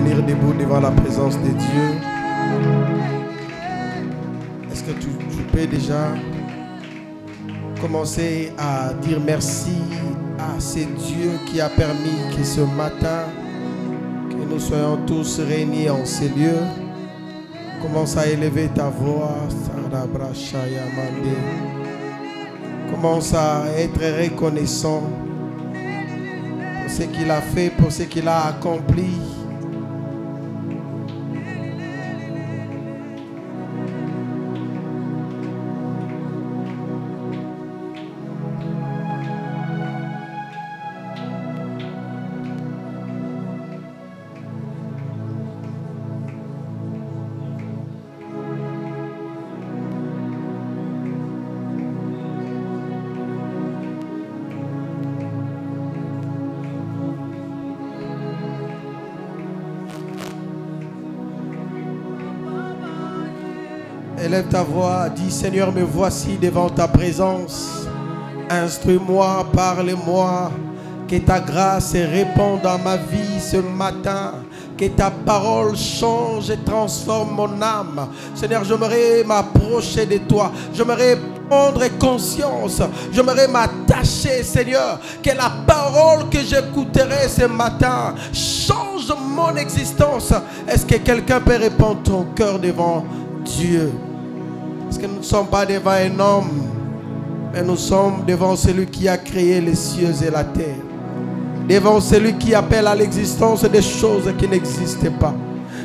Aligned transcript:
tenir 0.00 0.22
debout 0.22 0.54
devant 0.58 0.80
la 0.80 0.90
présence 0.90 1.36
de 1.36 1.48
Dieu. 1.48 1.88
Est-ce 4.72 4.84
que 4.84 4.92
tu, 4.92 5.08
peux 5.52 5.66
déjà 5.66 6.14
commencer 7.80 8.52
à 8.56 8.94
dire 8.94 9.18
merci 9.24 9.76
à 10.38 10.58
ce 10.58 10.78
Dieu 10.78 11.32
qui 11.46 11.60
a 11.60 11.68
permis 11.68 12.18
que 12.34 12.42
ce 12.44 12.62
matin, 12.62 13.24
que 14.30 14.36
nous 14.50 14.58
soyons 14.58 14.98
tous 15.06 15.40
réunis 15.40 15.90
en 15.90 16.04
ces 16.06 16.28
lieux. 16.28 16.64
Commence 17.82 18.16
à 18.16 18.26
élever 18.26 18.68
ta 18.74 18.88
voix. 18.88 19.36
Commence 22.90 23.34
à 23.34 23.64
être 23.76 24.00
reconnaissant 24.22 25.02
pour 26.80 26.90
ce 26.90 27.02
qu'il 27.02 27.30
a 27.30 27.40
fait, 27.40 27.70
pour 27.70 27.92
ce 27.92 28.04
qu'il 28.04 28.28
a 28.28 28.46
accompli. 28.46 29.29
Dis 65.14 65.30
Seigneur, 65.30 65.72
me 65.72 65.82
voici 65.82 66.36
devant 66.40 66.68
ta 66.68 66.88
présence. 66.88 67.86
Instruis-moi, 68.48 69.46
parle-moi. 69.52 70.50
Que 71.08 71.16
ta 71.16 71.40
grâce 71.40 71.92
réponde 71.92 72.62
dans 72.62 72.78
ma 72.78 72.96
vie 72.96 73.40
ce 73.40 73.56
matin. 73.56 74.34
Que 74.78 74.86
ta 74.86 75.10
parole 75.10 75.76
change 75.76 76.50
et 76.50 76.58
transforme 76.58 77.34
mon 77.34 77.60
âme. 77.60 78.08
Seigneur, 78.34 78.64
j'aimerais 78.64 79.24
m'approcher 79.24 80.06
de 80.06 80.18
toi. 80.18 80.52
J'aimerais 80.72 81.18
prendre 81.48 81.84
conscience. 81.98 82.80
J'aimerais 83.12 83.48
m'attacher, 83.48 84.42
Seigneur. 84.44 85.00
Que 85.22 85.30
la 85.30 85.50
parole 85.66 86.28
que 86.30 86.38
j'écouterai 86.38 87.28
ce 87.28 87.46
matin 87.46 88.14
change 88.32 89.12
mon 89.18 89.56
existence. 89.56 90.32
Est-ce 90.68 90.86
que 90.86 90.96
quelqu'un 90.96 91.40
peut 91.40 91.56
répondre 91.56 92.02
ton 92.04 92.26
cœur 92.36 92.58
devant 92.58 93.04
Dieu? 93.44 93.92
Parce 94.90 94.98
que 95.00 95.06
nous 95.06 95.18
ne 95.18 95.22
sommes 95.22 95.46
pas 95.46 95.64
devant 95.64 95.92
un 95.92 96.18
homme, 96.18 96.50
mais 97.52 97.62
nous 97.62 97.76
sommes 97.76 98.24
devant 98.26 98.56
celui 98.56 98.86
qui 98.86 99.06
a 99.06 99.16
créé 99.16 99.60
les 99.60 99.76
cieux 99.76 100.12
et 100.20 100.30
la 100.32 100.42
terre. 100.42 100.82
Devant 101.68 102.00
celui 102.00 102.32
qui 102.32 102.52
appelle 102.56 102.88
à 102.88 102.96
l'existence 102.96 103.62
des 103.62 103.82
choses 103.82 104.28
qui 104.36 104.48
n'existent 104.48 105.12
pas. 105.20 105.32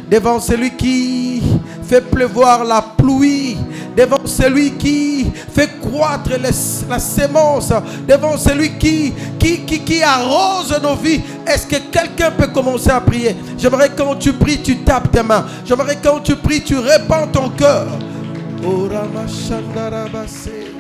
Devant 0.10 0.40
celui 0.40 0.72
qui 0.72 1.44
fait 1.84 2.02
pleuvoir 2.02 2.66
la 2.66 2.82
pluie. 2.82 3.58
Devant 3.96 4.26
celui 4.26 4.72
qui 4.72 5.32
fait 5.54 5.70
croître 5.80 6.32
la 6.90 6.98
sémence. 6.98 7.72
Devant 8.08 8.38
celui 8.38 8.76
qui, 8.80 9.14
qui, 9.38 9.60
qui, 9.60 9.82
qui 9.82 10.02
arrose 10.02 10.76
nos 10.82 10.96
vies. 10.96 11.22
Est-ce 11.46 11.68
que 11.68 11.76
quelqu'un 11.92 12.32
peut 12.32 12.48
commencer 12.48 12.90
à 12.90 13.00
prier? 13.00 13.36
J'aimerais 13.56 13.92
quand 13.96 14.16
tu 14.16 14.34
pries, 14.34 14.64
tu 14.64 14.78
tapes 14.78 15.12
tes 15.12 15.22
mains. 15.22 15.46
J'aimerais 15.64 16.00
quand 16.04 16.22
tu 16.22 16.36
pries, 16.36 16.64
tu 16.64 16.80
répands 16.80 17.28
ton 17.32 17.50
cœur. 17.50 17.86
Ora 18.64 19.06
machandarabase. 19.06 20.74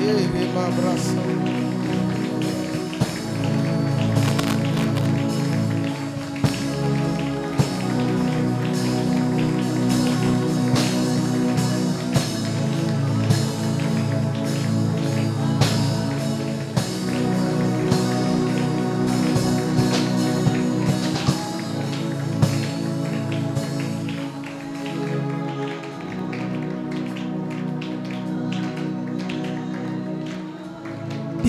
Ele 0.00 0.28
me 0.28 0.44
abraçou. 0.58 1.53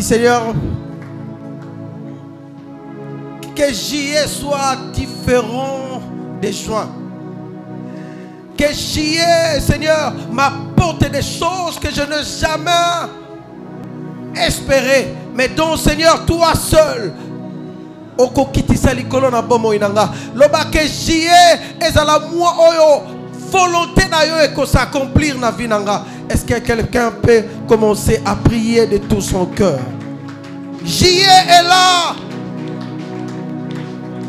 Seigneur, 0.06 0.54
que 3.56 3.74
j'y 3.74 4.12
ai 4.12 4.28
soit 4.28 4.78
différent 4.94 6.00
des 6.40 6.54
joints. 6.54 6.92
Que 8.56 8.72
j'y 8.72 9.18
ai, 9.18 9.60
Seigneur, 9.60 10.14
m'apporte 10.32 11.10
des 11.10 11.24
choses 11.24 11.80
que 11.82 11.90
je 11.90 12.02
n'ai 12.02 12.24
jamais 12.40 12.70
espérées. 14.36 15.08
Mais 15.34 15.48
dont, 15.48 15.76
Seigneur, 15.76 16.24
toi 16.24 16.54
seul, 16.54 17.12
okokitisa 18.16 18.94
likolo 18.94 19.32
na 19.32 19.42
bomoi 19.42 19.80
na 19.80 19.90
nga 19.90 20.06
loba 20.36 20.62
ke 20.72 20.86
jie 20.88 21.28
ezala 21.82 22.20
mwa 22.30 22.54
oyo. 22.70 23.02
Volonté 23.52 24.08
na 24.10 24.24
yo 24.26 24.38
ekosaccomplir 24.46 25.36
na 25.38 25.52
vie 25.52 25.68
na 25.68 25.80
nga 25.80 26.04
est-ce 26.30 26.46
que 26.46 26.60
quelqu'un 26.60 27.12
peut 27.12 27.44
commencer 27.68 28.22
à 28.26 28.36
prier 28.36 28.88
de 28.88 28.98
tout 28.98 29.22
son 29.22 29.46
cœur? 29.46 29.80
Jie 30.86 31.22
est 31.22 31.64
là 31.64 32.16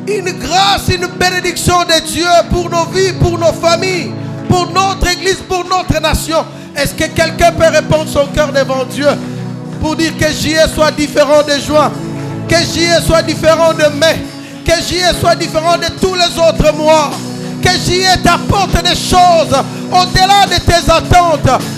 une 0.09 0.33
grâce, 0.39 0.89
une 0.89 1.07
bénédiction 1.19 1.81
de 1.81 2.07
Dieu 2.07 2.27
pour 2.51 2.71
nos 2.71 2.85
vies, 2.87 3.13
pour 3.21 3.39
nos 3.39 3.53
familles, 3.53 4.13
pour 4.49 4.71
notre 4.71 5.09
église, 5.09 5.39
pour 5.49 5.65
notre 5.65 6.01
nation. 6.01 6.45
Est-ce 6.77 6.95
que 6.95 7.05
quelqu'un 7.05 7.53
peut 7.53 7.69
répondre 7.69 8.09
son 8.09 8.27
cœur 8.27 8.53
devant 8.53 8.85
Dieu 8.85 9.09
pour 9.81 9.97
dire 9.97 10.17
que 10.17 10.27
JE 10.27 10.69
soit 10.73 10.93
différent 10.93 11.43
de 11.43 11.61
juin, 11.61 11.91
que 12.49 12.57
JE 12.57 13.03
soit 13.05 13.23
différent 13.23 13.73
de 13.73 13.87
mai, 13.99 14.17
que 14.65 14.73
JE 14.73 15.19
soit 15.21 15.35
différent 15.35 15.77
de 15.77 15.87
tous 16.01 16.15
les 16.15 16.39
autres 16.39 16.73
mois, 16.77 17.11
que 17.63 17.71
JE 17.71 18.23
t'apporte 18.23 18.83
des 18.83 18.95
choses 18.95 19.57
au-delà 19.91 20.47
de 20.47 20.61
tes 20.61 20.91
attentes, 20.91 21.63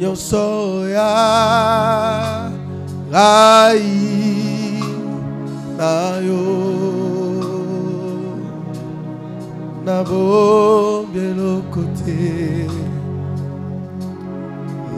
na 0.00 0.06
yo 0.06 0.08
nyonso 0.08 0.88
ya 0.88 2.50
ngai 3.10 3.82
na 5.76 5.92
yo 6.26 6.42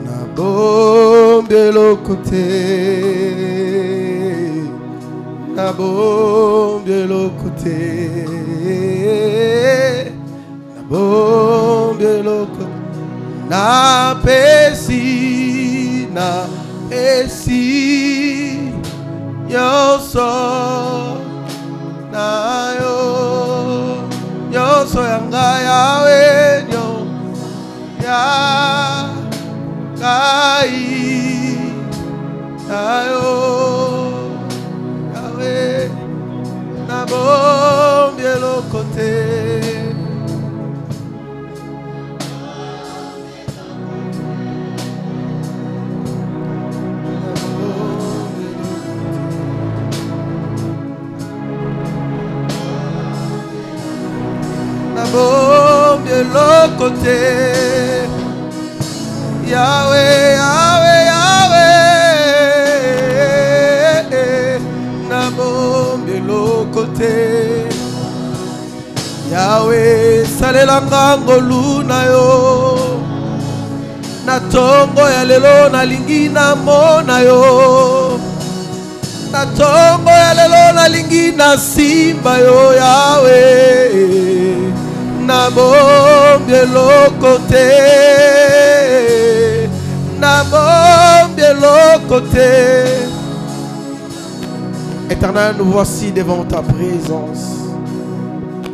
nabombi 0.07 1.55
eloko 1.55 2.15
te 2.25 2.49
nabombi 5.55 6.91
eloko 6.91 7.49
te 7.61 7.77
nabombi 10.75 12.05
eloko 12.05 12.62
na 13.53 14.17
pesi, 14.25 16.07
na 16.11 16.49
pesi, 16.89 18.73
yo 19.47 19.99
so, 20.01 21.21
na 22.09 22.73
yo, 22.81 22.97
yo 24.49 24.67
so 24.89 25.05
yanga 25.05 25.49
yawe 25.69 26.65
yo, 26.73 26.85
ya 28.01 28.25
kai, 30.01 30.73
na 32.65 32.83
yo, 33.11 33.29
yawe, 35.13 35.57
na 36.89 37.05
bombi 37.05 38.17
bien 38.17 38.41
le. 38.41 39.42
De 55.13 56.17
l'autre 56.33 56.77
côté. 56.77 57.19
Yahweh, 59.45 60.35
Yahweh, 60.39 61.01
Yahweh. 61.11 61.79
Nabom 65.09 65.97
de 66.07 66.17
l'autre 66.27 66.71
côté. 66.71 67.15
Yahweh, 69.31 70.25
salelanga 70.25 71.05
ngolu 71.17 71.83
na 71.83 71.99
yo. 72.05 72.29
Na 74.25 74.39
tongo 74.39 75.03
ya 75.09 75.23
lelo 75.25 75.69
nalingi 75.69 76.29
namona 76.29 77.21
yo. 77.21 78.19
Na 79.31 79.45
tongo 79.45 80.09
ya 80.09 80.33
lelo 80.33 80.73
nalingi 80.73 81.31
nasimba 81.37 82.33
yo 82.39 82.73
Yahweh. 82.81 84.62
Éternel, 95.09 95.55
nous 95.57 95.65
voici 95.65 96.11
devant 96.11 96.43
ta 96.43 96.61
présence. 96.61 97.57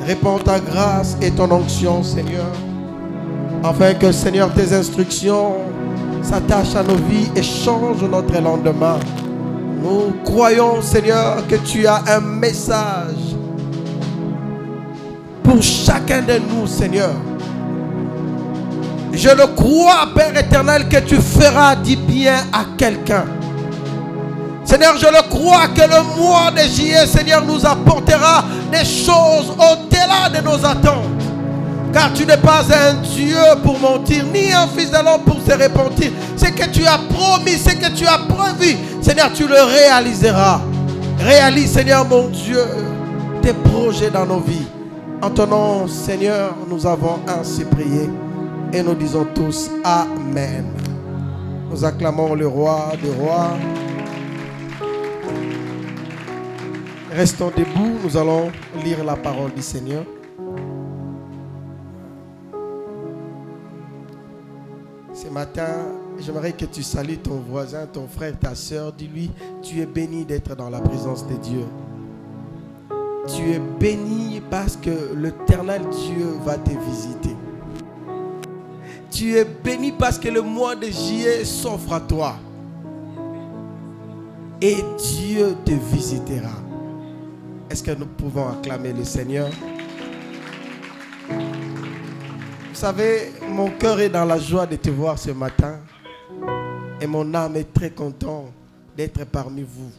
Répands 0.06 0.40
ta 0.40 0.60
grâce 0.60 1.18
et 1.22 1.31
ton 1.31 1.51
onction, 1.51 2.01
Seigneur. 2.04 2.52
Afin 3.63 3.94
que, 3.94 4.12
Seigneur, 4.12 4.52
tes 4.54 4.74
instructions 4.74 5.56
s'attachent 6.24 6.75
à 6.75 6.84
nos 6.84 6.95
vies 6.95 7.30
et 7.36 7.44
changent 7.44 8.04
notre 8.10 8.42
lendemain. 8.42 9.00
Nous 9.84 10.13
croyons, 10.24 10.81
Seigneur, 10.81 11.45
que 11.48 11.56
tu 11.56 11.86
as 11.86 12.02
un 12.07 12.22
message 12.22 13.29
pour 15.50 15.63
chacun 15.63 16.22
de 16.22 16.34
nous, 16.38 16.68
Seigneur. 16.68 17.10
Je 19.12 19.30
le 19.30 19.48
crois, 19.56 20.10
Père 20.16 20.38
éternel, 20.38 20.88
que 20.88 20.98
tu 20.98 21.16
feras 21.16 21.75
du 21.75 21.96
bien 21.96 22.36
à 22.54 22.66
quelqu'un. 22.78 23.25
Seigneur, 24.63 24.96
je 24.98 25.07
le 25.07 25.28
crois 25.28 25.69
que 25.69 25.81
le 25.81 26.22
mois 26.22 26.51
de 26.51 26.62
juillet, 26.69 27.07
Seigneur, 27.07 27.44
nous 27.44 27.66
apportera 27.66 28.46
des 28.72 28.86
choses 28.86 29.51
au-delà 29.57 30.30
de 30.30 30.46
nos 30.46 30.63
attentes. 30.63 31.24
Car 31.92 32.13
tu 32.13 32.28
n'es 32.28 32.38
pas 32.38 32.62
un 32.72 32.94
Dieu 33.02 33.42
pour 33.63 33.80
mentir, 33.80 34.25
ni 34.31 34.54
un 34.54 34.68
fils 34.68 34.92
de 34.92 34.98
l'homme 34.98 35.24
pour 35.25 35.38
se 35.44 35.52
repentir. 35.52 36.12
Ce 36.38 36.45
que 36.45 36.69
tu 36.69 36.86
as 36.86 37.00
promis, 37.10 37.57
ce 37.57 37.72
que 37.72 37.92
tu 37.92 38.06
as 38.06 38.19
prévu, 38.19 38.78
Seigneur, 39.02 39.34
tu 39.34 39.48
le 39.48 39.63
réaliseras. 39.63 40.62
Réalise, 41.19 41.72
Seigneur 41.72 42.06
mon 42.07 42.28
Dieu, 42.28 42.63
tes 43.42 43.54
projets 43.54 44.12
dans 44.12 44.28
nos 44.28 44.42
vies. 44.42 44.68
En 45.21 45.30
ton 45.31 45.48
nom, 45.48 45.88
Seigneur, 45.88 46.56
nous 46.69 46.88
avons 46.88 47.19
ainsi 47.27 47.66
prié. 47.66 48.10
Et 48.71 48.81
nous 48.81 48.95
disons 48.95 49.25
tous 49.36 49.69
Amen. 49.83 50.66
Nous 51.69 51.83
acclamons 51.83 52.36
le 52.36 52.48
roi 52.48 52.94
des 53.01 53.12
rois. 53.12 53.57
Restons 57.12 57.50
debout, 57.50 57.98
nous 58.01 58.16
allons 58.16 58.50
lire 58.81 59.04
la 59.04 59.18
parole 59.18 59.51
du 59.51 59.62
Seigneur. 59.62 60.06
Ce 65.13 65.27
matin, 65.27 65.88
j'aimerais 66.19 66.54
que 66.54 66.63
tu 66.63 66.81
salues 66.81 67.18
ton 67.18 67.42
voisin, 67.50 67.88
ton 67.92 68.07
frère, 68.07 68.39
ta 68.39 68.56
soeur. 68.56 68.94
Dis-lui, 68.94 69.31
tu 69.62 69.81
es 69.81 69.86
béni 69.86 70.24
d'être 70.24 70.56
dans 70.56 70.69
la 70.69 70.80
présence 70.80 71.27
de 71.27 71.36
Dieu. 71.36 71.66
Tu 73.36 73.52
es 73.52 73.60
béni 73.60 74.42
parce 74.50 74.76
que 74.76 75.14
l'éternel 75.16 75.81
Dieu 75.90 76.36
va 76.44 76.58
te 76.58 76.72
visiter. 76.72 77.36
Tu 79.12 79.36
es 79.36 79.46
béni 79.46 79.92
parce 79.92 80.18
que 80.18 80.30
le 80.30 80.42
mois 80.42 80.76
de 80.76 80.88
juillet 80.88 81.46
s'offre 81.46 81.94
à 81.94 82.00
toi. 82.00 82.36
Et 84.62 84.78
Dieu 84.98 85.56
te 85.64 85.72
visitera. 85.72 86.52
Est-ce 87.70 87.84
que 87.84 87.92
nous 87.92 88.08
pouvons 88.08 88.50
acclamer 88.50 88.94
le 88.94 89.04
Seigneur? 89.04 89.50
Vous 91.30 92.76
savez, 92.76 93.31
mon 93.48 93.70
cœur 93.72 94.00
est 94.00 94.10
dans 94.10 94.26
la 94.26 94.40
joie 94.40 94.66
de 94.66 94.76
te 94.76 94.90
voir 94.90 95.20
ce 95.20 95.31
matin. 95.31 95.80
Et 97.00 97.08
mon 97.08 97.34
âme 97.34 97.56
est 97.58 97.74
très 97.74 97.92
content 97.92 98.46
d'être 98.98 99.24
parmi 99.26 99.62
vous. 99.62 99.92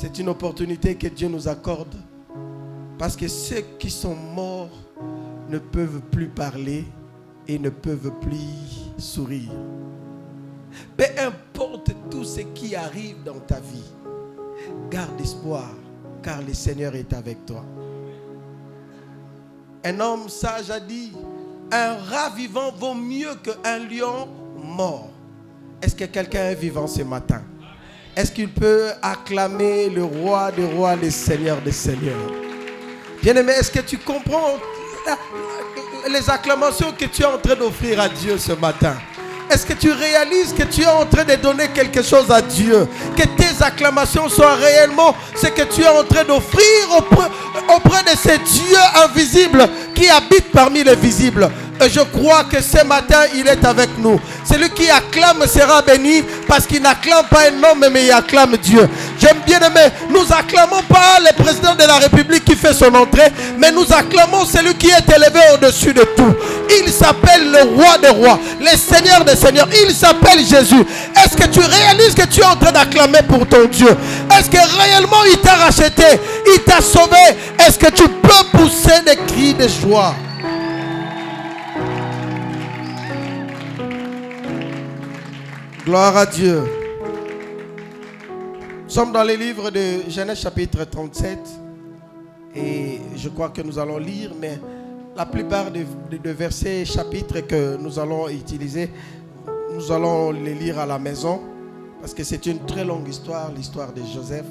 C'est 0.00 0.16
une 0.20 0.28
opportunité 0.28 0.94
que 0.94 1.08
Dieu 1.08 1.26
nous 1.26 1.48
accorde. 1.48 1.96
Parce 2.98 3.16
que 3.16 3.26
ceux 3.26 3.64
qui 3.80 3.90
sont 3.90 4.14
morts 4.14 4.70
ne 5.48 5.58
peuvent 5.58 6.02
plus 6.12 6.28
parler 6.28 6.84
et 7.48 7.58
ne 7.58 7.68
peuvent 7.68 8.12
plus 8.20 8.92
sourire. 8.96 9.50
Peu 10.96 11.02
importe 11.18 11.90
tout 12.12 12.22
ce 12.22 12.42
qui 12.42 12.76
arrive 12.76 13.24
dans 13.24 13.40
ta 13.40 13.58
vie, 13.58 13.90
garde 14.88 15.20
espoir, 15.20 15.68
car 16.22 16.42
le 16.42 16.54
Seigneur 16.54 16.94
est 16.94 17.12
avec 17.12 17.44
toi. 17.44 17.64
Un 19.84 19.98
homme 19.98 20.28
sage 20.28 20.70
a 20.70 20.78
dit, 20.78 21.10
un 21.72 21.96
rat 21.96 22.30
vivant 22.36 22.70
vaut 22.70 22.94
mieux 22.94 23.34
qu'un 23.42 23.80
lion 23.80 24.28
mort. 24.62 25.10
Est-ce 25.82 25.96
que 25.96 26.04
quelqu'un 26.04 26.50
est 26.50 26.54
vivant 26.54 26.86
ce 26.86 27.02
matin? 27.02 27.42
Est-ce 28.18 28.32
qu'il 28.32 28.48
peut 28.48 28.86
acclamer 29.00 29.88
le 29.90 30.02
roi 30.02 30.50
des 30.50 30.64
rois, 30.64 30.96
le 30.96 31.08
Seigneur 31.08 31.58
des 31.60 31.70
seigneurs? 31.70 32.16
Bien-aimé, 33.22 33.52
est-ce 33.52 33.70
que 33.70 33.78
tu 33.78 33.96
comprends 33.96 34.58
les 36.10 36.28
acclamations 36.28 36.92
que 36.98 37.04
tu 37.04 37.22
es 37.22 37.26
en 37.26 37.38
train 37.38 37.54
d'offrir 37.54 38.00
à 38.00 38.08
Dieu 38.08 38.36
ce 38.36 38.54
matin? 38.54 38.96
Est-ce 39.48 39.64
que 39.64 39.72
tu 39.72 39.92
réalises 39.92 40.52
que 40.52 40.64
tu 40.64 40.82
es 40.82 40.86
en 40.86 41.06
train 41.06 41.22
de 41.22 41.36
donner 41.36 41.68
quelque 41.68 42.02
chose 42.02 42.28
à 42.28 42.42
Dieu? 42.42 42.88
Que 43.16 43.22
tes 43.22 43.62
acclamations 43.62 44.28
soient 44.28 44.56
réellement 44.56 45.14
ce 45.36 45.46
que 45.46 45.62
tu 45.72 45.82
es 45.82 45.88
en 45.88 46.02
train 46.02 46.24
d'offrir 46.24 46.64
auprès, 46.98 47.28
auprès 47.68 48.02
de 48.02 48.18
ces 48.18 48.38
dieux 48.38 48.76
invisibles 49.04 49.64
qui 49.94 50.08
habitent 50.08 50.50
parmi 50.50 50.82
les 50.82 50.96
visibles? 50.96 51.48
Et 51.84 51.90
je 51.90 52.00
crois 52.00 52.44
que 52.44 52.60
ce 52.60 52.84
matin, 52.84 53.20
il 53.34 53.46
est 53.46 53.64
avec 53.64 53.90
nous. 53.98 54.20
Celui 54.44 54.70
qui 54.70 54.90
acclame 54.90 55.46
sera 55.46 55.82
béni 55.82 56.22
parce 56.46 56.66
qu'il 56.66 56.82
n'acclame 56.82 57.26
pas 57.30 57.42
un 57.50 57.70
homme, 57.70 57.86
mais 57.92 58.06
il 58.06 58.10
acclame 58.12 58.56
Dieu. 58.56 58.88
J'aime 59.20 59.38
bien 59.46 59.60
aimer, 59.60 59.88
nous 60.10 60.24
acclamons 60.32 60.82
pas 60.88 61.18
le 61.20 61.42
président 61.42 61.74
de 61.74 61.84
la 61.84 61.96
République 61.98 62.44
qui 62.44 62.56
fait 62.56 62.72
son 62.72 62.92
entrée, 62.94 63.30
mais 63.58 63.70
nous 63.70 63.86
acclamons 63.92 64.44
celui 64.44 64.74
qui 64.74 64.88
est 64.88 65.08
élevé 65.14 65.40
au-dessus 65.54 65.92
de 65.92 66.02
tout. 66.16 66.34
Il 66.82 66.90
s'appelle 66.92 67.50
le 67.50 67.62
roi 67.76 67.98
des 67.98 68.08
rois, 68.08 68.38
le 68.60 68.76
seigneur 68.76 69.24
des 69.24 69.36
seigneurs. 69.36 69.68
Il 69.84 69.94
s'appelle 69.94 70.44
Jésus. 70.44 70.84
Est-ce 71.16 71.36
que 71.36 71.48
tu 71.48 71.60
réalises 71.60 72.14
que 72.14 72.26
tu 72.26 72.40
es 72.40 72.44
en 72.44 72.56
train 72.56 72.72
d'acclamer 72.72 73.20
pour 73.28 73.46
ton 73.46 73.66
Dieu? 73.66 73.96
Est-ce 74.36 74.50
que 74.50 74.80
réellement 74.80 75.24
il 75.30 75.38
t'a 75.38 75.54
racheté 75.54 76.04
Il 76.54 76.62
t'a 76.64 76.80
sauvé? 76.80 77.16
Est-ce 77.66 77.78
que 77.78 77.90
tu 77.90 78.08
peux 78.08 78.58
pousser 78.58 79.00
des 79.06 79.16
cris 79.26 79.54
de 79.54 79.68
joie? 79.68 80.14
Gloire 85.88 86.18
à 86.18 86.26
Dieu. 86.26 86.64
Nous 88.84 88.90
sommes 88.90 89.10
dans 89.10 89.22
les 89.22 89.38
livres 89.38 89.70
de 89.70 90.10
Genèse 90.10 90.38
chapitre 90.40 90.84
37 90.84 91.38
et 92.54 93.00
je 93.16 93.30
crois 93.30 93.48
que 93.48 93.62
nous 93.62 93.78
allons 93.78 93.96
lire, 93.96 94.32
mais 94.38 94.60
la 95.16 95.24
plupart 95.24 95.70
des, 95.70 95.86
versets, 96.24 96.84
chapitres 96.84 97.40
que 97.40 97.78
nous 97.78 97.98
allons 97.98 98.28
utiliser, 98.28 98.90
nous 99.72 99.90
allons 99.90 100.30
les 100.30 100.52
lire 100.52 100.78
à 100.78 100.84
la 100.84 100.98
maison 100.98 101.40
parce 102.02 102.12
que 102.12 102.22
c'est 102.22 102.44
une 102.44 102.66
très 102.66 102.84
longue 102.84 103.08
histoire, 103.08 103.50
l'histoire 103.50 103.90
de 103.90 104.02
Joseph. 104.14 104.44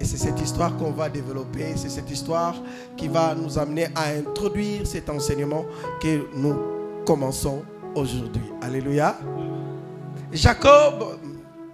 Et 0.00 0.06
c'est 0.06 0.16
cette 0.16 0.40
histoire 0.40 0.74
qu'on 0.78 0.92
va 0.92 1.10
développer, 1.10 1.74
c'est 1.76 1.90
cette 1.90 2.10
histoire 2.10 2.54
qui 2.96 3.08
va 3.08 3.34
nous 3.34 3.58
amener 3.58 3.88
à 3.94 4.04
introduire 4.18 4.86
cet 4.86 5.10
enseignement 5.10 5.66
que 6.00 6.28
nous 6.34 6.56
commençons 7.04 7.60
aujourd'hui. 7.94 8.40
Alléluia. 8.62 9.18
Jacob, 10.32 11.18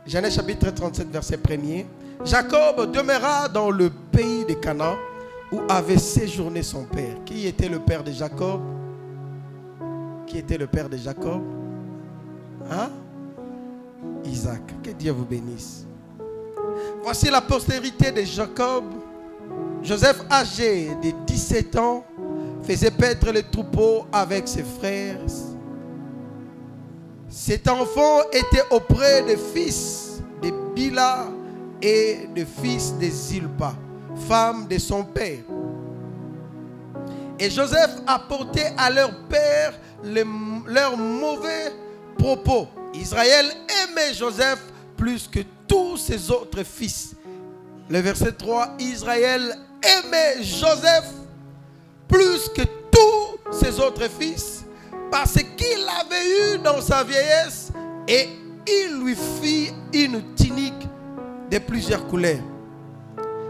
Genèse 0.04 0.34
chapitre 0.34 0.70
37, 0.70 1.10
verset 1.10 1.36
1er. 1.36 1.86
Jacob 2.24 2.90
demeura 2.90 3.48
dans 3.48 3.70
le 3.70 3.88
pays 3.88 4.44
de 4.48 4.54
Canaan 4.54 4.96
où 5.52 5.60
avait 5.68 5.98
séjourné 5.98 6.62
son 6.62 6.84
père. 6.84 7.16
Qui 7.24 7.46
était 7.46 7.68
le 7.68 7.78
père 7.78 8.02
de 8.02 8.10
Jacob? 8.10 8.60
Qui 10.26 10.38
était 10.38 10.58
le 10.58 10.66
père 10.66 10.88
de 10.88 10.96
Jacob? 10.96 11.40
Hein? 12.70 12.90
Isaac. 14.24 14.62
Que 14.82 14.90
Dieu 14.90 15.12
vous 15.12 15.24
bénisse. 15.24 15.86
Voici 17.02 17.30
la 17.30 17.40
postérité 17.40 18.10
de 18.10 18.22
Jacob. 18.22 18.84
Joseph, 19.82 20.20
âgé 20.30 20.90
de 21.02 21.12
17 21.26 21.78
ans, 21.78 22.04
faisait 22.62 22.90
paître 22.90 23.30
les 23.30 23.44
troupeaux 23.44 24.06
avec 24.12 24.48
ses 24.48 24.64
frères 24.64 25.20
cet 27.28 27.68
enfant 27.68 28.22
était 28.32 28.64
auprès 28.70 29.22
des 29.22 29.36
fils 29.36 30.22
de 30.42 30.50
Bila 30.74 31.28
et 31.82 32.28
des 32.34 32.46
fils 32.46 32.94
de 32.98 33.06
Zilpa, 33.06 33.74
femme 34.28 34.66
de 34.66 34.78
son 34.78 35.04
père. 35.04 35.40
Et 37.38 37.50
Joseph 37.50 37.90
apportait 38.06 38.72
à 38.76 38.90
leur 38.90 39.10
père 39.28 39.74
leurs 40.02 40.96
mauvais 40.96 41.72
propos. 42.18 42.66
Israël 42.94 43.46
aimait 43.84 44.14
Joseph 44.14 44.60
plus 44.96 45.28
que 45.28 45.40
tous 45.68 45.98
ses 45.98 46.30
autres 46.30 46.64
fils. 46.64 47.14
Le 47.88 48.00
verset 48.00 48.32
3, 48.32 48.74
Israël 48.80 49.56
aimait 49.82 50.42
Joseph 50.42 51.06
plus 52.08 52.48
que 52.48 52.62
tous 52.90 53.52
ses 53.52 53.78
autres 53.78 54.08
fils 54.18 54.64
parce 55.10 55.34
qu'il 55.34 55.86
avait 56.00 56.54
eu 56.54 56.58
dans 56.58 56.80
sa 56.80 57.04
vieillesse 57.04 57.70
et 58.06 58.28
il 58.66 59.00
lui 59.02 59.14
fit 59.14 59.72
une 59.92 60.34
tunique 60.34 60.86
de 61.50 61.58
plusieurs 61.58 62.06
couleurs. 62.06 62.42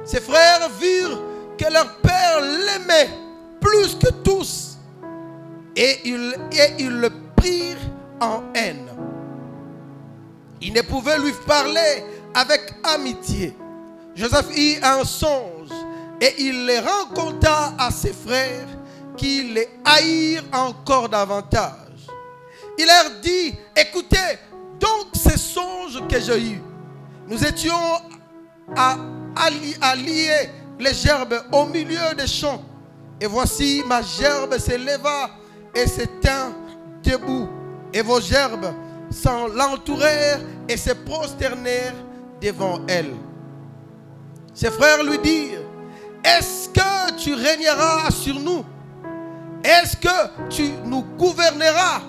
Ses 0.05 0.21
frères 0.21 0.69
virent 0.81 1.21
que 1.59 1.73
leur 1.73 1.97
père 1.97 2.41
l'aimait 2.41 3.11
plus 3.61 3.95
que 3.97 4.11
tous 4.23 4.79
et 5.77 6.01
ils, 6.05 6.35
le 6.89 7.09
prirent 7.37 7.77
en 8.21 8.43
haine. 8.55 8.89
Ils 10.61 10.73
ne 10.73 10.83
pouvaient 10.83 11.19
lui 11.19 11.33
parler 11.47 12.05
avec 12.35 12.75
amitié. 12.83 13.57
Joseph 14.15 14.47
eut 14.57 14.79
un 14.83 15.05
songe 15.05 15.71
et 16.21 16.35
il 16.39 16.67
les 16.67 16.81
rencontra 16.81 17.75
à 17.79 17.91
ses 17.91 18.13
frères 18.13 18.67
qui 19.19 19.43
les 19.53 19.69
haïrent 19.85 20.45
encore 20.53 21.09
davantage. 21.09 22.07
Il 22.79 22.87
leur 22.87 23.21
dit, 23.21 23.55
écoutez 23.77 24.39
donc 24.81 25.09
ces 25.13 25.37
songes 25.37 26.01
que 26.09 26.21
j'ai 26.21 26.41
eus. 26.41 26.63
Nous 27.27 27.45
étions 27.45 27.75
à, 28.77 28.97
à, 29.37 29.97
lier 29.97 30.51
les 30.79 30.95
gerbes 30.95 31.43
au 31.53 31.67
milieu 31.67 32.15
des 32.17 32.27
champs. 32.27 32.63
Et 33.21 33.27
voici 33.27 33.83
ma 33.87 34.01
gerbe 34.01 34.57
s'éleva 34.59 35.31
et 35.75 35.87
s'éteint 35.87 36.55
debout. 37.03 37.49
Et 37.93 38.01
vos 38.01 38.21
gerbes 38.21 38.73
s'en 39.11 39.49
l'entourèrent 39.49 40.41
et 40.69 40.77
se 40.77 40.93
prosternèrent 40.93 41.95
devant 42.41 42.79
elle. 42.87 43.15
Ses 44.55 44.71
frères 44.71 45.03
lui 45.03 45.19
dirent, 45.19 45.63
est-ce 46.23 46.69
que 46.69 47.17
tu 47.17 47.35
régneras 47.35 48.11
sur 48.11 48.39
nous? 48.39 48.65
Est-ce 49.69 49.99
que 49.99 50.49
tu 50.49 50.71
nous 50.87 51.03
gouverneras 51.19 52.01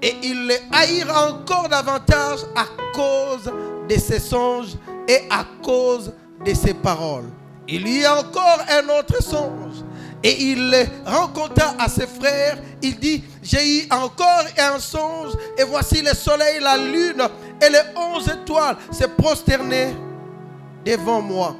Et 0.00 0.14
ils 0.22 0.46
les 0.46 0.60
haïrent 0.72 1.12
encore 1.16 1.68
davantage 1.68 2.40
à 2.54 2.64
cause 2.94 3.52
de 3.88 3.98
ses 3.98 4.20
songes 4.20 4.76
et 5.08 5.22
à 5.28 5.44
cause 5.60 6.12
de 6.44 6.54
ses 6.54 6.74
paroles? 6.74 7.28
Il 7.66 7.88
y 7.88 8.04
a 8.04 8.20
encore 8.20 8.60
un 8.70 8.88
autre 9.00 9.20
songe. 9.20 9.82
Et 10.22 10.42
il 10.42 10.70
les 10.70 10.86
rencontra 11.04 11.74
à 11.78 11.88
ses 11.88 12.06
frères. 12.06 12.58
Il 12.82 12.98
dit, 13.00 13.24
j'ai 13.42 13.80
eu 13.80 13.88
encore 13.90 14.44
un 14.56 14.78
songe. 14.78 15.32
Et 15.58 15.64
voici 15.64 16.00
le 16.02 16.14
soleil, 16.14 16.60
la 16.60 16.76
lune 16.76 17.22
et 17.60 17.68
les 17.68 17.82
onze 17.96 18.28
étoiles 18.28 18.76
se 18.92 19.06
prosterner 19.06 19.96
devant 20.84 21.20
moi. 21.20 21.56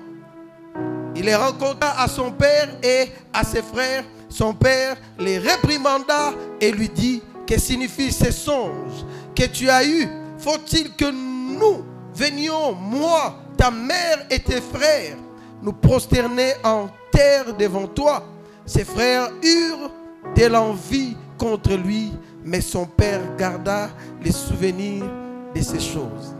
Il 1.17 1.25
les 1.25 1.35
rencontra 1.35 2.01
à 2.01 2.07
son 2.07 2.31
père 2.31 2.69
et 2.81 3.11
à 3.33 3.43
ses 3.43 3.63
frères. 3.63 4.05
Son 4.29 4.53
père 4.53 4.97
les 5.19 5.39
réprimanda 5.39 6.33
et 6.61 6.71
lui 6.71 6.89
dit, 6.89 7.23
que 7.49 7.59
signifient 7.59 8.13
ces 8.13 8.31
songes 8.31 9.07
que 9.35 9.45
tu 9.47 9.71
as 9.71 9.85
eus? 9.85 10.07
Faut-il 10.39 10.95
que 10.95 11.11
nous 11.11 11.83
venions, 12.15 12.75
moi, 12.75 13.37
ta 13.57 13.71
mère 13.71 14.27
et 14.31 14.39
tes 14.39 14.61
frères, 14.61 15.17
nous 15.63 15.73
prosterner 15.73 16.53
en 16.63 16.89
terre 17.11 17.55
devant 17.55 17.87
toi? 17.87 18.23
Ses 18.67 18.85
frères 18.85 19.31
eurent 19.43 19.91
de 20.37 20.45
l'envie 20.45 21.17
contre 21.39 21.73
lui, 21.73 22.13
mais 22.45 22.61
son 22.61 22.85
père 22.85 23.23
garda 23.37 23.89
les 24.23 24.33
souvenirs 24.33 25.07
de 25.55 25.63
ces 25.63 25.81
choses. 25.81 26.35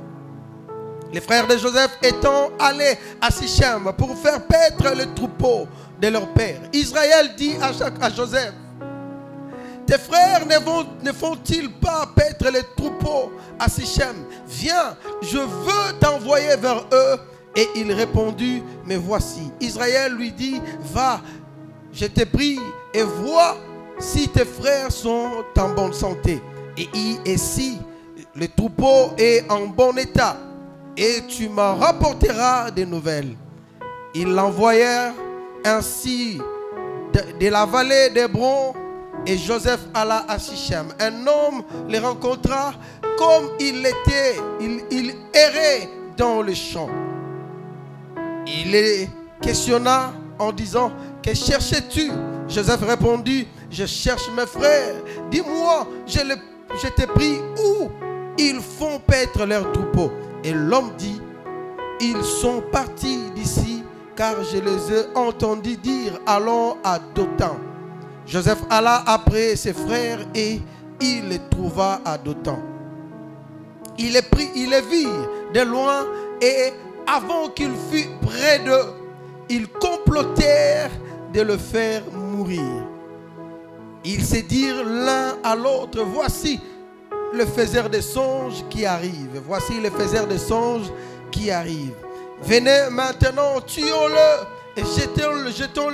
Les 1.11 1.23
frères 1.23 1.47
de 1.47 1.57
Joseph 1.57 1.97
étant 2.03 2.51
allés 2.59 2.99
à 3.21 3.31
Sichem 3.31 3.91
pour 3.97 4.15
faire 4.19 4.47
paître 4.47 4.95
le 4.95 5.15
troupeau 5.15 5.67
de 6.01 6.09
leur 6.09 6.29
père, 6.33 6.61
Israël 6.73 7.35
dit 7.37 7.55
à, 7.61 8.11
Joseph, 8.11 8.53
tes 9.87 9.99
frères 9.99 10.47
ne, 10.47 11.13
font-ils 11.13 11.73
pas 11.73 12.09
paître 12.15 12.51
les 12.53 12.63
troupeaux 12.77 13.33
à 13.59 13.69
Sichem? 13.69 14.17
Viens, 14.47 14.97
je 15.23 15.39
veux 15.39 15.99
t'envoyer 15.99 16.57
vers 16.57 16.85
eux. 16.93 17.17
Et 17.57 17.67
il 17.75 17.91
répondit, 17.93 18.63
mais 18.85 18.97
voici. 18.97 19.51
Israël 19.61 20.13
lui 20.13 20.31
dit, 20.31 20.61
va, 20.93 21.21
je 21.93 22.07
t'ai 22.07 22.27
pris 22.27 22.61
et 22.93 23.03
vois 23.03 23.57
si 23.99 24.29
tes 24.29 24.45
frères 24.45 24.93
sont 24.93 25.43
en 25.59 25.69
bonne 25.71 25.95
santé. 25.95 26.41
Et, 26.77 26.89
et 27.25 27.39
si 27.39 27.79
le 28.37 28.47
troupeau 28.47 29.15
est 29.17 29.51
en 29.51 29.67
bon 29.67 29.97
état, 29.97 30.37
et 30.97 31.23
tu 31.27 31.49
m'en 31.49 31.77
rapporteras 31.77 32.71
des 32.71 32.85
nouvelles. 32.85 33.35
Ils 34.15 34.29
l'envoyèrent 34.29 35.15
ainsi 35.65 36.41
de, 37.13 37.49
la 37.49 37.65
vallée 37.67 38.11
d'Hébron 38.11 38.75
et 39.27 39.37
Joseph 39.37 39.81
alla 39.95 40.25
à 40.29 40.39
Sichem. 40.39 40.87
Un 41.01 41.27
homme 41.27 41.63
les 41.89 41.99
rencontra 41.99 42.75
comme 43.17 43.51
il 43.61 43.79
était. 43.81 44.37
Il, 44.61 45.15
errait 45.35 45.89
dans 46.17 46.43
le 46.43 46.55
champ. 46.55 46.89
Il 48.47 48.71
les 48.71 49.09
questionna 49.41 50.13
en 50.39 50.53
disant, 50.53 50.93
que 51.23 51.35
cherchais-tu? 51.35 52.11
Joseph 52.49 52.81
répondit, 52.83 53.47
je 53.71 53.85
cherche 53.85 54.31
mes 54.37 54.47
frères. 54.47 54.95
Dis-moi, 55.31 55.87
je, 56.07 56.21
je 56.83 56.89
t'ai 56.89 57.07
pris 57.07 57.39
où? 57.59 57.89
Ils 58.39 58.61
font 58.61 59.01
paître 59.01 59.45
leur 59.45 59.71
troupeau. 59.73 60.13
Et 60.45 60.53
l'homme 60.53 60.93
dit, 60.97 61.21
ils 62.01 62.23
sont 62.23 62.63
partis 62.71 63.19
d'ici 63.35 63.78
car 64.19 64.43
je 64.43 64.59
les 64.59 64.93
ai 64.93 65.07
entendus 65.15 65.77
dire, 65.77 66.19
allons 66.27 66.77
à 66.83 66.99
Dothan. 66.99 67.57
Joseph 68.27 68.59
alla 68.69 69.05
après 69.07 69.55
ses 69.55 69.73
frères 69.73 70.19
et 70.35 70.61
il 71.01 71.29
les 71.29 71.39
trouva 71.49 72.01
à 72.05 72.19
Dothan. 72.19 72.59
Il 73.97 74.15
les 74.15 74.23
prit, 74.23 74.51
il 74.57 74.71
les 74.71 74.81
vit 74.81 75.07
de 75.55 75.61
loin 75.61 76.05
et 76.43 76.73
avant 77.07 77.49
qu'il 77.51 77.71
fût 77.93 78.09
près 78.21 78.59
d'eux, 78.59 78.93
ils 79.49 79.69
complotèrent 79.69 80.91
de 81.33 81.41
le 81.41 81.57
faire 81.57 82.03
mourir. 82.13 82.85
Ils 84.05 84.25
se 84.25 84.41
dirent 84.41 84.85
l'un 84.85 85.37
à 85.45 85.55
l'autre, 85.55 86.03
voici 86.03 86.59
le 87.33 87.47
faiseur 87.47 87.89
des 87.89 88.03
songes 88.03 88.65
qui 88.69 88.85
arrive. 88.85 89.41
Voici 89.47 89.81
le 89.81 89.91
faiseur 89.91 90.27
des 90.27 90.39
songes 90.39 90.91
qui 91.31 91.53
arrive. 91.53 91.95
Venez 92.43 92.91
maintenant, 92.91 93.61
tuons-le 93.67 94.47
et 94.77 94.85
jetons-le 94.85 95.51
jetons 95.51 95.91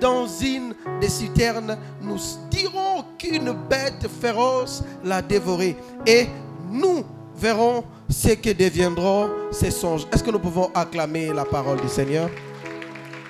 dans 0.00 0.26
une 0.26 0.74
des 1.00 1.08
citernes, 1.08 1.76
nous 2.00 2.18
dirons 2.50 3.04
qu'une 3.18 3.52
bête 3.68 4.06
féroce 4.20 4.82
l'a 5.04 5.22
dévoré. 5.22 5.76
Et 6.06 6.26
nous 6.70 7.04
verrons 7.34 7.84
ce 8.08 8.34
que 8.34 8.50
deviendront 8.50 9.30
ces 9.50 9.70
songes. 9.70 10.06
Est-ce 10.12 10.22
que 10.22 10.30
nous 10.30 10.38
pouvons 10.38 10.70
acclamer 10.74 11.32
la 11.32 11.44
parole 11.44 11.80
du 11.80 11.88
Seigneur? 11.88 12.28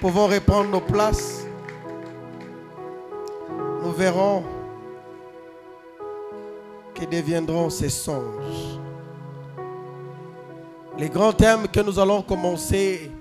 Pouvons 0.01 0.27
reprendre 0.27 0.71
nos 0.71 0.81
places 0.81 1.45
Nous 3.83 3.93
verrons 3.93 4.45
que 6.95 7.05
deviendront 7.07 7.71
ces 7.71 7.89
songes. 7.89 8.79
Les 10.99 11.09
grands 11.09 11.33
thèmes 11.33 11.69
que 11.69 11.81
nous 11.81 11.97
allons 11.99 12.23
commencer, 12.23 13.13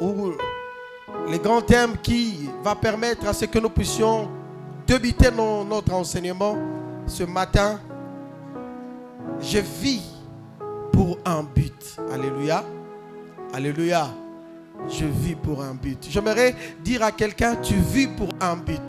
où 0.00 0.32
les 1.28 1.38
grands 1.38 1.60
thèmes 1.60 1.96
qui 2.02 2.48
va 2.62 2.76
permettre 2.76 3.26
à 3.26 3.32
ce 3.32 3.44
que 3.46 3.58
nous 3.58 3.70
puissions 3.70 4.28
débiter 4.86 5.30
notre 5.32 5.92
enseignement 5.92 6.56
ce 7.06 7.24
matin. 7.24 7.80
Je 9.40 9.58
vis 9.58 10.02
pour 10.92 11.18
un 11.24 11.42
but. 11.42 11.96
Alléluia. 12.12 12.62
Alléluia. 13.52 14.08
Je 14.88 15.04
vis 15.04 15.34
pour 15.34 15.62
un 15.62 15.74
but. 15.74 16.06
J'aimerais 16.08 16.54
dire 16.80 17.02
à 17.02 17.10
quelqu'un, 17.10 17.56
tu 17.56 17.74
vis 17.74 18.06
pour 18.06 18.28
un 18.40 18.56
but. 18.56 18.80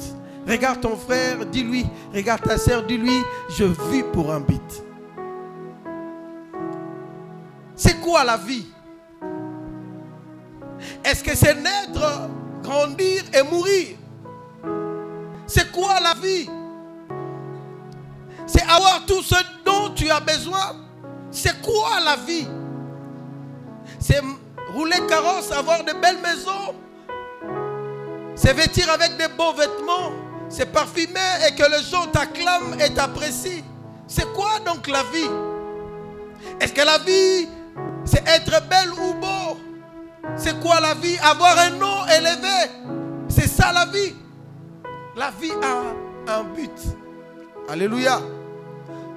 Regarde 0.48 0.82
ton 0.82 0.96
frère, 0.96 1.44
dis-lui. 1.46 1.86
Regarde 2.14 2.42
ta 2.44 2.58
soeur, 2.58 2.84
dis-lui, 2.84 3.20
je 3.50 3.64
vis 3.64 4.04
pour 4.14 4.32
un 4.32 4.42
but. 4.42 4.85
C'est 7.76 8.00
quoi 8.02 8.24
la 8.24 8.38
vie? 8.38 8.66
Est-ce 11.04 11.24
que 11.24 11.36
c'est 11.36 11.56
naître, 11.56 12.30
grandir 12.64 13.24
et 13.34 13.44
mourir? 13.44 13.98
C'est 15.48 15.72
quoi 15.72 16.00
la 16.00 16.14
vie? 16.14 16.50
C'est 18.48 18.64
avoir 18.64 19.06
tout 19.06 19.22
ce 19.22 19.36
dont 19.66 19.94
tu 19.94 20.10
as 20.10 20.20
besoin. 20.20 20.76
C'est 21.32 21.62
quoi 21.62 22.00
la 22.04 22.16
vie? 22.16 22.48
C'est 24.00 24.22
rouler 24.74 25.06
carrosse, 25.08 25.52
avoir 25.52 25.84
de 25.84 25.94
belles 25.94 26.22
maisons. 26.22 26.76
C'est 28.36 28.54
vêtir 28.54 28.90
avec 28.90 29.18
des 29.18 29.28
beaux 29.30 29.54
vêtements. 29.54 30.12
C'est 30.50 30.72
parfumer 30.72 31.20
et 31.48 31.56
que 31.56 31.64
les 31.64 31.84
gens 31.84 32.08
t'acclament 32.08 32.80
et 32.80 32.94
t'apprécient. 32.94 33.64
C'est 34.08 34.32
quoi 34.34 34.60
donc 34.66 34.88
la 34.88 35.04
vie? 35.04 35.30
Est-ce 36.60 36.74
que 36.74 36.82
la 36.82 37.00
vie, 37.00 37.48
c'est 38.06 38.24
être 38.28 38.68
belle 38.70 38.92
ou 38.94 39.14
beau 39.16 39.58
C'est 40.38 40.60
quoi 40.60 40.80
la 40.80 40.94
vie? 40.94 41.18
Avoir 41.22 41.58
un 41.58 41.72
nom 41.72 42.06
élevé. 42.08 42.72
C'est 43.28 43.48
ça 43.48 43.72
la 43.74 43.86
vie. 43.86 44.16
La 45.16 45.32
vie 45.32 45.52
a 45.62 46.38
un 46.38 46.44
but. 46.44 46.72
Alléluia. 47.70 48.20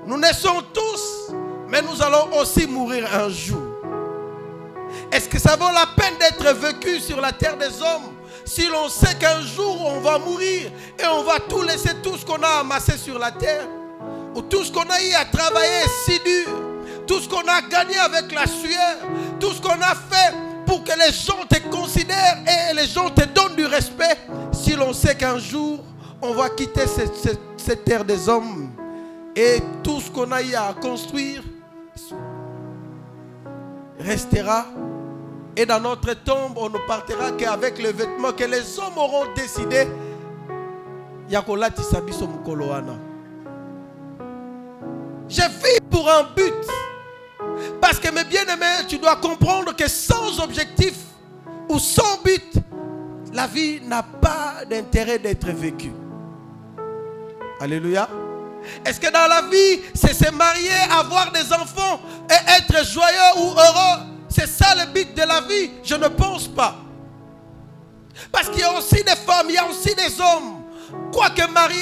Nous 0.06 0.18
naissons 0.18 0.62
tous, 0.72 1.32
mais 1.68 1.82
nous 1.82 2.02
allons 2.02 2.38
aussi 2.38 2.66
mourir 2.66 3.06
un 3.14 3.28
jour. 3.28 3.62
Est-ce 5.12 5.28
que 5.28 5.38
ça 5.38 5.56
vaut 5.56 5.70
la 5.72 5.86
peine 5.96 6.14
d'être 6.18 6.54
vécu 6.54 7.00
sur 7.00 7.20
la 7.20 7.32
terre 7.32 7.56
des 7.56 7.82
hommes? 7.82 8.14
Si 8.44 8.66
l'on 8.68 8.88
sait 8.88 9.14
qu'un 9.16 9.42
jour 9.42 9.84
on 9.86 10.00
va 10.00 10.18
mourir 10.18 10.70
et 10.98 11.06
on 11.06 11.22
va 11.22 11.38
tout 11.40 11.62
laisser, 11.62 11.90
tout 12.02 12.16
ce 12.16 12.24
qu'on 12.24 12.42
a 12.42 12.60
amassé 12.60 12.96
sur 12.96 13.18
la 13.18 13.30
terre, 13.30 13.66
ou 14.34 14.40
tout 14.40 14.64
ce 14.64 14.72
qu'on 14.72 14.88
a 14.88 15.02
eu 15.02 15.12
à 15.12 15.24
travailler 15.26 15.84
si 16.06 16.18
dur, 16.20 16.67
tout 17.08 17.18
ce 17.20 17.28
qu'on 17.28 17.40
a 17.48 17.62
gagné 17.62 17.96
avec 17.98 18.30
la 18.32 18.46
sueur, 18.46 18.96
tout 19.40 19.50
ce 19.50 19.60
qu'on 19.60 19.80
a 19.80 19.94
fait 19.94 20.34
pour 20.66 20.84
que 20.84 20.92
les 20.92 21.12
gens 21.12 21.44
te 21.48 21.58
considèrent 21.74 22.38
et 22.46 22.74
les 22.74 22.86
gens 22.86 23.08
te 23.08 23.24
donnent 23.24 23.56
du 23.56 23.64
respect, 23.64 24.18
si 24.52 24.74
l'on 24.74 24.92
sait 24.92 25.16
qu'un 25.16 25.38
jour 25.38 25.80
on 26.20 26.32
va 26.34 26.50
quitter 26.50 26.82
cette, 26.86 27.84
terre 27.84 28.04
des 28.04 28.28
hommes 28.28 28.70
et 29.34 29.58
tout 29.82 30.00
ce 30.00 30.10
qu'on 30.10 30.30
a 30.32 30.42
eu 30.42 30.54
à 30.54 30.74
construire 30.80 31.42
restera 33.98 34.66
et 35.56 35.66
dans 35.66 35.80
notre 35.80 36.12
tombe, 36.14 36.52
on 36.56 36.68
ne 36.68 36.78
partira 36.86 37.32
qu'avec 37.32 37.82
le 37.82 37.90
vêtement 37.90 38.32
que 38.32 38.44
les 38.44 38.78
hommes 38.78 38.96
auront 38.96 39.24
décidé. 39.34 39.88
Je 45.28 45.42
vis 45.42 45.80
pour 45.90 46.08
un 46.08 46.22
but. 46.36 46.54
Parce 47.80 47.98
que 47.98 48.10
mes 48.10 48.24
bien-aimés, 48.24 48.86
tu 48.88 48.98
dois 48.98 49.16
comprendre 49.16 49.74
que 49.74 49.88
sans 49.88 50.40
objectif 50.40 50.94
ou 51.68 51.78
sans 51.78 52.20
but, 52.24 52.54
la 53.32 53.46
vie 53.46 53.80
n'a 53.82 54.02
pas 54.02 54.64
d'intérêt 54.68 55.18
d'être 55.18 55.48
vécue. 55.48 55.92
Alléluia. 57.60 58.08
Est-ce 58.84 59.00
que 59.00 59.10
dans 59.10 59.26
la 59.28 59.42
vie, 59.42 59.80
c'est 59.94 60.14
se 60.14 60.30
marier, 60.32 60.70
avoir 60.90 61.30
des 61.32 61.52
enfants 61.52 62.00
et 62.28 62.58
être 62.58 62.84
joyeux 62.86 63.38
ou 63.38 63.50
heureux? 63.50 64.04
C'est 64.28 64.46
ça 64.46 64.74
le 64.74 64.92
but 64.92 65.14
de 65.14 65.22
la 65.22 65.40
vie? 65.40 65.70
Je 65.82 65.94
ne 65.94 66.08
pense 66.08 66.48
pas. 66.48 66.76
Parce 68.32 68.48
qu'il 68.48 68.60
y 68.60 68.64
a 68.64 68.76
aussi 68.76 69.02
des 69.02 69.16
femmes, 69.16 69.46
il 69.48 69.54
y 69.54 69.58
a 69.58 69.66
aussi 69.66 69.94
des 69.94 70.20
hommes, 70.20 70.62
quoique 71.12 71.46
mariés, 71.50 71.78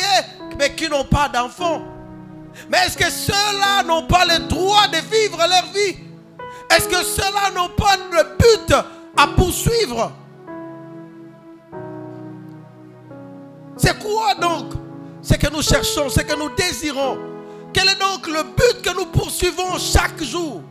mais 0.58 0.74
qui 0.74 0.88
n'ont 0.88 1.04
pas 1.04 1.28
d'enfants. 1.28 1.82
Mais 2.68 2.78
est-ce 2.86 2.96
que 2.96 3.10
ceux-là 3.10 3.82
n'ont 3.84 4.06
pas 4.06 4.24
le 4.24 4.46
droit 4.46 4.86
de 4.88 4.96
vivre 4.96 5.38
leur 5.38 5.66
vie? 5.72 5.96
Est-ce 6.70 6.88
que 6.88 7.02
ceux-là 7.04 7.50
n'ont 7.54 7.68
pas 7.70 7.96
le 8.10 8.22
but 8.38 8.74
à 9.16 9.26
poursuivre? 9.28 10.12
C'est 13.76 13.98
quoi 14.02 14.34
donc 14.34 14.72
Ce 15.22 15.34
que 15.34 15.50
nous 15.52 15.62
cherchons, 15.62 16.08
ce 16.08 16.20
que 16.20 16.36
nous 16.36 16.50
désirons? 16.54 17.18
Quel 17.72 17.88
est 17.88 18.00
donc 18.00 18.26
le 18.26 18.42
but 18.42 18.82
que 18.82 18.96
nous 18.96 19.06
poursuivons 19.06 19.78
chaque 19.78 20.22
jour? 20.22 20.62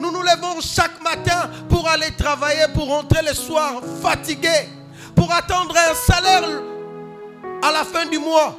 Nous 0.00 0.10
nous 0.10 0.22
levons 0.22 0.60
chaque 0.60 1.02
matin 1.02 1.50
pour 1.68 1.86
aller 1.88 2.10
travailler, 2.16 2.66
pour 2.72 2.88
rentrer 2.88 3.22
le 3.22 3.34
soir 3.34 3.82
fatigués, 4.02 4.68
pour 5.14 5.32
attendre 5.32 5.74
un 5.76 5.94
salaire 5.94 6.48
à 7.62 7.70
la 7.70 7.84
fin 7.84 8.06
du 8.06 8.18
mois. 8.18 8.56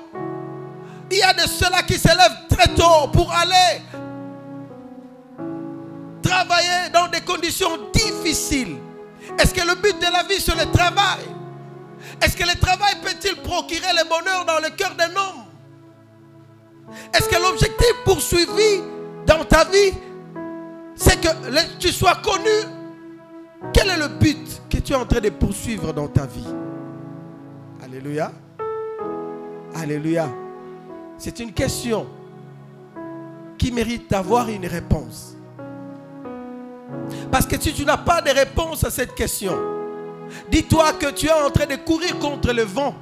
Il 1.11 1.17
y 1.17 1.21
a 1.21 1.33
de 1.33 1.41
ceux-là 1.41 1.83
qui 1.83 1.97
se 1.97 2.07
lèvent 2.07 2.47
très 2.49 2.73
tôt 2.73 3.07
pour 3.13 3.31
aller 3.31 3.81
travailler 6.21 6.89
dans 6.93 7.07
des 7.07 7.21
conditions 7.21 7.77
difficiles. 7.93 8.77
Est-ce 9.39 9.53
que 9.53 9.61
le 9.61 9.75
but 9.75 9.97
de 9.99 10.11
la 10.11 10.23
vie, 10.23 10.39
c'est 10.39 10.55
le 10.55 10.71
travail? 10.71 11.25
Est-ce 12.21 12.35
que 12.35 12.43
le 12.43 12.59
travail 12.59 12.95
peut-il 13.03 13.35
procurer 13.41 13.93
le 13.93 14.07
bonheur 14.09 14.45
dans 14.45 14.59
le 14.59 14.69
cœur 14.75 14.95
d'un 14.95 15.15
homme? 15.15 15.45
Est-ce 17.13 17.29
que 17.29 17.35
l'objectif 17.35 17.93
poursuivi 18.03 18.81
dans 19.25 19.43
ta 19.45 19.65
vie, 19.65 19.93
c'est 20.95 21.19
que 21.19 21.27
tu 21.79 21.89
sois 21.89 22.15
connu? 22.15 22.49
Quel 23.73 23.89
est 23.89 23.97
le 23.97 24.07
but 24.07 24.61
que 24.69 24.77
tu 24.77 24.93
es 24.93 24.95
en 24.95 25.05
train 25.05 25.19
de 25.19 25.29
poursuivre 25.29 25.93
dans 25.93 26.07
ta 26.07 26.25
vie? 26.25 26.53
Alléluia. 27.83 28.31
Alléluia. 29.75 30.29
C'est 31.17 31.39
une 31.39 31.51
question 31.51 32.07
qui 33.57 33.71
mérite 33.71 34.09
d'avoir 34.09 34.49
une 34.49 34.65
réponse. 34.65 35.35
Parce 37.31 37.45
que 37.45 37.59
si 37.59 37.73
tu 37.73 37.85
n'as 37.85 37.97
pas 37.97 38.21
de 38.21 38.29
réponse 38.29 38.83
à 38.83 38.89
cette 38.89 39.15
question, 39.15 39.57
dis-toi 40.51 40.93
que 40.93 41.11
tu 41.11 41.27
es 41.27 41.31
en 41.31 41.49
train 41.49 41.65
de 41.65 41.75
courir 41.77 42.19
contre 42.19 42.51
le 42.53 42.63
vent. 42.63 42.95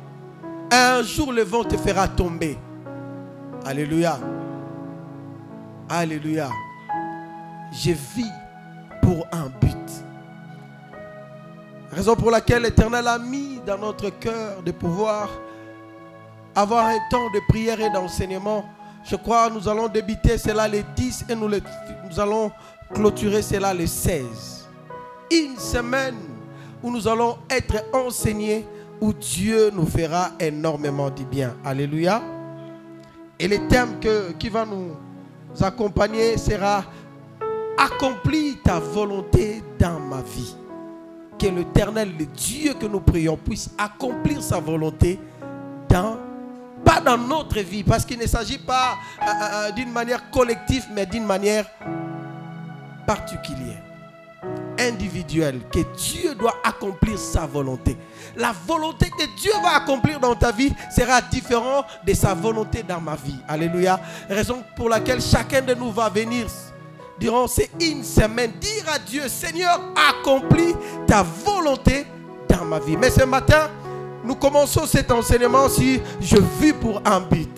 Un 0.72 1.04
jour, 1.04 1.32
le 1.32 1.44
vent 1.44 1.64
te 1.64 1.78
fera 1.78 2.08
tomber. 2.08 2.58
Alléluia. 3.66 4.20
Alléluia 5.90 6.50
je 7.74 7.92
vis 7.92 8.32
pour 9.02 9.26
un 9.32 9.50
but. 9.60 9.78
Raison 11.92 12.16
pour 12.16 12.32
laquelle 12.32 12.64
l'Éternel 12.64 13.08
a 13.08 13.20
mis 13.20 13.60
dans 13.66 13.78
notre 13.78 14.10
cœur 14.10 14.62
de 14.64 14.72
pouvoir 14.72 15.30
avoir 16.56 16.86
un 16.88 17.00
temps 17.10 17.30
de 17.34 17.40
prière 17.48 17.80
et 17.80 17.90
d'enseignement. 17.90 18.66
Je 19.04 19.16
crois 19.16 19.50
que 19.50 19.56
nous 19.56 19.68
allons 19.68 19.88
débuter 19.88 20.38
cela 20.38 20.68
les 20.68 20.84
10 20.96 21.26
et 21.30 21.36
nous, 21.36 21.50
nous 21.50 22.20
allons 22.20 22.52
clôturer 22.94 23.42
cela 23.42 23.74
les 23.74 23.88
16. 23.88 24.68
Une 25.32 25.58
semaine 25.58 26.16
où 26.82 26.92
nous 26.92 27.08
allons 27.08 27.38
être 27.50 27.84
enseignés, 27.94 28.66
où 29.02 29.12
Dieu 29.14 29.72
nous 29.74 29.86
fera 29.86 30.32
énormément 30.40 31.10
du 31.10 31.26
bien. 31.26 31.56
Alléluia. 31.66 32.22
Et 33.40 33.48
le 33.48 33.68
thème 33.68 34.00
qui 34.38 34.50
va 34.50 34.66
nous 34.66 34.96
accompagner 35.62 36.38
sera 36.38 36.84
accomplis 37.78 38.58
ta 38.64 38.80
volonté 38.80 39.64
dans 39.80 40.00
ma 40.00 40.22
vie. 40.22 40.56
Que 41.38 41.48
l'éternel, 41.48 42.14
le 42.18 42.26
Dieu 42.26 42.74
que 42.80 42.86
nous 42.86 43.00
prions, 43.00 43.36
puisse 43.38 43.72
accomplir 43.78 44.42
sa 44.42 44.60
volonté 44.60 45.20
dans, 45.90 46.18
pas 46.94 47.02
dans 47.02 47.18
notre 47.18 47.60
vie, 47.60 47.84
parce 47.84 48.06
qu'il 48.06 48.20
ne 48.20 48.28
s'agit 48.28 48.58
pas 48.58 48.98
euh, 49.22 49.26
euh, 49.26 49.68
euh, 49.68 49.72
d'une 49.72 49.92
manière 49.92 50.30
collective, 50.30 50.86
mais 50.92 51.06
d'une 51.06 51.26
manière 51.26 51.66
particulière, 53.06 53.82
individuelle, 54.80 55.62
que 55.72 55.80
Dieu 55.98 56.36
doit 56.36 56.56
accomplir 56.64 57.18
sa 57.18 57.46
volonté. 57.46 57.98
La 58.36 58.52
volonté 58.52 59.10
que 59.10 59.26
Dieu 59.40 59.52
va 59.62 59.78
accomplir 59.78 60.20
dans 60.20 60.36
ta 60.36 60.52
vie 60.52 60.74
sera 60.96 61.22
différente 61.22 61.86
de 62.06 62.14
sa 62.14 62.34
volonté 62.34 62.84
dans 62.84 63.02
ma 63.02 63.16
vie. 63.16 63.40
Alléluia. 63.48 64.00
Raison 64.30 64.64
pour 64.76 64.90
laquelle 64.90 65.22
chacun 65.22 65.62
de 65.62 65.74
nous 65.74 65.92
va 65.92 66.10
venir 66.10 66.48
durant 67.20 67.48
ces 67.48 67.70
une 67.80 68.04
semaine, 68.04 68.52
dire 68.60 68.86
à 68.94 69.00
Dieu, 69.00 69.28
Seigneur, 69.28 69.80
accomplis 70.10 70.76
ta 71.08 71.24
volonté 71.24 72.06
dans 72.50 72.66
ma 72.66 72.80
vie. 72.80 72.98
Mais 72.98 73.10
ce 73.10 73.24
matin, 73.24 73.70
nous 74.24 74.36
commençons 74.36 74.86
cet 74.86 75.12
enseignement 75.12 75.68
si 75.70 76.00
je 76.22 76.38
vis 76.60 76.74
pour 76.74 77.02
un 77.06 77.20
but. 77.20 77.50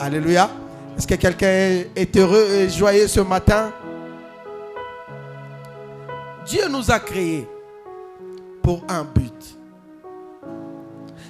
Alléluia. 0.00 0.50
Est-ce 0.96 1.06
que 1.06 1.14
quelqu'un 1.14 1.84
est 1.94 2.16
heureux 2.16 2.46
et 2.50 2.68
joyeux 2.68 3.06
ce 3.06 3.20
matin? 3.20 3.72
Dieu 6.46 6.68
nous 6.68 6.90
a 6.90 6.98
créés 6.98 7.46
pour 8.62 8.82
un 8.88 9.04
but. 9.04 9.58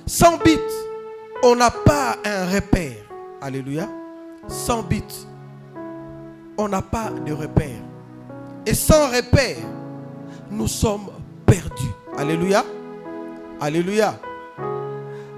Sans 0.07 0.39
but, 0.39 0.61
on 1.43 1.55
n'a 1.55 1.71
pas 1.71 2.17
un 2.25 2.47
repère. 2.47 2.97
Alléluia. 3.43 3.89
Sans 4.49 4.83
but, 4.83 5.05
on 6.57 6.69
n'a 6.69 6.81
pas 6.81 7.11
de 7.27 7.33
repère. 7.33 7.83
Et 8.65 8.75
sans 8.75 9.09
repère, 9.09 9.59
nous 10.51 10.69
sommes 10.69 11.09
perdus. 11.45 11.93
Alléluia. 12.17 12.65
Alléluia. 13.61 14.19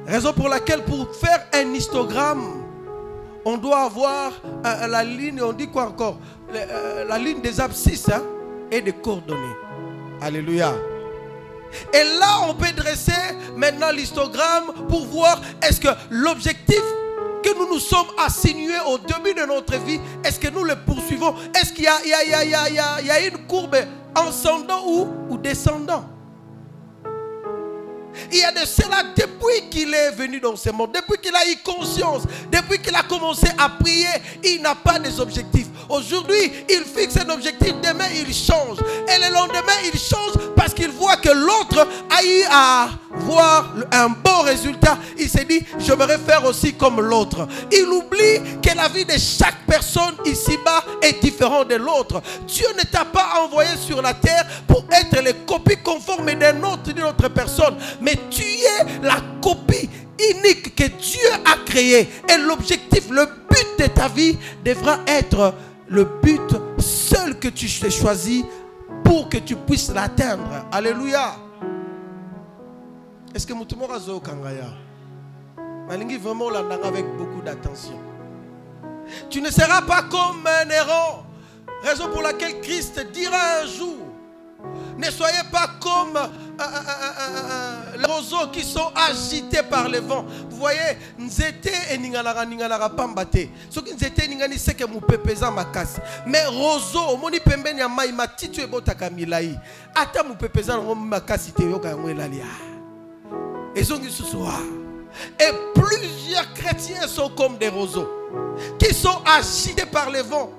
Raison 0.07 0.33
pour 0.33 0.49
laquelle 0.49 0.85
pour 0.85 1.15
faire 1.15 1.47
un 1.53 1.73
histogramme, 1.75 2.65
on 3.45 3.57
doit 3.57 3.85
avoir 3.85 4.33
euh, 4.67 4.87
la 4.87 5.05
ligne, 5.05 5.41
on 5.43 5.53
dit 5.53 5.69
quoi 5.69 5.87
encore? 5.87 6.19
Euh, 6.53 7.05
La 7.05 7.19
ligne 7.19 7.41
des 7.41 7.61
abscisses 7.61 8.09
hein, 8.09 8.23
et 8.71 8.81
des 8.81 8.93
coordonnées. 8.93 9.57
Alléluia. 10.21 10.75
Et 11.95 12.05
là, 12.19 12.41
on 12.49 12.55
peut 12.55 12.73
dresser 12.75 13.13
maintenant 13.57 13.91
l'histogramme 13.93 14.73
pour 14.89 15.07
voir 15.07 15.41
est-ce 15.63 15.81
que 15.81 15.89
l'objectif 16.11 16.83
que 17.43 17.57
nous 17.57 17.69
nous 17.73 17.79
sommes 17.79 18.09
assignés 18.19 18.81
au 18.87 18.99
début 18.99 19.35
de 19.35 19.47
notre 19.47 19.77
vie, 19.79 20.01
est-ce 20.25 20.39
que 20.39 20.49
nous 20.49 20.65
le 20.65 20.75
poursuivons? 20.85 21.35
Est-ce 21.55 21.73
qu'il 21.73 21.85
y, 21.85 23.11
a, 23.11 23.27
une 23.27 23.47
courbe 23.47 23.77
ascendant 24.15 24.83
ou, 24.87 25.09
ou 25.31 25.39
descendant? 25.39 26.05
Il 28.33 28.39
y 28.39 28.45
a 28.45 28.53
de 28.53 28.67
cela 28.67 29.03
depuis 29.17 29.69
qu'il 29.71 29.93
est 29.95 30.11
venu 30.13 30.41
dans 30.41 30.57
ce 30.57 30.71
monde, 30.71 30.93
depuis 30.93 31.19
qu'il 31.21 31.35
a 31.35 31.49
eu 31.49 31.57
conscience, 31.65 32.23
depuis 32.51 32.79
qu'il 32.79 32.95
a 32.95 33.03
commencé 33.03 33.47
à 33.57 33.69
prier, 33.69 34.09
il 34.45 34.61
n'a 34.63 34.75
pas 34.75 34.99
des 34.99 35.19
objectifs. 35.21 35.70
Aujourd'hui, 35.91 36.53
il 36.69 36.85
fixe 36.85 37.17
un 37.17 37.29
objectif, 37.31 37.75
demain 37.83 38.07
il 38.15 38.33
change. 38.33 38.79
Et 39.09 39.19
le 39.19 39.35
lendemain, 39.35 39.73
il 39.93 39.99
change 39.99 40.35
parce 40.55 40.73
qu'il 40.73 40.91
voit 40.91 41.17
que 41.17 41.31
l'autre 41.31 41.87
a 42.11 42.25
eu 42.25 42.45
à 42.49 42.89
voir 43.11 43.75
un 43.91 44.09
bon 44.09 44.43
résultat. 44.43 44.99
Il 45.19 45.29
s'est 45.29 45.45
dit, 45.45 45.61
je 45.79 45.93
vais 45.93 46.19
faire 46.19 46.45
aussi 46.45 46.75
comme 46.75 47.01
l'autre. 47.01 47.49
Il 47.73 47.87
oublie 47.87 48.61
que 48.63 48.77
la 48.77 48.89
vie 48.89 49.05
de 49.05 49.19
chaque 49.19 49.67
personne 49.67 50.15
ici-bas 50.25 50.85
est 51.03 51.21
différente 51.21 51.69
de 51.69 51.75
l'autre. 51.75 52.23
Dieu 52.47 52.69
ne 52.79 52.85
t'a 52.85 53.05
pas 53.05 53.43
envoyé 53.45 53.71
sur 53.77 54.01
la 54.01 54.15
terre 54.15 54.45
pour 54.69 54.85
être 54.93 55.21
les 55.25 55.35
copies 55.45 55.83
conformes 55.83 56.33
d'un 56.35 56.63
autre, 56.63 56.93
d'une 56.93 57.05
autre 57.05 57.29
personne. 57.29 57.77
Mais 58.01 58.15
tu 58.31 58.43
es 58.43 59.03
la 59.03 59.17
copie 59.43 59.91
unique 60.19 60.77
que 60.77 60.85
Dieu 60.85 61.31
a 61.45 61.57
créée. 61.67 62.09
Et 62.29 62.37
l'objectif, 62.37 63.11
le 63.11 63.27
but 63.27 63.67
de 63.79 63.87
ta 63.87 64.09
vie 64.09 64.37
devra 64.65 64.99
être 65.07 65.55
le 65.91 66.05
but 66.23 66.41
seul 66.79 67.39
que 67.39 67.49
tu 67.49 67.69
t'es 67.69 67.91
choisi 67.91 68.45
pour 69.05 69.29
que 69.29 69.39
tu 69.39 69.57
puisses 69.57 69.93
l'atteindre. 69.93 70.49
Alléluia. 70.71 71.35
Est-ce 73.35 73.47
que 73.47 73.53
Moutoumora 73.53 73.99
Zo 73.99 74.21
Kangaya 74.21 74.73
Malingi 75.89 76.17
vraiment 76.17 76.51
l'andanga 76.51 76.87
avec 76.87 77.05
beaucoup 77.17 77.43
d'attention. 77.43 77.99
Tu 79.29 79.43
ne 79.43 79.51
seras 79.51 79.83
pas 79.83 80.03
comme 80.03 80.47
un 80.47 80.71
héros. 80.71 81.25
Raison 81.83 82.09
pour 82.11 82.23
laquelle 82.23 82.61
Christ 82.61 83.05
dira 83.13 83.63
un 83.63 83.67
jour 83.67 84.11
ne 85.01 85.11
soyez 85.11 85.43
pas 85.51 85.71
comme 85.81 86.19
les 87.99 88.05
roseaux 88.07 88.49
qui 88.53 88.63
sont 88.63 88.91
agités 88.95 89.63
par 89.63 89.89
le 89.89 89.99
vent. 89.99 90.25
Vous 90.51 90.57
voyez, 90.57 90.99
nzete 91.19 91.73
eninganaka 91.91 92.45
ninganaka 92.47 92.89
pamba 92.91 93.25
te. 93.25 93.49
Soki 93.71 93.95
nzete 93.95 94.25
eningani 94.25 94.59
seke 94.59 94.87
mupepeza 94.87 95.51
makasi. 95.51 96.01
Mais 96.27 96.47
roseau 96.47 97.15
omoni 97.15 97.41
pembeni 97.41 97.81
ya 97.81 97.89
mai 97.89 98.13
matiti 98.13 98.61
ebotaka 98.61 99.11
milai. 99.11 99.59
Ata 99.95 100.23
mupepeza 100.23 100.77
nango 100.77 100.95
makasi 100.95 101.53
te 101.53 101.63
yoka 101.63 101.89
yango 101.89 102.09
elali. 102.09 102.43
Ezongi 103.75 104.11
susu 104.11 104.37
Et 105.39 105.53
plusieurs 105.75 106.53
chrétiens 106.55 107.07
sont 107.09 107.31
comme 107.31 107.59
des 107.59 107.69
roseaux 107.69 108.09
qui 108.79 108.95
sont 108.95 109.23
agités 109.27 109.87
par 109.87 110.11
le 110.11 110.23
vent. 110.23 110.51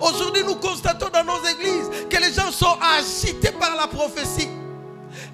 Aujourd'hui, 0.00 0.42
nous 0.44 0.56
constatons 0.56 1.08
dans 1.12 1.24
nos 1.24 1.44
églises 1.46 2.08
que 2.08 2.16
les 2.16 2.32
gens 2.32 2.50
sont 2.50 2.76
agités 2.98 3.52
par 3.52 3.76
la 3.76 3.86
prophétie. 3.86 4.48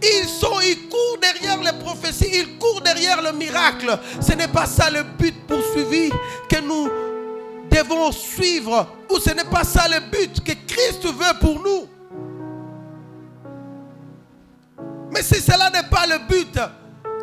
Ils 0.02 0.28
sont, 0.28 0.60
ils 0.60 0.88
courent 0.88 1.18
derrière 1.20 1.62
les 1.62 1.78
prophéties, 1.78 2.30
ils 2.32 2.58
courent 2.58 2.80
derrière 2.80 3.22
le 3.22 3.32
miracle. 3.32 3.98
Ce 4.20 4.32
n'est 4.32 4.48
pas 4.48 4.66
ça 4.66 4.90
le 4.90 5.04
but 5.04 5.46
poursuivi 5.46 6.10
que 6.48 6.60
nous 6.60 6.88
devons 7.70 8.10
suivre, 8.10 8.88
ou 9.10 9.18
ce 9.18 9.30
n'est 9.30 9.44
pas 9.44 9.64
ça 9.64 9.86
le 9.88 10.00
but 10.10 10.42
que 10.42 10.52
Christ 10.66 11.04
veut 11.04 11.38
pour 11.40 11.62
nous. 11.62 11.86
Mais 15.12 15.22
si 15.22 15.40
cela 15.40 15.70
n'est 15.70 15.88
pas 15.88 16.06
le 16.06 16.18
but, 16.26 16.58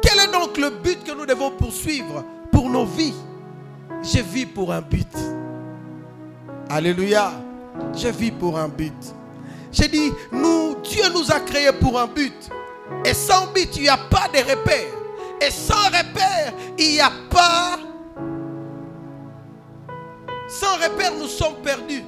quel 0.01 0.19
est 0.19 0.31
donc 0.31 0.57
le 0.57 0.69
but 0.69 1.03
que 1.03 1.11
nous 1.11 1.25
devons 1.25 1.51
poursuivre 1.51 2.23
pour 2.51 2.69
nos 2.69 2.85
vies? 2.85 3.15
Je 4.01 4.21
vis 4.21 4.45
pour 4.45 4.71
un 4.71 4.81
but. 4.81 5.07
Alléluia. 6.69 7.33
Je 7.95 8.07
vis 8.07 8.31
pour 8.31 8.57
un 8.57 8.69
but. 8.69 8.93
J'ai 9.71 9.87
dit, 9.87 10.11
nous, 10.31 10.75
Dieu 10.83 11.03
nous 11.13 11.31
a 11.31 11.39
créés 11.39 11.71
pour 11.73 11.99
un 11.99 12.07
but. 12.07 12.49
Et 13.05 13.13
sans 13.13 13.47
but, 13.47 13.75
il 13.75 13.83
n'y 13.83 13.89
a 13.89 13.97
pas 13.97 14.27
de 14.33 14.39
repère. 14.39 14.93
Et 15.41 15.51
sans 15.51 15.85
repère, 15.85 16.53
il 16.77 16.93
n'y 16.93 16.99
a 16.99 17.11
pas... 17.29 17.79
Sans 20.47 20.75
repère, 20.77 21.13
nous 21.13 21.27
sommes 21.27 21.61
perdus. 21.63 22.03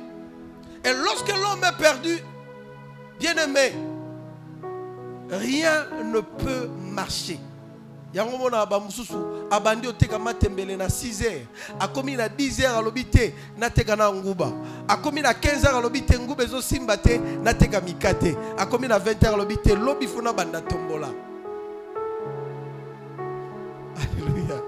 Et 0.83 0.93
lorsque 0.93 1.29
l'homme 1.29 1.63
est 1.63 1.77
perdu, 1.77 2.17
bien 3.19 3.35
aimé, 3.35 3.73
rien 5.29 5.85
ne 6.03 6.19
peut 6.19 6.67
marcher 6.67 7.39
yango 8.13 8.37
mona 8.37 8.65
bamosusu 8.65 9.47
abandi 9.49 9.87
oteka 9.87 10.19
matembele 10.19 10.77
na 10.77 10.87
6 10.87 11.23
heures. 11.23 11.47
Akomi 11.79 12.15
na 12.15 12.27
10 12.27 12.61
heures 12.61 12.77
alobi 12.77 13.03
te 13.03 13.33
nateka 13.57 13.95
na 13.95 14.11
nguba. 14.11 14.51
Akomi 14.87 15.21
na 15.21 15.33
15 15.33 15.63
heures 15.63 15.75
alobi 15.75 16.01
te 16.01 16.19
nguba 16.19 16.43
ezosimba 16.43 16.97
te 16.97 17.19
nateka 17.43 17.81
mika 17.81 18.13
akomi 18.57 18.87
na 18.87 18.99
20 18.99 19.05
heures 19.05 19.33
alobi 19.33 19.57
te 19.57 19.75
lobi 19.75 20.07
funa 20.07 20.33
banda 20.33 20.61
tombola. 20.61 21.09
Alleluya 23.95 24.61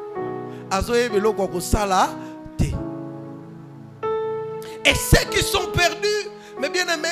azoyeba 0.72 1.18
eloko 1.18 1.42
ya 1.42 1.48
kosala 1.48 2.10
te. 2.58 2.74
Et 4.86 4.96
ceux 4.96 5.26
qui 5.30 5.44
sont 5.44 5.72
perdus 5.74 6.30
mais 6.60 6.70
bien 6.70 6.88
aimé 6.88 7.10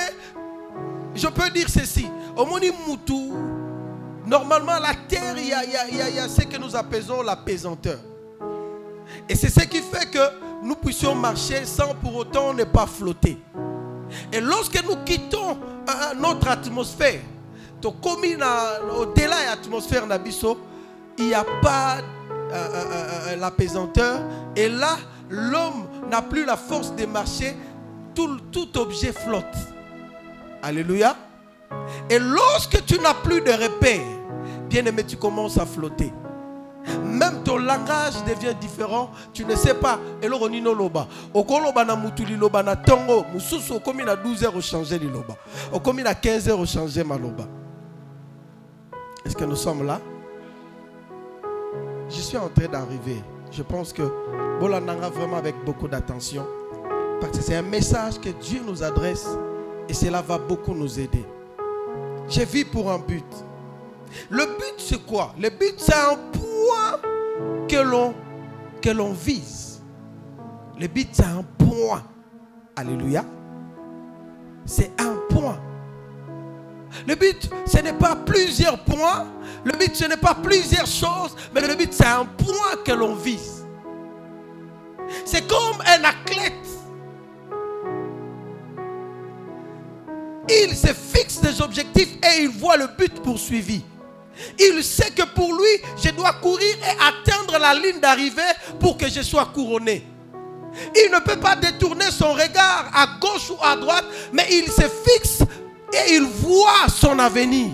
je 1.13 1.27
peux 1.27 1.49
dire 1.49 1.67
ceci. 1.69 2.07
Omoni 2.37 2.71
mutu 2.87 3.33
Normalement, 4.31 4.79
la 4.79 4.93
terre, 5.09 5.35
il 5.37 5.47
y 5.49 6.19
a, 6.19 6.29
ce 6.29 6.43
que 6.43 6.57
nous 6.57 6.73
appelons 6.73 7.21
la 7.21 7.35
pesanteur. 7.35 7.99
Et 9.27 9.35
c'est 9.35 9.49
ce 9.49 9.65
qui 9.65 9.81
fait 9.81 10.09
que 10.09 10.63
nous 10.63 10.75
puissions 10.75 11.13
marcher 11.13 11.65
sans 11.65 11.93
pour 11.95 12.15
autant 12.15 12.53
ne 12.53 12.63
pas 12.63 12.85
flotter. 12.87 13.37
Et 14.31 14.39
lorsque 14.39 14.81
nous 14.85 14.95
quittons 15.03 15.57
euh, 15.89 16.13
notre 16.17 16.47
atmosphère, 16.47 17.19
au-delà 17.83 19.35
de 19.35 19.45
l'atmosphère 19.49 20.03
il 21.17 21.25
n'y 21.25 21.33
a 21.33 21.43
pas 21.61 21.97
euh, 21.97 22.53
euh, 22.53 23.35
la 23.35 23.51
pesanteur. 23.51 24.21
Et 24.55 24.69
là, 24.69 24.97
l'homme 25.29 25.87
n'a 26.09 26.21
plus 26.21 26.45
la 26.45 26.55
force 26.55 26.95
de 26.95 27.05
marcher. 27.05 27.53
Tout, 28.15 28.39
tout 28.49 28.77
objet 28.77 29.11
flotte. 29.11 29.57
Alléluia. 30.63 31.17
Et 32.09 32.19
lorsque 32.19 32.85
tu 32.85 32.97
n'as 32.99 33.13
plus 33.15 33.41
de 33.41 33.51
repères, 33.51 34.20
bien-aimé, 34.71 35.03
tu 35.03 35.17
commences 35.17 35.57
à 35.57 35.65
flotter. 35.65 36.13
Même 37.03 37.43
ton 37.43 37.57
langage 37.57 38.23
devient 38.25 38.55
différent, 38.59 39.11
tu 39.33 39.45
ne 39.45 39.55
sais 39.55 39.75
pas. 39.75 39.99
Loba. 40.23 41.07
Okoloba 41.33 41.85
na 41.85 41.95
mutuli 41.95 42.35
loba 42.35 42.63
na 42.63 42.75
tongo. 42.75 43.25
Mususu 43.33 43.75
okomi 43.75 44.03
na 44.03 44.15
12 44.15 44.43
heures 44.43 44.53
na 46.03 46.15
15 46.15 46.49
heures 46.49 46.65
changer 46.65 47.03
loba. 47.03 47.43
Est-ce 49.25 49.35
que 49.35 49.45
nous 49.45 49.55
sommes 49.55 49.85
là? 49.85 49.99
Je 52.09 52.21
suis 52.21 52.37
en 52.37 52.49
train 52.49 52.67
d'arriver. 52.67 53.21
Je 53.51 53.61
pense 53.61 53.93
que 53.93 54.03
Bolananga 54.59 55.09
vraiment 55.09 55.37
avec 55.37 55.55
beaucoup 55.65 55.87
d'attention. 55.87 56.45
Parce 57.19 57.37
que 57.37 57.43
c'est 57.43 57.55
un 57.55 57.61
message 57.61 58.19
que 58.19 58.29
Dieu 58.29 58.61
nous 58.65 58.81
adresse 58.81 59.27
et 59.87 59.93
cela 59.93 60.21
va 60.21 60.39
beaucoup 60.39 60.73
nous 60.73 60.99
aider. 60.99 61.25
Je 62.27 62.41
vis 62.41 62.65
pour 62.65 62.89
un 62.89 62.97
but. 62.97 63.25
Le 64.29 64.45
but, 64.45 64.75
c'est 64.77 65.05
quoi? 65.05 65.33
Le 65.39 65.49
but, 65.49 65.75
c'est 65.77 65.93
un 65.93 66.17
point 66.31 66.99
que 67.67 67.77
l'on, 67.77 68.13
que 68.81 68.89
l'on 68.89 69.13
vise. 69.13 69.81
Le 70.79 70.87
but, 70.87 71.09
c'est 71.11 71.25
un 71.25 71.43
point. 71.57 72.03
Alléluia. 72.75 73.25
C'est 74.65 74.91
un 74.99 75.15
point. 75.29 75.59
Le 77.07 77.15
but, 77.15 77.49
ce 77.65 77.77
n'est 77.77 77.93
pas 77.93 78.15
plusieurs 78.15 78.83
points. 78.83 79.27
Le 79.63 79.71
but, 79.73 79.95
ce 79.95 80.05
n'est 80.05 80.17
pas 80.17 80.35
plusieurs 80.35 80.87
choses. 80.87 81.35
Mais 81.53 81.61
le 81.61 81.75
but, 81.75 81.93
c'est 81.93 82.05
un 82.05 82.25
point 82.25 82.83
que 82.83 82.91
l'on 82.91 83.15
vise. 83.15 83.65
C'est 85.25 85.47
comme 85.47 85.81
un 85.81 86.03
athlète. 86.03 86.53
Il 90.49 90.75
se 90.75 90.87
fixe 90.87 91.39
des 91.39 91.61
objectifs 91.61 92.17
et 92.23 92.43
il 92.43 92.49
voit 92.49 92.77
le 92.77 92.87
but 92.97 93.21
poursuivi. 93.21 93.83
Il 94.59 94.83
sait 94.83 95.11
que 95.11 95.23
pour 95.23 95.53
lui, 95.53 95.81
je 96.03 96.09
dois 96.11 96.33
courir 96.33 96.75
et 96.77 96.97
atteindre 96.99 97.57
la 97.59 97.73
ligne 97.73 97.99
d'arrivée 97.99 98.41
pour 98.79 98.97
que 98.97 99.09
je 99.09 99.21
sois 99.21 99.45
couronné. 99.45 100.05
Il 100.95 101.11
ne 101.11 101.19
peut 101.19 101.39
pas 101.39 101.55
détourner 101.55 102.09
son 102.11 102.33
regard 102.33 102.89
à 102.93 103.19
gauche 103.19 103.49
ou 103.49 103.57
à 103.61 103.75
droite, 103.75 104.05
mais 104.31 104.47
il 104.49 104.71
se 104.71 104.83
fixe 105.05 105.41
et 105.93 106.13
il 106.13 106.23
voit 106.23 106.87
son 106.93 107.19
avenir. 107.19 107.69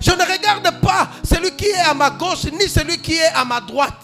Je 0.00 0.10
ne 0.10 0.22
regarde 0.22 0.80
pas 0.80 1.08
celui 1.24 1.52
qui 1.56 1.66
est 1.66 1.80
à 1.88 1.94
ma 1.94 2.10
gauche 2.10 2.44
ni 2.52 2.68
celui 2.68 2.98
qui 2.98 3.14
est 3.14 3.32
à 3.34 3.44
ma 3.44 3.60
droite. 3.60 4.02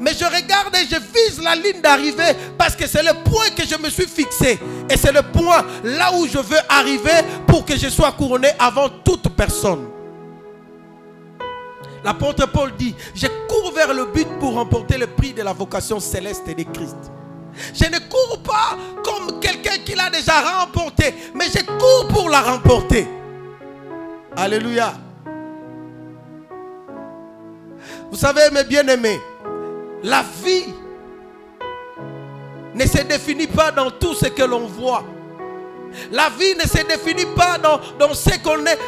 Mais 0.00 0.12
je 0.14 0.24
regarde 0.24 0.74
et 0.74 0.86
je 0.90 0.96
vise 0.96 1.42
la 1.42 1.54
ligne 1.54 1.80
d'arrivée 1.82 2.34
parce 2.56 2.74
que 2.74 2.86
c'est 2.86 3.02
le 3.02 3.12
point 3.24 3.50
que 3.54 3.66
je 3.66 3.76
me 3.76 3.90
suis 3.90 4.06
fixé. 4.06 4.58
Et 4.88 4.96
c'est 4.96 5.12
le 5.12 5.22
point 5.22 5.64
là 5.84 6.12
où 6.14 6.26
je 6.26 6.38
veux 6.38 6.58
arriver 6.68 7.20
pour 7.46 7.64
que 7.64 7.76
je 7.76 7.88
sois 7.88 8.12
couronné 8.12 8.48
avant 8.58 8.88
toute 8.88 9.28
personne. 9.30 9.86
L'apôtre 12.04 12.46
Paul 12.50 12.72
dit, 12.76 12.94
je 13.14 13.26
cours 13.48 13.72
vers 13.72 13.92
le 13.92 14.06
but 14.06 14.28
pour 14.38 14.54
remporter 14.54 14.98
le 14.98 15.06
prix 15.06 15.32
de 15.32 15.42
la 15.42 15.52
vocation 15.52 16.00
céleste 16.00 16.46
de 16.46 16.62
Christ. 16.62 16.96
Je 17.74 17.84
ne 17.84 17.98
cours 18.08 18.40
pas 18.42 18.76
comme 19.04 19.40
quelqu'un 19.40 19.78
qui 19.84 19.94
l'a 19.94 20.10
déjà 20.10 20.60
remporté, 20.60 21.14
mais 21.34 21.46
je 21.46 21.64
cours 21.64 22.08
pour 22.08 22.28
la 22.28 22.40
remporter. 22.40 23.06
Alléluia. 24.36 24.94
Vous 28.10 28.16
savez, 28.16 28.50
mes 28.52 28.64
bien-aimés, 28.64 29.20
la 30.02 30.22
vie 30.44 30.72
ne 32.74 32.86
se 32.86 33.02
définit 33.02 33.48
pas 33.48 33.70
dans 33.70 33.90
tout 33.90 34.14
ce 34.14 34.26
que 34.26 34.42
l'on 34.44 34.66
voit. 34.66 35.04
La 36.12 36.28
vie 36.30 36.54
ne 36.54 36.62
se 36.62 36.86
définit 36.86 37.26
pas 37.34 37.58
dans, 37.58 37.80
ce 38.14 38.38
qu'on 38.38 38.64
est, 38.66 38.78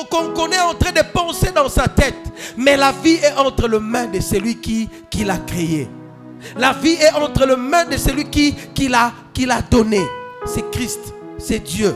qu'on, 0.00 0.50
est 0.50 0.60
en 0.60 0.74
train 0.74 0.92
de 0.92 1.02
penser 1.12 1.50
dans 1.50 1.68
sa 1.68 1.88
tête. 1.88 2.14
Mais 2.56 2.76
la 2.76 2.92
vie 2.92 3.16
est 3.22 3.34
entre 3.36 3.68
les 3.68 3.78
mains 3.78 4.06
de 4.06 4.20
celui 4.20 4.56
qui, 4.60 4.88
l'a 5.24 5.38
créé. 5.38 5.88
La 6.56 6.72
vie 6.72 6.94
est 6.94 7.12
entre 7.12 7.46
les 7.46 7.56
mains 7.56 7.84
de 7.84 7.96
celui 7.96 8.24
qui, 8.30 8.88
l'a, 8.88 9.12
qui. 9.32 9.46
C'est 10.46 10.70
Christ, 10.70 11.00
c'est 11.38 11.60
Dieu. 11.60 11.94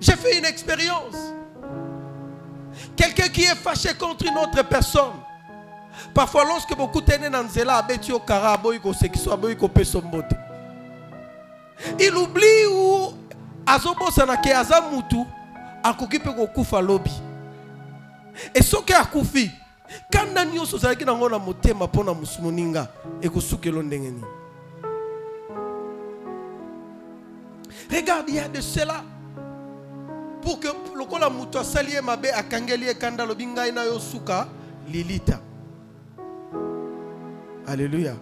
J'ai 0.00 0.16
fait 0.16 0.38
une 0.38 0.44
expérience. 0.44 1.16
Quelqu'un 2.96 3.28
qui 3.28 3.42
est 3.42 3.54
fâché 3.54 3.90
contre 3.94 4.26
une 4.26 4.36
autre 4.38 4.62
personne. 4.68 5.12
Parfois, 6.14 6.44
lorsque 6.44 6.76
beaucoup 6.76 7.00
dans 7.00 7.48
zela, 7.48 7.86
pesombote. 9.72 10.32
Il 11.98 12.14
oublie 12.16 12.66
ou 12.70 13.12
azobosana 13.66 14.36
ke 14.36 14.54
aza 14.54 14.80
mutu 14.80 15.26
akoki 15.82 16.18
mpe 16.18 16.32
kokufa 16.32 16.80
lobi. 16.80 17.10
E 18.54 18.62
soki 18.62 18.92
akufi 18.92 19.50
kanda 20.10 20.44
nyonso 20.44 20.76
ozalaki 20.76 21.04
nango 21.04 21.28
na 21.28 21.38
motema 21.38 21.86
mpo 21.86 22.04
na 22.04 22.14
moninga 22.14 22.88
ekosukelo 23.20 23.82
ndenge 23.82 24.10
nini? 24.10 24.24
Regarde 27.90 28.30
il 28.30 28.36
y 28.36 28.38
a 28.38 28.48
de 28.48 28.60
cela. 28.60 29.04
Pour 30.40 30.58
que 30.58 30.68
lokola 30.96 31.28
moto 31.30 31.58
asali 31.58 31.92
ye 31.92 32.00
mabe 32.00 32.32
akangeli 32.32 32.86
ye 32.86 32.94
kanda 32.94 33.22
alobi 33.22 33.46
ngai 33.46 33.72
na 33.72 33.84
yo 33.84 33.98
suka 33.98 34.48
lilita. 34.88 35.40
Alléluia. 37.66 38.16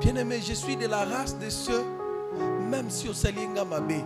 Bien 0.00 0.16
aimé 0.16 0.40
je 0.40 0.54
suis 0.54 0.76
de 0.76 0.86
la 0.86 1.04
race 1.04 1.36
de 1.38 1.48
ceux 1.48 1.82
même 2.72 2.88
si 2.88 3.06
osali 3.06 3.46
nga 3.48 3.64
mabe 3.66 4.00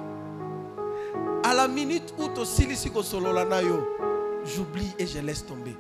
à 1.45 1.55
la 1.55 1.69
minute 1.69 2.13
où 2.19 2.27
tosilisi 2.35 2.91
kosolola 2.91 3.45
na 3.45 3.63
yo 3.63 3.79
j'oublie 4.45 4.93
et 4.99 5.07
je 5.07 5.21
laisse 5.21 5.47
tomber 5.47 5.77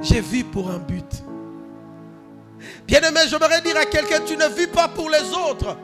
j'ai 0.00 0.22
vu 0.22 0.42
pour 0.44 0.70
un 0.70 0.78
but 0.78 1.22
Bien-aimé, 2.86 3.20
j'aimerais 3.26 3.62
dire 3.62 3.76
à 3.78 3.86
quelqu'un, 3.86 4.20
tu 4.26 4.36
ne 4.36 4.46
vis 4.48 4.66
pas 4.66 4.86
pour 4.88 5.08
les 5.08 5.32
autres. 5.32 5.78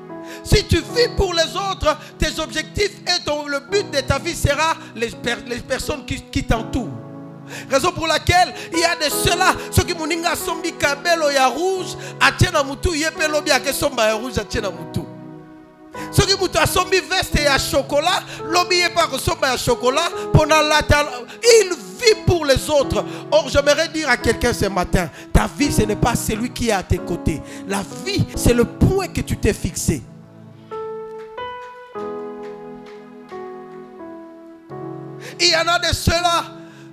Si 0.45 0.62
tu 0.67 0.77
vis 0.77 1.09
pour 1.17 1.33
les 1.33 1.57
autres, 1.57 1.97
tes 2.19 2.39
objectifs 2.39 3.01
et 3.07 3.25
ton, 3.25 3.47
le 3.47 3.61
but 3.61 3.91
de 3.91 4.01
ta 4.01 4.19
vie 4.19 4.35
sera 4.35 4.75
les, 4.95 5.11
les 5.47 5.61
personnes 5.61 6.05
qui, 6.05 6.21
qui 6.21 6.45
t'entourent. 6.45 7.06
Raison 7.70 7.92
pour 7.92 8.06
laquelle 8.06 8.54
il 8.72 8.78
y 8.78 8.85
a 8.85 8.96
de 8.96 9.11
cela, 9.11 9.54
ceux 9.70 9.85
qui 9.85 9.94
moninga 9.94 10.35
sombi 10.37 10.72
kabelo 10.72 11.30
ya 11.30 11.46
rouge, 11.48 11.96
atiena 12.20 12.62
mutu 12.62 12.94
yepe 12.94 13.28
lobi 13.28 13.50
ake 13.50 13.72
somba 13.72 14.06
ya 14.06 14.14
rouge 14.14 14.38
atiena 14.38 14.70
mutu. 14.70 15.04
Qui 16.12 16.37
mutu 16.40 16.59
asombi 16.59 17.00
veste 17.00 17.42
ya 17.42 17.59
chocolat, 17.59 18.22
lobi 18.50 18.76
yepa 18.76 19.06
ko 19.06 19.18
somba 19.18 19.48
ya 19.48 19.56
chocolat, 19.56 20.11
pendant 20.32 20.61
la 20.61 20.80
il 21.42 21.70
vit 21.70 22.22
pour 22.26 22.44
les 22.44 22.68
autres. 22.68 23.04
Or, 23.30 23.48
j'aimerais 23.48 23.88
dire 23.88 24.09
à 24.09 24.16
quelqu'un 24.16 24.52
ce 24.52 24.66
matin, 24.66 25.09
ta 25.32 25.46
vie, 25.46 25.72
ce 25.72 25.82
n'est 25.82 25.96
pas 25.96 26.14
celui 26.14 26.50
qui 26.50 26.68
est 26.68 26.72
à 26.72 26.82
tes 26.82 26.98
côtés. 26.98 27.40
La 27.68 27.82
vie, 28.04 28.24
c'est 28.35 28.52
le 28.52 28.64
point 28.64 29.09
que 29.09 29.20
tu 29.20 29.37
t'es 29.37 29.52
fixé. 29.52 30.02
Il 35.40 35.48
y 35.48 35.56
en 35.56 35.68
a 35.68 35.78
de 35.78 35.94
ceux-là, 35.94 36.44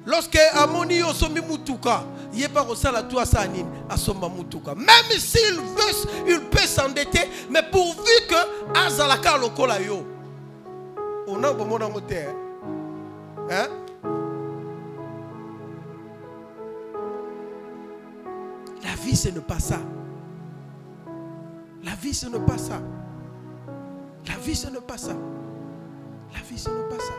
lorsque 0.05 0.37
Amoni 0.55 1.01
Osomi 1.01 1.41
Mutuka, 1.41 2.03
il 2.33 2.39
n'est 2.41 2.49
pas 2.49 2.65
la 2.91 3.03
toi 3.03 3.25
Sanin, 3.25 3.65
Asoma 3.89 4.29
Mutuka. 4.29 4.75
Même 4.75 5.19
s'il 5.19 5.55
veut, 5.55 6.09
il 6.27 6.39
peut 6.41 6.59
s'endetter, 6.59 7.29
mais 7.49 7.63
pourvu 7.71 8.11
que 8.27 8.77
Azalaka 8.77 9.37
Lokola 9.37 9.81
Yo. 9.81 10.05
On 11.27 11.43
a 11.43 11.49
un 11.49 11.53
bon 11.53 11.79
Hein? 13.49 13.67
La 18.83 18.95
vie, 19.03 19.15
ce 19.15 19.29
n'est 19.29 19.39
pas 19.41 19.59
ça. 19.59 19.79
La 21.83 21.91
vie, 21.95 22.13
ce 22.13 22.27
n'est 22.27 22.39
pas 22.39 22.57
ça. 22.57 22.81
La 24.27 24.35
vie, 24.35 24.55
ce 24.55 24.67
n'est 24.67 24.81
pas 24.81 24.97
ça. 24.97 25.13
La 26.33 26.39
vie, 26.49 26.57
ce 26.57 26.69
n'est 26.69 26.89
pas 26.89 26.99
ça. 26.99 27.13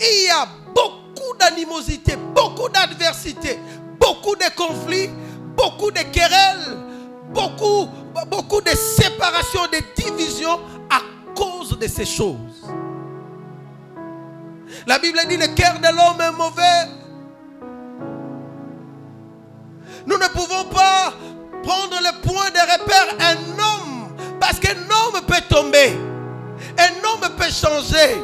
Il 0.00 0.26
y 0.26 0.30
a 0.30 0.46
beaucoup 0.74 1.03
d'animosité, 1.38 2.16
beaucoup 2.34 2.68
d'adversité, 2.68 3.58
beaucoup 3.98 4.36
de 4.36 4.54
conflits, 4.56 5.10
beaucoup 5.56 5.90
de 5.90 6.00
querelles, 6.12 6.78
beaucoup, 7.32 7.88
beaucoup 8.28 8.60
de 8.60 8.70
séparations, 8.70 9.66
de 9.72 9.78
divisions 10.00 10.60
à 10.90 11.00
cause 11.34 11.78
de 11.78 11.86
ces 11.86 12.04
choses. 12.06 12.64
La 14.86 14.98
Bible 14.98 15.18
dit 15.28 15.36
le 15.36 15.48
cœur 15.54 15.74
de 15.80 15.88
l'homme 15.88 16.20
est 16.20 16.32
mauvais 16.36 17.04
nous 20.06 20.18
ne 20.18 20.26
pouvons 20.28 20.64
pas 20.64 21.14
prendre 21.62 21.96
le 22.00 22.20
point 22.26 22.50
de 22.50 22.60
repère 22.60 23.14
un 23.20 23.58
homme. 23.58 24.14
Parce 24.38 24.58
qu'un 24.58 24.72
homme 24.76 25.22
peut 25.26 25.40
tomber. 25.48 25.96
Un 26.78 27.08
homme 27.08 27.30
peut 27.36 27.50
changer. 27.50 28.16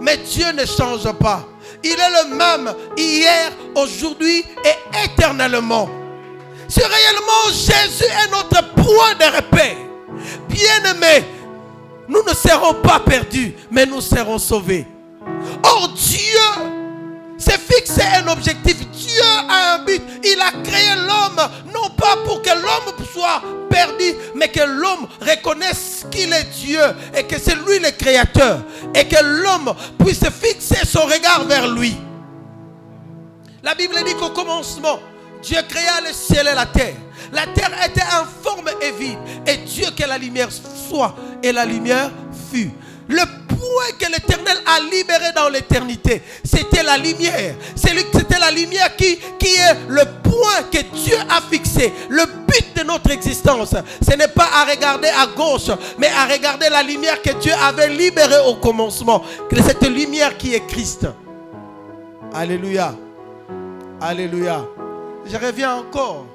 Mais 0.00 0.18
Dieu 0.18 0.52
ne 0.52 0.64
change 0.64 1.10
pas. 1.18 1.44
Il 1.82 1.92
est 1.92 1.94
le 1.94 2.34
même 2.34 2.74
hier, 2.96 3.52
aujourd'hui 3.74 4.44
et 4.64 5.04
éternellement. 5.04 5.88
Si 6.68 6.80
réellement 6.80 7.50
Jésus 7.50 8.04
est 8.04 8.30
notre 8.30 8.74
point 8.74 9.14
de 9.18 9.36
repère, 9.36 9.76
bien 10.48 10.90
aimé, 10.90 11.24
nous 12.08 12.22
ne 12.22 12.34
serons 12.34 12.74
pas 12.74 13.00
perdus, 13.00 13.54
mais 13.70 13.86
nous 13.86 14.00
serons 14.00 14.38
sauvés. 14.38 14.86
Or 15.62 15.88
Dieu 15.88 16.85
c'est 17.38 17.60
fixer 17.60 18.02
un 18.02 18.28
objectif. 18.28 18.76
Dieu 18.90 19.22
a 19.48 19.74
un 19.74 19.78
but. 19.84 20.02
Il 20.24 20.40
a 20.40 20.52
créé 20.62 20.94
l'homme, 20.96 21.48
non 21.72 21.90
pas 21.90 22.16
pour 22.24 22.42
que 22.42 22.50
l'homme 22.50 23.06
soit 23.12 23.42
perdu, 23.68 24.14
mais 24.34 24.48
que 24.48 24.62
l'homme 24.62 25.06
reconnaisse 25.20 26.06
qu'il 26.10 26.32
est 26.32 26.48
Dieu 26.64 26.80
et 27.14 27.24
que 27.24 27.38
c'est 27.38 27.54
lui 27.54 27.78
le 27.78 27.90
créateur. 27.90 28.60
Et 28.94 29.06
que 29.06 29.22
l'homme 29.22 29.74
puisse 29.98 30.24
fixer 30.28 30.86
son 30.86 31.02
regard 31.02 31.44
vers 31.46 31.68
lui. 31.68 31.96
La 33.62 33.74
Bible 33.74 33.96
dit 34.04 34.14
qu'au 34.14 34.30
commencement, 34.30 35.00
Dieu 35.42 35.58
créa 35.68 36.00
le 36.06 36.12
ciel 36.12 36.48
et 36.50 36.54
la 36.54 36.66
terre. 36.66 36.94
La 37.32 37.46
terre 37.46 37.72
était 37.84 38.02
informe 38.02 38.70
et 38.80 38.92
vide. 38.92 39.18
Et 39.46 39.58
Dieu 39.58 39.86
que 39.96 40.04
la 40.04 40.18
lumière 40.18 40.48
soit. 40.52 41.14
Et 41.42 41.52
la 41.52 41.64
lumière 41.64 42.10
fut. 42.52 42.70
Point 43.58 43.92
que 43.98 44.06
l'Éternel 44.10 44.56
a 44.66 44.80
libéré 44.80 45.32
dans 45.34 45.48
l'éternité, 45.48 46.22
c'était 46.44 46.82
la 46.82 46.96
lumière. 46.96 47.54
C'était 47.74 48.38
la 48.38 48.50
lumière 48.50 48.94
qui, 48.96 49.16
qui 49.38 49.54
est 49.54 49.74
le 49.88 50.02
point 50.22 50.62
que 50.70 50.82
Dieu 50.94 51.16
a 51.28 51.40
fixé. 51.40 51.92
Le 52.08 52.24
but 52.46 52.76
de 52.76 52.82
notre 52.84 53.10
existence, 53.10 53.74
ce 54.00 54.16
n'est 54.16 54.28
pas 54.28 54.48
à 54.54 54.64
regarder 54.64 55.08
à 55.08 55.26
gauche, 55.26 55.70
mais 55.98 56.08
à 56.08 56.26
regarder 56.26 56.68
la 56.68 56.82
lumière 56.82 57.20
que 57.22 57.32
Dieu 57.40 57.52
avait 57.62 57.88
libérée 57.88 58.46
au 58.46 58.56
commencement. 58.56 59.22
Cette 59.64 59.88
lumière 59.88 60.36
qui 60.36 60.54
est 60.54 60.66
Christ. 60.66 61.06
Alléluia. 62.32 62.94
Alléluia. 64.00 64.64
Je 65.26 65.36
reviens 65.36 65.76
encore. 65.76 66.26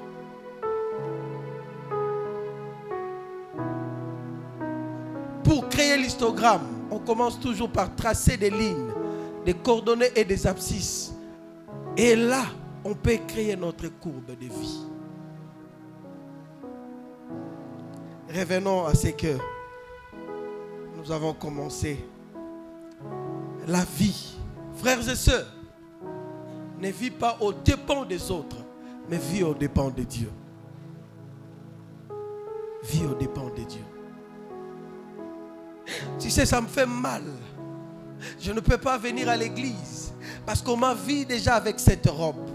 Pour 5.44 5.68
créer 5.68 5.96
l'histogramme, 5.96 6.81
on 6.92 6.98
commence 6.98 7.40
toujours 7.40 7.70
par 7.70 7.94
tracer 7.96 8.36
des 8.36 8.50
lignes, 8.50 8.90
des 9.46 9.54
coordonnées 9.54 10.10
et 10.14 10.24
des 10.24 10.46
abscisses. 10.46 11.14
Et 11.96 12.14
là, 12.14 12.44
on 12.84 12.94
peut 12.94 13.18
créer 13.26 13.56
notre 13.56 13.88
courbe 13.88 14.26
de 14.38 14.46
vie. 14.46 14.84
Revenons 18.28 18.86
à 18.86 18.94
ce 18.94 19.08
que 19.08 19.38
nous 20.96 21.10
avons 21.10 21.32
commencé. 21.32 22.04
La 23.66 23.84
vie, 23.84 24.36
frères 24.74 25.08
et 25.08 25.16
sœurs, 25.16 25.46
ne 26.78 26.88
vit 26.90 27.10
pas 27.10 27.38
au 27.40 27.52
dépens 27.52 28.04
des 28.04 28.30
autres, 28.30 28.56
mais 29.08 29.18
vit 29.18 29.44
au 29.44 29.54
dépens 29.54 29.90
de 29.90 30.02
Dieu. 30.02 30.30
Vit 32.84 33.06
au 33.06 33.14
dépens 33.14 33.48
de 33.56 33.62
Dieu. 33.62 33.91
Tu 36.18 36.30
sais, 36.30 36.46
ça 36.46 36.60
me 36.60 36.66
fait 36.66 36.86
mal. 36.86 37.22
Je 38.40 38.52
ne 38.52 38.60
peux 38.60 38.78
pas 38.78 38.98
venir 38.98 39.28
à 39.28 39.36
l'église 39.36 40.12
parce 40.46 40.62
qu'on 40.62 40.76
m'a 40.76 40.94
vu 40.94 41.24
déjà 41.24 41.56
avec 41.56 41.80
cette 41.80 42.08
robe. 42.08 42.48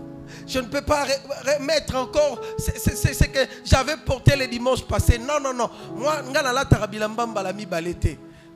Je 0.45 0.59
ne 0.59 0.67
peux 0.67 0.81
pas 0.81 1.05
remettre 1.45 1.95
encore 1.95 2.41
ce 2.57 3.25
que 3.25 3.39
j'avais 3.65 3.97
porté 3.97 4.35
le 4.35 4.47
dimanche 4.47 4.83
passé. 4.83 5.17
Non, 5.17 5.39
non, 5.41 5.53
non. 5.53 5.69
Moi, 5.95 6.21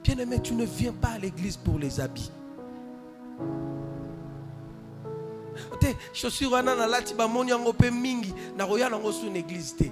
Bien 0.04 0.18
aimé, 0.18 0.40
tu 0.42 0.54
ne 0.54 0.66
viens 0.66 0.94
pas 0.94 1.10
à 1.10 1.20
l'église 1.20 1.58
pour 1.58 1.78
les 1.78 2.00
habits. 2.00 2.32
te 5.80 5.88
chaussure 6.14 6.52
wana 6.52 6.76
nalati 6.76 7.14
bamoni 7.14 7.52
yango 7.52 7.74
mpe 7.74 7.92
mingi 7.92 8.34
nakoya 8.58 8.90
nango 8.90 9.12
su 9.12 9.30
na 9.30 9.40
église 9.40 9.76
te 9.76 9.92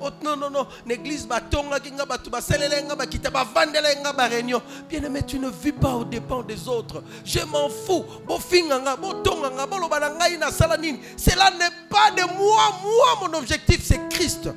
Oh, 0.00 0.10
non, 0.22 0.36
non, 0.36 0.50
non. 0.50 0.66
L'église 0.86 1.26
batongaki 1.26 1.92
nga 1.92 2.06
batu 2.06 2.30
baselele 2.30 2.82
nga 2.84 2.96
bakita 2.96 3.30
bavandela 3.30 3.94
nga 4.00 4.12
ba 4.12 4.26
réunion. 4.26 4.62
Bien 4.88 5.02
aimé, 5.04 5.22
tu 5.26 5.38
ne 5.38 5.48
vis 5.48 5.72
pas 5.72 5.94
aux 5.94 6.04
dépens 6.04 6.42
des 6.42 6.68
autres. 6.68 7.02
Je 7.24 7.40
m'en 7.40 7.68
fous. 7.68 8.04
Bofinga 8.26 8.78
nga, 8.80 8.96
botonga 8.96 9.50
nga, 9.50 9.66
boloba 9.66 10.00
na 10.00 10.10
ngai 10.10 10.38
na 10.38 10.50
sala 10.50 10.76
nini. 10.76 11.00
Cela 11.16 11.50
n'est 11.50 11.88
pas 11.88 12.10
de 12.10 12.22
moi, 12.38 12.62
moi 12.82 13.28
mon 13.28 13.38
objectif 13.38 13.80
c'est 13.82 14.08
Christ. 14.08 14.48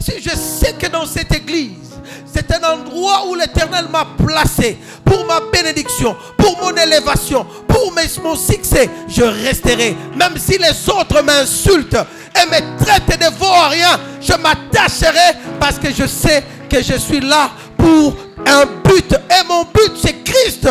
Si 0.00 0.20
je 0.20 0.30
sais 0.30 0.74
que 0.74 0.86
dans 0.86 1.06
cette 1.06 1.34
église, 1.34 1.98
c'est 2.26 2.50
un 2.52 2.74
endroit 2.74 3.26
où 3.28 3.34
l'Éternel 3.34 3.86
m'a 3.90 4.06
placé 4.24 4.78
pour 5.04 5.24
ma 5.26 5.40
bénédiction, 5.52 6.16
pour 6.36 6.56
mon 6.58 6.74
élévation, 6.76 7.46
pour 7.66 7.92
mon 8.22 8.36
succès, 8.36 8.88
je 9.08 9.22
resterai. 9.22 9.96
Même 10.16 10.36
si 10.36 10.58
les 10.58 10.88
autres 10.90 11.22
m'insultent 11.22 11.94
et 11.94 12.46
me 12.46 12.84
traitent 12.84 13.18
de 13.18 13.70
rien, 13.70 13.98
je 14.20 14.32
m'attacherai 14.34 15.38
parce 15.58 15.78
que 15.78 15.92
je 15.92 16.06
sais 16.06 16.44
que 16.68 16.82
je 16.82 16.94
suis 16.94 17.20
là 17.20 17.50
pour 17.76 18.14
un 18.46 18.66
but. 18.84 19.12
Et 19.12 19.46
mon 19.46 19.64
but, 19.64 19.92
c'est 20.00 20.22
Christ. 20.22 20.68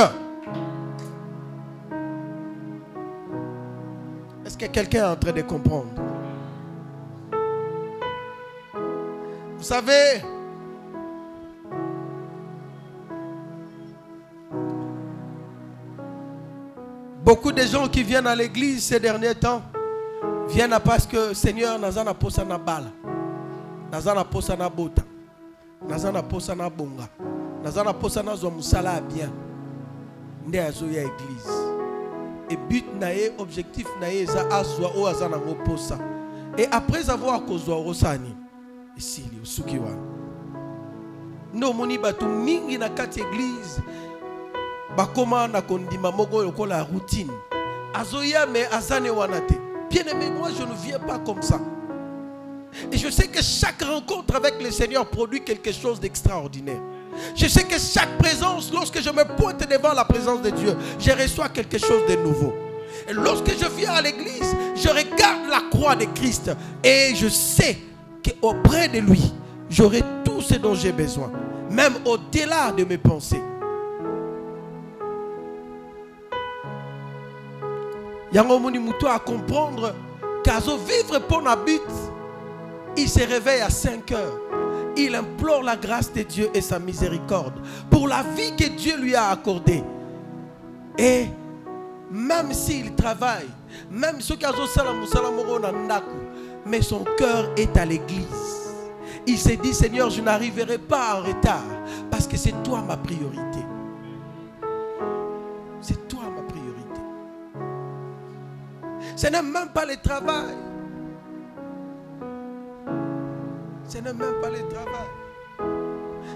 Est-ce 4.45 4.57
que 4.57 4.65
quelqu'un 4.67 4.99
est 4.99 5.11
en 5.11 5.15
train 5.15 5.31
de 5.31 5.41
comprendre? 5.41 6.06
Vous 9.57 9.63
savez, 9.63 10.21
beaucoup 17.25 17.51
de 17.51 17.63
gens 17.63 17.87
qui 17.87 18.03
viennent 18.03 18.27
à 18.27 18.35
l'église 18.35 18.83
ces 18.83 18.99
derniers 18.99 19.33
temps 19.33 19.63
viennent 20.47 20.77
parce 20.85 21.07
que 21.07 21.33
Seigneur 21.33 21.79
nazana 21.79 22.13
posa 22.13 22.45
na 22.45 22.59
bala. 22.59 22.91
Nazana 23.91 24.23
posa 24.23 24.55
na 24.55 24.69
bota. 24.69 25.01
Nazana 25.87 26.21
posa 26.21 26.53
na 26.53 26.69
bonga. 26.69 27.09
Nazana 27.63 27.93
posa 27.93 28.21
na 28.21 28.35
zo 28.35 28.51
musala 28.51 29.01
bien. 29.01 29.31
Nde 30.45 30.59
azo 30.59 30.85
ya 30.85 31.01
église. 31.01 31.49
Et 32.51 32.57
but 32.69 32.85
na 32.99 33.07
objectif 33.39 33.87
na 33.99 34.07
ye 34.07 34.21
eza 34.21 34.47
azwa 34.51 34.91
o 34.95 35.07
azana 35.07 35.37
ngo 35.37 35.55
posa. 35.65 35.97
Et 36.59 36.67
après 36.71 37.09
avoir 37.09 37.43
kozwa 37.43 37.75
rosani 37.75 38.35
esili 38.97 39.39
osuki 39.43 39.77
wana 39.77 40.17
nde 41.53 41.65
omoni 41.65 41.97
bato 41.97 42.25
mingi 42.25 42.77
na 42.77 42.89
bakoma 44.97 45.47
na 45.47 45.61
kondima 45.61 46.11
moko 46.11 46.43
lokola 46.43 46.83
routine. 46.83 47.31
Azoya 47.93 48.47
me 48.47 48.65
azane 48.71 49.09
wana 49.09 49.41
te. 49.41 49.55
Bien 49.89 50.07
aimé 50.07 50.29
moi 50.29 50.49
je 50.57 50.63
ne 50.63 50.73
viens 50.73 50.99
pas 50.99 51.19
comme 51.19 51.41
ça. 51.41 51.59
Et 52.91 52.97
je 52.97 53.09
sais 53.09 53.27
que 53.27 53.41
chaque 53.41 53.81
rencontre 53.83 54.35
avec 54.35 54.61
le 54.61 54.71
Seigneur 54.71 55.07
produit 55.07 55.43
quelque 55.43 55.71
chose 55.71 55.99
d'extraordinaire. 55.99 56.81
Je 57.35 57.47
sais 57.47 57.63
que 57.63 57.79
chaque 57.79 58.17
présence, 58.17 58.71
lorsque 58.71 59.01
je 59.01 59.09
me 59.09 59.23
pointe 59.37 59.67
devant 59.69 59.93
la 59.93 60.05
présence 60.05 60.41
de 60.41 60.49
Dieu, 60.49 60.75
je 60.99 61.11
reçois 61.11 61.49
quelque 61.49 61.77
chose 61.77 62.05
de 62.07 62.15
nouveau. 62.15 62.53
Et 63.07 63.13
lorsque 63.13 63.49
je 63.57 63.67
viens 63.77 63.93
à 63.93 64.01
l'église, 64.01 64.55
je 64.75 64.89
regarde 64.89 65.49
la 65.49 65.61
croix 65.71 65.95
de 65.95 66.05
Christ 66.13 66.51
et 66.83 67.15
je 67.15 67.27
sais 67.29 67.77
auprès 68.41 68.87
de 68.87 68.99
lui, 68.99 69.33
j'aurai 69.69 70.03
tout 70.23 70.41
ce 70.41 70.55
dont 70.55 70.73
j'ai 70.73 70.91
besoin, 70.91 71.31
même 71.69 71.93
au-delà 72.05 72.71
de 72.71 72.83
mes 72.83 72.97
pensées. 72.97 73.41
yango 78.31 78.59
muto 78.59 79.07
à 79.07 79.19
comprendre 79.19 79.93
qu'azo 80.43 80.77
vivre 80.77 81.19
pour 81.27 81.41
but 81.65 81.81
il 82.95 83.07
se 83.07 83.19
réveille 83.19 83.61
à 83.61 83.69
5 83.69 84.11
heures 84.11 84.39
il 84.97 85.15
implore 85.15 85.63
la 85.63 85.75
grâce 85.75 86.11
de 86.11 86.23
Dieu 86.23 86.49
et 86.53 86.61
sa 86.61 86.79
miséricorde 86.79 87.53
pour 87.89 88.07
la 88.07 88.23
vie 88.35 88.55
que 88.55 88.67
Dieu 88.69 88.97
lui 88.97 89.15
a 89.15 89.29
accordée 89.29 89.83
et 90.97 91.27
même 92.11 92.53
s'il 92.53 92.93
travaille 92.95 93.47
même 93.89 94.19
ceux 94.19 94.35
qui 94.35 94.45
ont 94.45 94.67
sala 94.67 94.93
musala 94.93 95.31
moko 95.31 95.59
na 95.59 95.71
ndako 95.71 96.26
mais 96.67 96.81
son 96.81 97.03
cœur 97.17 97.49
est 97.57 97.75
à 97.77 97.85
l'église. 97.85 98.73
Il 99.25 99.37
s'est 99.37 99.57
dit, 99.57 99.73
Seigneur, 99.73 100.09
je 100.09 100.21
n'arriverai 100.21 100.77
pas 100.77 101.15
en 101.15 101.23
retard 101.23 101.63
parce 102.09 102.27
que 102.27 102.37
c'est 102.37 102.63
toi 102.63 102.81
ma 102.81 102.97
priorité. 102.97 103.59
C'est 105.81 106.07
toi 106.07 106.23
ma 106.35 106.41
priorité. 106.43 107.01
Ce 109.15 109.27
n'est 109.27 109.41
même 109.41 109.69
pas 109.73 109.85
le 109.85 109.97
travail. 109.97 110.55
Ce 113.87 113.97
n'est 113.97 114.13
même 114.13 114.41
pas 114.41 114.49
le 114.49 114.67
travail. 114.67 115.07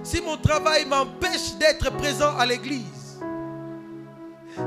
Si 0.03 0.21
mon 0.21 0.37
travail 0.37 0.85
m'empêche 0.85 1.55
d'être 1.59 1.91
présent 1.97 2.35
à 2.37 2.45
l'église, 2.45 3.00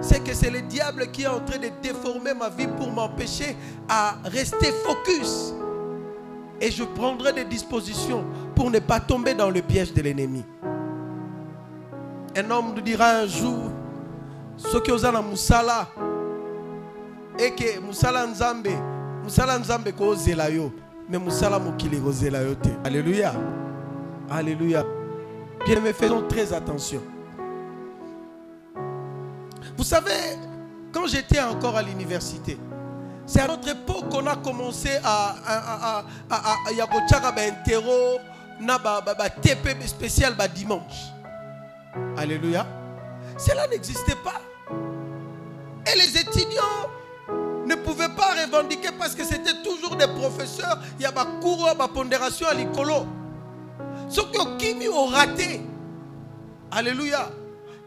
c'est 0.00 0.22
que 0.22 0.34
c'est 0.34 0.50
le 0.50 0.62
diable 0.62 1.10
qui 1.10 1.22
est 1.22 1.26
en 1.26 1.40
train 1.40 1.58
de 1.58 1.70
déformer 1.82 2.34
ma 2.34 2.48
vie 2.48 2.66
pour 2.66 2.90
m'empêcher 2.90 3.56
à 3.88 4.16
rester 4.24 4.72
focus. 4.84 5.54
Et 6.60 6.70
je 6.70 6.84
prendrai 6.84 7.32
des 7.32 7.44
dispositions 7.44 8.24
pour 8.54 8.70
ne 8.70 8.78
pas 8.78 9.00
tomber 9.00 9.34
dans 9.34 9.50
le 9.50 9.60
piège 9.60 9.92
de 9.92 10.02
l'ennemi. 10.02 10.44
Un 12.36 12.50
homme 12.50 12.74
nous 12.74 12.82
dira 12.82 13.10
un 13.10 13.26
jour, 13.26 13.70
ce 14.56 14.78
qui 14.78 14.90
osana 14.90 15.22
musala, 15.22 15.88
et 17.38 17.50
que 17.50 17.80
musala 17.80 18.26
nzambe, 18.26 18.68
musala 19.22 19.58
nzambe 19.58 19.92
mais 21.08 21.20
te. 21.20 22.68
Alléluia. 22.84 23.34
Alléluia. 24.30 24.84
Bien 25.64 25.76
aimés, 25.76 25.92
faisons 25.92 26.22
très 26.28 26.52
attention. 26.52 27.00
Vous 29.76 29.84
savez, 29.84 30.38
quand 30.92 31.06
j'étais 31.06 31.40
encore 31.40 31.76
à 31.76 31.82
l'université, 31.82 32.58
c'est 33.26 33.40
à 33.40 33.48
notre 33.48 33.68
époque 33.68 34.08
qu'on 34.10 34.26
a 34.26 34.36
commencé 34.36 34.90
à 35.02 36.04
un 36.30 37.50
terreau, 37.64 38.18
un 38.60 39.28
TP 39.40 39.76
spécial 39.86 40.34
dimanche. 40.54 41.12
Alléluia. 42.16 42.66
Cela 43.36 43.66
n'existait 43.68 44.16
pas. 44.16 44.40
Et 45.86 45.98
les 45.98 46.18
étudiants 46.18 46.88
ne 47.66 47.74
pouvaient 47.76 48.08
pas 48.08 48.34
revendiquer 48.44 48.90
parce 48.98 49.14
que 49.14 49.24
c'était 49.24 49.62
toujours 49.62 49.96
des 49.96 50.06
professeurs. 50.06 50.78
Il 50.98 51.02
y 51.02 51.06
a 51.06 51.10
des 51.12 51.40
cours, 51.40 51.68
des 51.74 51.92
pondération 51.92 52.46
à 52.46 52.54
l'écolo. 52.54 53.06
Ce 54.08 54.20
qui 54.20 54.38
ont 54.88 55.06
raté. 55.06 55.62
Alléluia. 56.70 57.28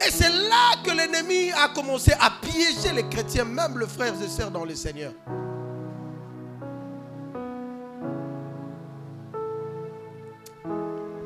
Et 0.06 0.12
c'est 0.12 0.30
là 0.30 0.76
que 0.84 0.92
l'ennemi 0.92 1.52
a 1.52 1.70
commencé 1.70 2.14
à 2.20 2.32
piéger 2.42 2.94
les 2.94 3.08
chrétiens, 3.10 3.46
même 3.46 3.80
les 3.80 3.88
frères 3.88 4.14
et 4.22 4.28
sœurs 4.28 4.52
dans 4.52 4.64
le 4.64 4.76
Seigneur. 4.76 5.12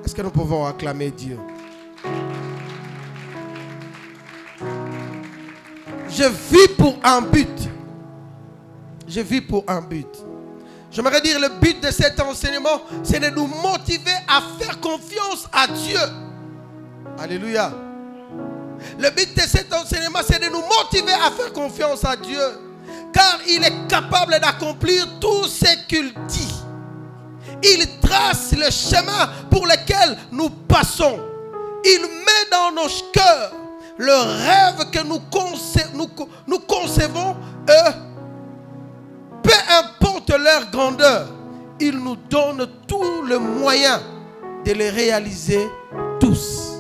Est-ce 0.03 0.15
que 0.15 0.21
nous 0.21 0.31
pouvons 0.31 0.65
acclamer 0.65 1.11
Dieu? 1.11 1.37
Je 6.09 6.23
vis 6.23 6.67
pour 6.77 6.97
un 7.03 7.21
but. 7.21 7.69
Je 9.07 9.21
vis 9.21 9.41
pour 9.41 9.63
un 9.67 9.81
but. 9.81 10.07
J'aimerais 10.91 11.21
dire 11.21 11.39
le 11.39 11.59
but 11.59 11.81
de 11.81 11.91
cet 11.91 12.19
enseignement, 12.19 12.81
c'est 13.03 13.19
de 13.19 13.29
nous 13.29 13.47
motiver 13.47 14.11
à 14.27 14.41
faire 14.59 14.79
confiance 14.79 15.47
à 15.53 15.67
Dieu. 15.67 15.99
Alléluia. 17.17 17.90
Le 18.99 19.09
but 19.11 19.35
de 19.35 19.41
cet 19.41 19.73
enseignement, 19.73 20.19
c'est 20.25 20.39
de 20.39 20.49
nous 20.49 20.61
motiver 20.61 21.13
à 21.13 21.31
faire 21.31 21.53
confiance 21.53 22.03
à 22.05 22.15
Dieu. 22.15 22.39
Car 23.13 23.39
il 23.47 23.63
est 23.63 23.87
capable 23.87 24.39
d'accomplir 24.39 25.05
tout 25.19 25.45
ce 25.45 25.85
qu'il 25.87 26.13
dit. 26.27 26.53
Il 27.63 27.99
trace 27.99 28.53
le 28.53 28.69
chemin 28.71 29.29
pour 29.49 29.65
lequel 29.65 30.17
nous 30.31 30.49
passons. 30.49 31.19
Il 31.83 32.01
met 32.01 32.49
dans 32.51 32.71
nos 32.71 32.89
cœurs 33.11 33.53
le 33.97 34.13
rêve 34.13 34.89
que 34.91 35.03
nous, 35.03 35.19
concevons. 36.67 37.35
Peu 39.43 39.51
importe 39.69 40.29
leur 40.31 40.71
grandeur, 40.71 41.27
il 41.79 41.97
nous 41.97 42.15
donne 42.15 42.67
tous 42.87 43.23
les 43.25 43.37
moyens 43.39 43.99
de 44.65 44.71
les 44.73 44.89
réaliser 44.89 45.67
tous. 46.19 46.73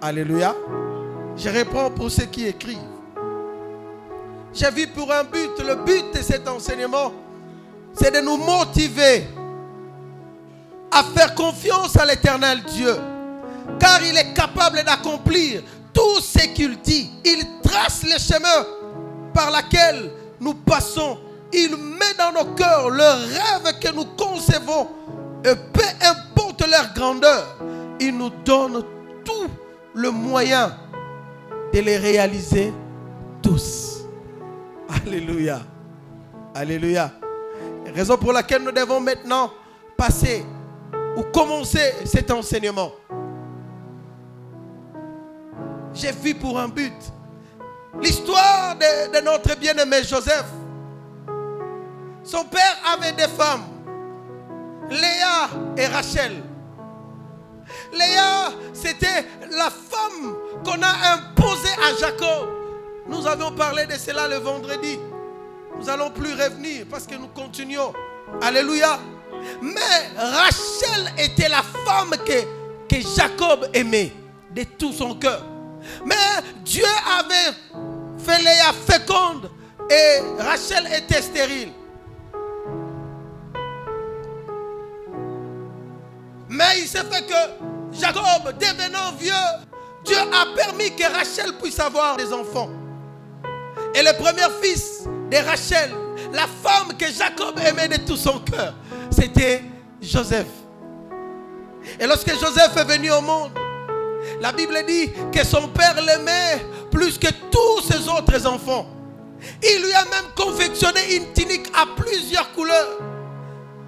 Alléluia. 0.00 0.54
Je 1.36 1.48
réponds 1.48 1.90
pour 1.90 2.10
ceux 2.10 2.26
qui 2.26 2.46
écrivent. 2.46 2.78
J'ai 4.54 4.70
vu 4.70 4.86
pour 4.88 5.10
un 5.12 5.24
but. 5.24 5.50
Le 5.66 5.76
but 5.76 6.14
de 6.14 6.22
cet 6.22 6.46
enseignement, 6.46 7.12
c'est 7.94 8.10
de 8.14 8.20
nous 8.20 8.36
motiver 8.36 9.26
à 10.90 11.02
faire 11.04 11.34
confiance 11.34 11.96
à 11.96 12.04
l'éternel 12.04 12.62
Dieu. 12.64 12.96
Car 13.78 14.02
il 14.02 14.16
est 14.16 14.34
capable 14.34 14.82
d'accomplir 14.84 15.62
tout 15.92 16.20
ce 16.20 16.46
qu'il 16.48 16.78
dit. 16.80 17.10
Il 17.24 17.44
trace 17.62 18.02
les 18.02 18.18
chemins 18.18 18.66
par 19.32 19.50
lesquels 19.50 20.10
nous 20.40 20.54
passons. 20.54 21.18
Il 21.52 21.70
met 21.76 22.14
dans 22.18 22.32
nos 22.32 22.54
cœurs 22.54 22.90
le 22.90 23.02
rêve 23.02 23.78
que 23.80 23.94
nous 23.94 24.04
concevons. 24.16 24.88
Et 25.44 25.54
peu 25.72 25.84
importe 26.06 26.66
leur 26.68 26.92
grandeur, 26.94 27.56
il 28.00 28.16
nous 28.16 28.30
donne 28.44 28.84
tout 29.24 29.48
le 29.94 30.10
moyen 30.10 30.72
de 31.72 31.80
les 31.80 31.96
réaliser 31.96 32.72
tous. 33.42 34.04
Alléluia. 34.88 35.60
Alléluia. 36.54 37.10
Raison 37.94 38.16
pour 38.16 38.32
laquelle 38.32 38.62
nous 38.62 38.72
devons 38.72 39.00
maintenant 39.00 39.50
passer 39.96 40.44
ou 41.16 41.22
commencer 41.24 41.94
cet 42.04 42.30
enseignement. 42.30 42.92
J'ai 45.94 46.12
vu 46.12 46.34
pour 46.34 46.58
un 46.58 46.68
but 46.68 46.92
l'histoire 48.00 48.76
de, 48.76 49.18
de 49.18 49.24
notre 49.24 49.56
bien-aimé 49.58 49.98
Joseph. 50.04 50.46
Son 52.24 52.44
père 52.44 52.78
avait 52.94 53.12
des 53.12 53.28
femmes, 53.28 53.64
Léa 54.88 55.48
et 55.76 55.86
Rachel. 55.86 56.42
Léa, 57.92 58.52
c'était 58.72 59.26
la 59.50 59.70
femme 59.70 60.34
qu'on 60.64 60.80
a 60.82 61.14
imposée 61.14 61.68
à 61.82 61.94
Jacob. 62.00 62.48
Nous 63.06 63.26
avions 63.26 63.52
parlé 63.52 63.86
de 63.86 63.92
cela 63.94 64.28
le 64.28 64.36
vendredi. 64.36 64.98
Nous 65.78 65.88
allons 65.88 66.10
plus 66.10 66.32
revenir 66.32 66.86
parce 66.90 67.06
que 67.06 67.14
nous 67.14 67.28
continuons. 67.28 67.92
Alléluia. 68.40 68.98
Mais 69.60 69.80
Rachel 70.16 71.12
était 71.18 71.48
la 71.48 71.62
femme 71.62 72.10
que, 72.24 72.42
que 72.88 73.00
Jacob 73.16 73.68
aimait 73.74 74.12
de 74.54 74.64
tout 74.64 74.92
son 74.92 75.14
cœur. 75.14 75.44
Mais 76.06 76.14
Dieu 76.64 76.84
avait 77.18 77.56
fait 78.18 78.38
Léa 78.42 78.72
féconde 78.86 79.50
et 79.90 80.42
Rachel 80.42 80.86
était 80.94 81.20
stérile. 81.20 81.72
Mais 86.48 86.80
il 86.80 86.86
s'est 86.86 87.04
fait 87.10 87.26
que 87.26 87.71
Jacob, 87.92 88.54
devenant 88.58 89.12
vieux, 89.18 89.32
Dieu 90.04 90.16
a 90.16 90.54
permis 90.56 90.94
que 90.96 91.04
Rachel 91.04 91.52
puisse 91.62 91.78
avoir 91.78 92.16
des 92.16 92.32
enfants. 92.32 92.70
Et 93.94 94.02
le 94.02 94.12
premier 94.16 94.48
fils 94.62 95.04
de 95.30 95.36
Rachel, 95.36 95.90
la 96.32 96.46
femme 96.62 96.96
que 96.98 97.06
Jacob 97.06 97.58
aimait 97.64 97.88
de 97.88 98.04
tout 98.04 98.16
son 98.16 98.40
cœur, 98.40 98.74
c'était 99.10 99.62
Joseph. 100.00 100.46
Et 102.00 102.06
lorsque 102.06 102.30
Joseph 102.38 102.76
est 102.76 102.84
venu 102.84 103.10
au 103.10 103.20
monde, 103.20 103.50
la 104.40 104.52
Bible 104.52 104.76
dit 104.86 105.10
que 105.32 105.44
son 105.44 105.68
père 105.68 105.96
l'aimait 106.00 106.64
plus 106.90 107.18
que 107.18 107.28
tous 107.50 107.82
ses 107.82 108.08
autres 108.08 108.46
enfants. 108.46 108.86
Il 109.62 109.82
lui 109.82 109.92
a 109.92 110.04
même 110.04 110.30
confectionné 110.36 111.16
une 111.16 111.32
tunique 111.32 111.70
à 111.74 111.86
plusieurs 111.96 112.52
couleurs. 112.52 112.98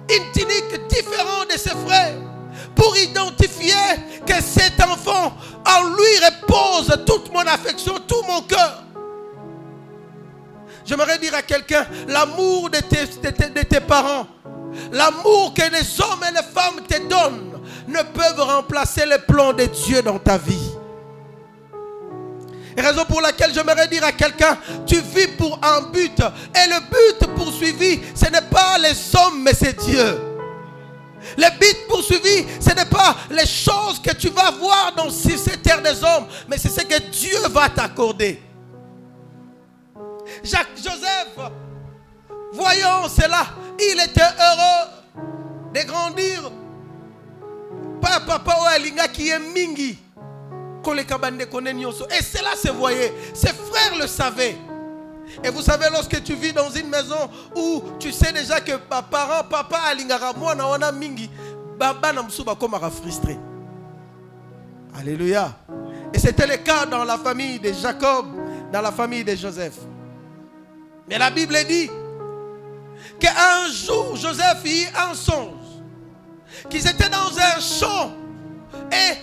Une 0.09 0.31
tunique 0.33 0.87
différente 0.87 1.51
de 1.51 1.57
ses 1.57 1.69
frères. 1.69 2.15
Pour 2.75 2.95
identifier 2.97 3.73
que 4.25 4.41
cet 4.41 4.81
enfant, 4.81 5.33
en 5.65 5.83
lui 5.83 6.25
repose 6.25 7.05
toute 7.05 7.31
mon 7.33 7.41
affection, 7.41 7.95
tout 8.07 8.21
mon 8.27 8.41
cœur. 8.41 8.83
J'aimerais 10.85 11.17
dire 11.17 11.33
à 11.33 11.41
quelqu'un, 11.41 11.85
l'amour 12.07 12.69
de 12.69 12.79
tes, 12.79 13.79
parents, 13.79 14.27
l'amour 14.91 15.53
que 15.53 15.63
les 15.71 16.01
hommes 16.01 16.23
et 16.27 16.31
les 16.31 16.43
femmes 16.53 16.85
te 16.87 16.99
donnent, 17.07 17.59
ne 17.87 18.01
peuvent 18.03 18.39
remplacer 18.39 19.05
les 19.05 19.17
plans 19.19 19.53
de 19.53 19.65
Dieu 19.65 20.01
dans 20.03 20.19
ta 20.19 20.37
vie. 20.37 20.71
Raison 22.77 23.05
pour 23.05 23.21
laquelle 23.21 23.53
j'aimerais 23.53 23.87
dire 23.87 24.03
à 24.03 24.11
quelqu'un, 24.11 24.57
tu 24.85 24.99
vis 24.99 25.27
pour 25.37 25.59
un 25.63 25.81
but. 25.91 26.19
Et 26.19 26.69
le 26.69 26.79
but 26.81 27.35
poursuivi, 27.35 28.01
ce 28.13 28.29
n'est 28.29 28.41
pas 28.41 28.77
les 28.77 28.93
hommes, 29.15 29.43
mais 29.43 29.53
c'est 29.53 29.79
Dieu. 29.85 30.34
Le 31.37 31.59
but 31.59 31.87
poursuivi, 31.87 32.45
ce 32.59 32.73
n'est 32.73 32.85
pas 32.85 33.15
les 33.29 33.45
choses 33.45 33.99
que 34.01 34.13
tu 34.13 34.29
vas 34.29 34.51
voir 34.51 34.93
dans 34.95 35.09
cette 35.09 35.61
terre 35.61 35.81
des 35.81 36.03
hommes, 36.03 36.27
mais 36.47 36.57
c'est 36.57 36.69
ce 36.69 36.81
que 36.81 36.99
Dieu 37.09 37.37
va 37.49 37.69
t'accorder. 37.69 38.41
Jacques 40.43 40.77
Joseph, 40.77 41.51
voyons 42.53 43.07
cela, 43.09 43.47
il 43.79 43.99
était 44.01 44.21
heureux 44.21 44.89
de 45.73 45.81
grandir. 45.87 46.51
Papa 48.01 48.53
alinga 48.75 49.07
qui 49.07 49.29
est 49.29 49.39
mingi. 49.39 49.97
Et 50.87 52.23
cela 52.23 52.55
se 52.55 52.69
voyait. 52.71 53.13
Ses 53.33 53.47
frères 53.47 53.95
le 53.99 54.07
savaient 54.07 54.55
et 55.43 55.49
vous 55.49 55.61
savez 55.61 55.87
lorsque 55.91 56.21
tu 56.23 56.35
vis 56.35 56.53
dans 56.53 56.69
une 56.69 56.89
maison 56.89 57.29
où 57.55 57.83
tu 57.99 58.11
sais 58.11 58.31
déjà 58.31 58.61
que 58.61 58.73
parent 58.77 59.43
papa 59.49 59.77
alingaka 59.89 60.33
mwana 60.33 60.67
wana 60.67 60.91
mingi 60.91 61.29
bana 61.77 62.21
mosusu 62.23 62.43
bakomaka 62.43 62.89
frustré 62.89 63.37
alléluia 64.97 65.53
et 66.13 66.19
c'était 66.19 66.47
le 66.47 66.57
cas 66.57 66.85
dans 66.85 67.03
la 67.03 67.17
famille 67.17 67.59
de 67.59 67.73
Jacob 67.73 68.27
dans 68.71 68.81
la 68.81 68.91
famille 68.91 69.23
de 69.23 69.35
Joseph 69.35 69.77
mais 71.07 71.17
la 71.17 71.29
Bible 71.29 71.57
dit 71.67 71.89
qu'un 73.19 73.71
jour 73.71 74.15
Joseph 74.15 74.63
eut 74.65 74.87
un 74.95 75.13
songe 75.13 75.65
qu'ils 76.69 76.87
étaient 76.87 77.09
dans 77.09 77.37
un 77.37 77.59
champ 77.59 78.11
et 78.91 79.17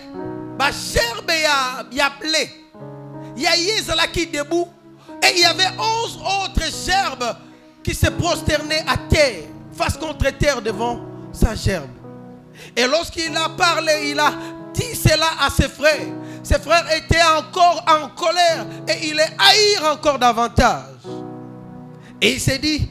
ma 0.57 0.71
gerbe 0.71 1.31
ya, 1.31 1.85
ya 1.91 2.11
blé. 2.19 2.49
Il 3.35 3.41
y 3.41 3.47
a 3.47 4.07
qui 4.07 4.27
debout 4.27 4.67
et 5.23 5.35
il 5.35 5.41
y 5.41 5.45
avait 5.45 5.69
onze 5.79 6.17
autres 6.17 6.69
gerbes 6.85 7.35
qui 7.83 7.93
se 7.95 8.07
prosternaient 8.07 8.83
à 8.87 8.97
terre, 8.97 9.43
face 9.73 9.97
contre 9.97 10.29
terre 10.31 10.61
devant 10.61 10.99
sa 11.31 11.55
gerbe. 11.55 11.89
Et 12.75 12.85
lorsqu'il 12.87 13.35
a 13.35 13.49
parlé, 13.49 14.11
il 14.11 14.19
a 14.19 14.31
dit 14.73 14.95
cela 14.95 15.27
à 15.39 15.49
ses 15.49 15.69
frères. 15.69 16.07
Ses 16.43 16.59
frères 16.59 16.85
étaient 16.95 17.23
encore 17.37 17.83
en 17.87 18.09
colère 18.09 18.65
et 18.87 19.07
il 19.07 19.15
les 19.15 19.23
haïr 19.23 19.91
encore 19.91 20.19
davantage. 20.19 20.83
Et 22.21 22.33
il 22.33 22.39
s'est 22.39 22.59
dit, 22.59 22.89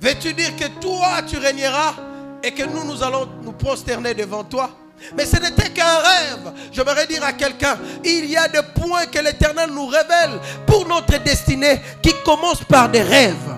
veux-tu 0.00 0.32
dire 0.32 0.54
que 0.56 0.66
toi 0.80 1.22
tu 1.26 1.38
régneras 1.38 1.94
et 2.42 2.52
que 2.52 2.64
nous, 2.64 2.84
nous 2.84 3.02
allons 3.02 3.28
nous 3.42 3.52
prosterner 3.52 4.14
devant 4.14 4.44
toi? 4.44 4.70
Mais 5.16 5.26
ce 5.26 5.36
n'était 5.36 5.70
qu'un 5.70 5.98
rêve. 5.98 6.52
Je 6.72 6.80
voudrais 6.80 7.06
dire 7.06 7.24
à 7.24 7.32
quelqu'un, 7.32 7.78
il 8.04 8.26
y 8.26 8.36
a 8.36 8.48
des 8.48 8.62
points 8.74 9.06
que 9.06 9.18
l'Éternel 9.18 9.70
nous 9.70 9.86
révèle 9.86 10.38
pour 10.66 10.86
notre 10.86 11.18
destinée 11.18 11.80
qui 12.02 12.12
commencent 12.24 12.64
par 12.64 12.88
des 12.88 13.02
rêves. 13.02 13.56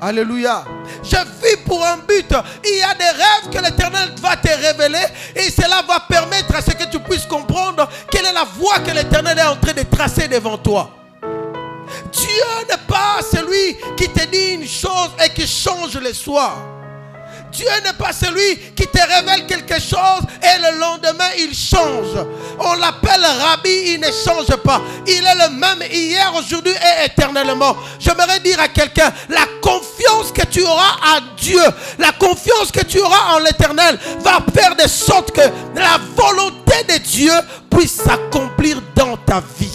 Alléluia. 0.00 0.64
Je 1.02 1.16
vis 1.16 1.56
pour 1.64 1.84
un 1.84 1.98
but. 1.98 2.30
Il 2.64 2.78
y 2.78 2.82
a 2.82 2.94
des 2.94 3.04
rêves 3.04 3.50
que 3.50 3.58
l'Éternel 3.64 4.10
va 4.20 4.36
te 4.36 4.48
révéler 4.48 5.04
et 5.34 5.50
cela 5.50 5.82
va 5.86 6.00
permettre 6.00 6.54
à 6.56 6.60
ce 6.60 6.72
que 6.72 6.90
tu 6.90 6.98
puisses 6.98 7.26
comprendre 7.26 7.88
quelle 8.10 8.26
est 8.26 8.32
la 8.32 8.44
voie 8.44 8.80
que 8.80 8.90
l'Éternel 8.90 9.38
est 9.38 9.46
en 9.46 9.56
train 9.56 9.72
de 9.72 9.82
tracer 9.84 10.28
devant 10.28 10.58
toi. 10.58 10.90
Dieu 12.12 12.66
n'est 12.68 12.86
pas 12.86 13.20
celui 13.22 13.76
qui 13.96 14.08
te 14.08 14.26
dit 14.26 14.54
une 14.54 14.68
chose 14.68 15.10
et 15.24 15.30
qui 15.30 15.46
change 15.46 15.96
le 15.96 16.12
soir. 16.12 16.73
Dieu 17.54 17.68
n'est 17.84 17.92
pas 17.92 18.12
celui 18.12 18.58
qui 18.74 18.86
te 18.86 18.98
révèle 18.98 19.46
quelque 19.46 19.80
chose 19.80 20.22
et 20.42 20.60
le 20.60 20.78
lendemain 20.78 21.28
il 21.38 21.54
change. 21.54 22.26
On 22.58 22.74
l'appelle 22.74 23.24
Rabbi, 23.24 23.94
il 23.94 24.00
ne 24.00 24.06
change 24.06 24.56
pas. 24.62 24.80
Il 25.06 25.24
est 25.24 25.48
le 25.48 25.54
même 25.54 25.82
hier, 25.90 26.32
aujourd'hui 26.34 26.72
et 26.72 27.06
éternellement. 27.06 27.76
J'aimerais 27.98 28.40
dire 28.40 28.60
à 28.60 28.68
quelqu'un, 28.68 29.12
la 29.28 29.46
confiance 29.60 30.32
que 30.34 30.44
tu 30.46 30.62
auras 30.62 30.96
à 31.16 31.20
Dieu, 31.36 31.62
la 31.98 32.12
confiance 32.12 32.72
que 32.72 32.84
tu 32.84 33.00
auras 33.00 33.36
en 33.36 33.38
l'éternel 33.38 33.98
va 34.20 34.38
faire 34.54 34.74
de 34.76 34.88
sorte 34.88 35.30
que 35.30 35.42
la 35.76 35.98
volonté 36.16 36.82
de 36.88 36.98
Dieu 36.98 37.32
puisse 37.70 37.92
s'accomplir 37.92 38.80
dans 38.94 39.16
ta 39.16 39.42
vie. 39.58 39.73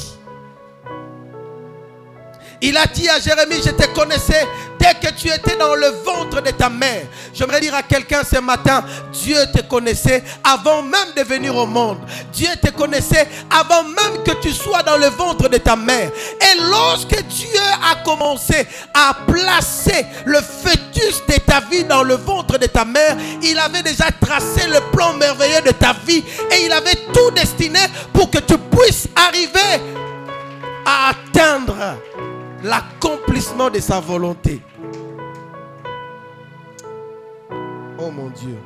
Il 2.62 2.76
a 2.76 2.86
dit 2.88 3.07
à 3.07 3.20
Jérémie, 3.20 3.62
je 3.66 3.72
te 3.72 3.88
connaissais 3.95 4.45
dès 4.80 4.93
que 4.95 5.14
tu 5.14 5.28
étais 5.28 5.55
dans 5.55 5.76
le 5.76 5.88
ventre 6.03 6.41
de 6.41 6.51
ta 6.51 6.70
mère. 6.70 7.05
J'aimerais 7.34 7.62
dire 7.62 7.74
à 7.74 7.84
quelqu'un 7.84 8.22
ce 8.24 8.39
matin, 8.39 8.84
Dieu 9.14 9.38
te 9.53 9.62
connaissait 9.62 10.24
avant 10.43 10.82
même 10.82 11.14
de 11.16 11.24
venir 11.24 11.55
au 11.55 11.66
monde. 11.66 11.99
Dieu 12.34 12.49
te 12.62 12.70
connaissait 12.72 13.28
avant 13.49 13.84
même 13.84 14.24
que 14.26 14.32
tu 14.41 14.51
sois 14.51 14.84
dans 14.84 14.97
le 14.97 15.07
ventre 15.07 15.47
de 15.47 15.57
ta 15.57 15.76
mère. 15.78 16.12
Et 16.41 16.60
lorsque 16.70 17.22
Dieu 17.28 17.62
a 17.91 18.03
commencé 18.03 18.68
à 18.93 19.16
placer 19.26 20.05
le 20.26 20.39
fœtus 20.41 21.24
de 21.28 21.39
ta 21.39 21.62
vie 21.62 21.86
dans 21.86 22.03
le 22.03 22.16
ventre 22.16 22.57
de 22.57 22.66
ta 22.66 22.84
mère, 22.84 23.16
il 23.41 23.57
avait 23.57 23.84
déjà 23.84 24.05
tracé 24.20 24.68
le 24.68 24.82
plan 24.91 25.14
merveilleux 25.14 25.62
de 25.62 25.72
ta 25.72 25.93
vie 26.05 26.24
et 26.51 26.66
il 26.66 26.72
avait 26.74 26.95
tout 27.14 27.32
destiné 27.32 27.80
pour 28.14 28.30
que 28.30 28.39
tu 28.39 28.57
puisses 28.57 29.07
arriver 29.16 29.82
à 30.86 31.12
atteindre 31.12 31.76
l'accomplissement 32.64 33.70
de 33.70 33.80
sa 33.80 33.99
volonté. 33.99 34.62
Oh 37.97 38.12
mon 38.12 38.30
Dieu. 38.30 38.57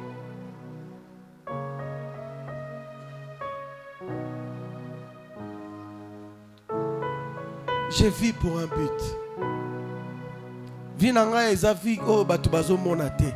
Je 7.89 8.08
vis 8.08 8.34
pour 8.34 8.58
un 8.58 8.66
but. 8.66 9.24
vie 11.04 11.12
na 11.12 11.26
ngai 11.26 11.52
eza 11.52 11.74
vie 11.74 12.00
oyo 12.08 12.24
bato 12.24 12.50
bazomona 12.50 13.10
te 13.10 13.34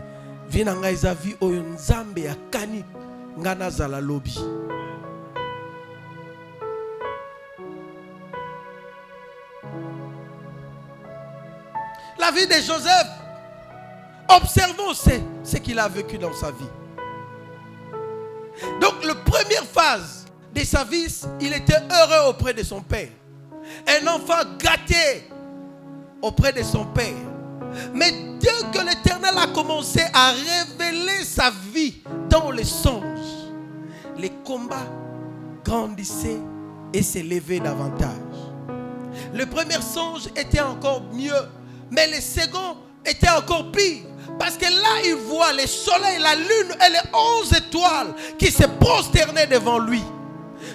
vie 0.49 0.63
na 0.63 0.73
eza 0.89 1.13
vie 1.13 1.35
nzambe 1.41 2.29
akani 2.29 2.83
ngai 3.39 3.55
nazala 3.55 3.99
lobi 3.99 4.31
de 12.45 12.53
joseph 12.61 13.07
observons 14.29 14.93
ce, 14.93 15.57
qu'il 15.57 15.79
a 15.79 15.87
vécu 15.87 16.17
dans 16.17 16.33
sa 16.33 16.51
vie 16.51 16.69
donc 18.81 19.03
la 19.03 19.15
première 19.15 19.63
phase 19.65 20.25
de 20.53 20.63
sa 20.63 20.83
vie 20.83 21.07
il 21.39 21.53
était 21.53 21.81
heureux 21.91 22.29
auprès 22.29 22.53
de 22.53 22.63
son 22.63 22.81
père 22.81 23.09
un 23.87 24.07
enfant 24.07 24.43
gâté 24.59 25.27
auprès 26.21 26.53
de 26.53 26.63
son 26.63 26.85
père. 26.85 27.13
Mais 27.93 28.11
dès 28.39 28.49
que 28.71 28.85
l'Éternel 28.85 29.35
a 29.37 29.47
commencé 29.47 30.01
à 30.13 30.31
révéler 30.31 31.23
sa 31.23 31.51
vie 31.73 32.01
dans 32.29 32.51
les 32.51 32.63
songes, 32.63 33.03
les 34.17 34.31
combats 34.43 34.87
grandissaient 35.63 36.39
et 36.93 37.03
s'élevaient 37.03 37.59
davantage. 37.59 38.09
Le 39.33 39.45
premier 39.45 39.81
songe 39.81 40.27
était 40.35 40.61
encore 40.61 41.03
mieux, 41.13 41.33
mais 41.91 42.07
le 42.07 42.21
second 42.21 42.77
était 43.05 43.29
encore 43.29 43.71
pire. 43.71 44.03
Parce 44.37 44.57
que 44.57 44.65
là, 44.65 45.01
il 45.05 45.15
voit 45.15 45.53
le 45.53 45.65
soleil, 45.65 46.19
la 46.19 46.35
lune 46.35 46.75
et 46.85 46.89
les 46.91 47.09
onze 47.13 47.53
étoiles 47.53 48.13
qui 48.37 48.51
se 48.51 48.65
prosternaient 48.65 49.47
devant 49.47 49.79
lui. 49.79 50.03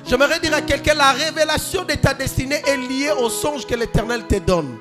J'aimerais 0.06 0.40
dire 0.40 0.54
à 0.54 0.62
quelqu'un, 0.62 0.94
la 0.94 1.12
révélation 1.12 1.84
de 1.84 1.94
ta 1.94 2.14
destinée 2.14 2.62
est 2.66 2.76
liée 2.76 3.12
au 3.16 3.28
songe 3.28 3.66
que 3.66 3.74
l'Éternel 3.74 4.26
te 4.26 4.38
donne. 4.38 4.78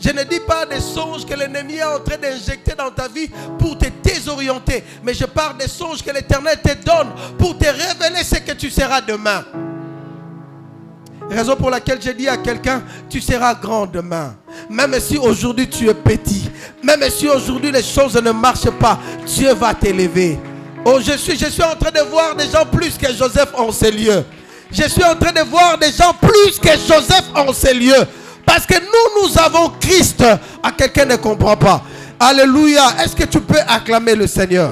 Je 0.00 0.10
ne 0.10 0.24
dis 0.24 0.40
pas 0.40 0.66
des 0.66 0.80
songes 0.80 1.24
que 1.24 1.34
l'ennemi 1.34 1.74
est 1.74 1.84
en 1.84 2.00
train 2.00 2.18
d'injecter 2.18 2.74
dans 2.76 2.90
ta 2.90 3.06
vie 3.08 3.28
pour 3.58 3.78
te 3.78 3.86
désorienter, 4.02 4.82
mais 5.02 5.14
je 5.14 5.24
parle 5.24 5.56
des 5.58 5.68
songes 5.68 6.02
que 6.02 6.10
l'Éternel 6.10 6.60
te 6.60 6.74
donne 6.84 7.12
pour 7.38 7.56
te 7.56 7.66
révéler 7.66 8.24
ce 8.24 8.36
que 8.36 8.52
tu 8.52 8.70
seras 8.70 9.00
demain. 9.00 9.44
Raison 11.30 11.56
pour 11.56 11.70
laquelle 11.70 11.98
j'ai 12.00 12.14
dit 12.14 12.28
à 12.28 12.36
quelqu'un, 12.36 12.82
tu 13.08 13.20
seras 13.20 13.54
grand 13.54 13.86
demain. 13.86 14.34
Même 14.68 14.94
si 15.00 15.16
aujourd'hui 15.16 15.68
tu 15.68 15.88
es 15.88 15.94
petit, 15.94 16.50
même 16.82 17.02
si 17.10 17.28
aujourd'hui 17.28 17.72
les 17.72 17.82
choses 17.82 18.14
ne 18.14 18.30
marchent 18.30 18.70
pas, 18.78 18.98
Dieu 19.26 19.52
va 19.54 19.74
t'élever. 19.74 20.38
Oh, 20.84 20.98
je 21.00 21.12
suis, 21.16 21.36
je 21.38 21.46
suis 21.46 21.62
en 21.62 21.74
train 21.76 21.90
de 21.90 22.08
voir 22.10 22.36
des 22.36 22.48
gens 22.48 22.66
plus 22.66 22.98
que 22.98 23.12
Joseph 23.12 23.48
en 23.54 23.72
ces 23.72 23.90
lieux. 23.90 24.24
Je 24.70 24.82
suis 24.88 25.04
en 25.04 25.14
train 25.14 25.32
de 25.32 25.48
voir 25.48 25.78
des 25.78 25.90
gens 25.90 26.12
plus 26.20 26.58
que 26.58 26.70
Joseph 26.86 27.24
en 27.34 27.52
ces 27.52 27.72
lieux. 27.72 28.04
Parce 28.44 28.66
que 28.66 28.74
nous, 28.74 29.22
nous 29.28 29.38
avons 29.38 29.70
Christ. 29.80 30.22
À 30.22 30.38
ah, 30.62 30.72
quelqu'un 30.76 31.06
ne 31.06 31.16
comprend 31.16 31.56
pas. 31.56 31.82
Alléluia. 32.20 32.82
Est-ce 33.02 33.16
que 33.16 33.24
tu 33.24 33.40
peux 33.40 33.60
acclamer 33.66 34.14
le 34.14 34.26
Seigneur? 34.26 34.70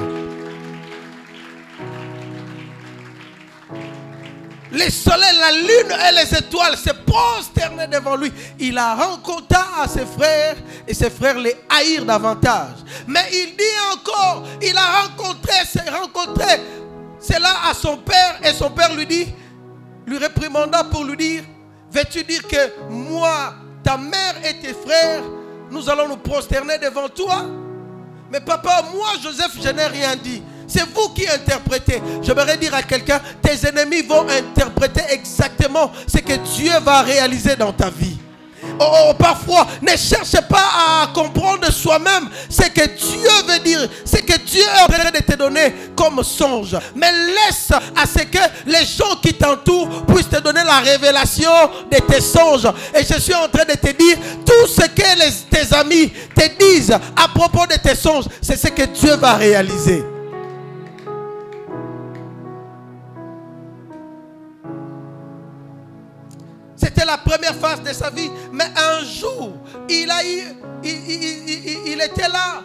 Les 4.73 4.91
soleils, 4.91 5.39
la 5.39 5.53
lune 5.53 5.93
et 6.09 6.13
les 6.15 6.39
étoiles 6.39 6.77
se 6.77 6.91
prosternaient 6.91 7.89
devant 7.89 8.17
lui. 8.17 8.33
Il 8.59 8.79
a 8.79 8.95
rencontré 8.95 9.61
à 9.79 9.87
ses 9.87 10.07
frères 10.07 10.57
et 10.89 10.95
ses 10.95 11.11
frères 11.11 11.39
les 11.39 11.55
haïrent 11.69 12.07
davantage. 12.07 12.77
Mais 13.07 13.29
il 13.33 13.57
dit 13.57 13.63
encore, 13.93 14.45
il 14.63 14.77
a 14.77 15.03
rencontré, 15.03 15.53
s'est 15.67 15.91
rencontré 15.91 16.61
cela 17.21 17.69
à 17.69 17.75
son 17.75 17.99
père 17.99 18.41
et 18.43 18.53
son 18.55 18.71
père 18.71 18.95
lui 18.95 19.07
dit, 19.07 19.27
lui 20.07 20.19
réprimanda 20.19 20.85
pour 20.85 21.05
lui 21.05 21.17
dire, 21.17 21.45
veux-tu 21.91 22.25
dire 22.25 22.47
que 22.49 22.91
moi, 22.91 23.55
ta 23.85 23.99
mère 23.99 24.35
et 24.45 24.59
tes 24.59 24.75
frères, 24.75 25.23
nous 25.71 25.89
allons 25.89 26.09
nous 26.09 26.17
prosterner 26.17 26.79
devant 26.79 27.09
toi? 27.09 27.45
Mais 28.31 28.41
papa, 28.41 28.85
moi 28.95 29.09
Joseph, 29.23 29.53
je 29.63 29.69
n'ai 29.69 29.87
rien 29.87 30.17
dit. 30.17 30.43
C'est 30.73 30.89
vous 30.95 31.11
qui 31.11 31.29
interprétez. 31.29 32.01
Je 32.23 32.29
voudrais 32.29 32.57
dire 32.57 32.75
à 32.75 32.83
quelqu'un, 32.83 33.21
tes 33.43 33.69
ennemis 33.69 34.03
vont 34.03 34.27
interpréter 34.27 35.03
exactement 35.11 35.91
ce 36.07 36.19
que 36.19 36.33
Dieu 36.55 36.73
va 36.83 37.03
réaliser 37.03 37.57
dans 37.57 37.73
ta 37.73 37.91
vie. 37.91 38.17
Oh, 38.81 39.09
oh, 39.11 39.15
parfois, 39.15 39.67
ne 39.83 39.91
cherche 39.91 40.41
pas 40.49 41.03
à 41.03 41.09
comprendre 41.13 41.71
soi-même 41.71 42.29
ce 42.49 42.63
que 42.71 42.87
Dieu 42.87 43.31
veut 43.47 43.59
dire, 43.59 43.87
ce 44.05 44.17
que 44.17 44.39
Dieu 44.39 44.63
est 44.63 44.83
en 44.83 44.87
train 44.87 45.11
de 45.11 45.19
te 45.19 45.37
donner 45.37 45.75
comme 45.95 46.23
songe. 46.23 46.77
Mais 46.95 47.11
laisse 47.13 47.71
à 47.73 48.07
ce 48.07 48.23
que 48.25 48.39
les 48.65 48.87
gens 48.87 49.17
qui 49.21 49.35
t'entourent 49.35 50.07
puissent 50.07 50.31
te 50.31 50.41
donner 50.41 50.63
la 50.65 50.79
révélation 50.79 51.51
de 51.91 51.99
tes 51.99 52.21
songes. 52.23 52.69
Et 52.95 53.05
je 53.05 53.21
suis 53.21 53.35
en 53.35 53.49
train 53.49 53.65
de 53.65 53.75
te 53.75 53.91
dire, 53.93 54.17
tout 54.47 54.67
ce 54.67 54.87
que 54.87 55.51
tes 55.51 55.75
amis 55.77 56.11
te 56.35 56.49
disent 56.59 56.93
à 56.93 57.29
propos 57.29 57.67
de 57.67 57.77
tes 57.77 57.97
songes, 57.97 58.25
c'est 58.41 58.57
ce 58.57 58.69
que 58.69 58.85
Dieu 58.85 59.17
va 59.17 59.35
réaliser. 59.35 60.03
C'était 66.83 67.05
la 67.05 67.17
première 67.17 67.55
phase 67.55 67.81
de 67.81 67.93
sa 67.93 68.11
vie. 68.11 68.29
Mais 68.53 68.65
un 68.65 69.05
jour, 69.05 69.53
il, 69.89 70.11
a 70.11 70.21
il, 70.83 72.01
était 72.01 72.29
là 72.29 72.65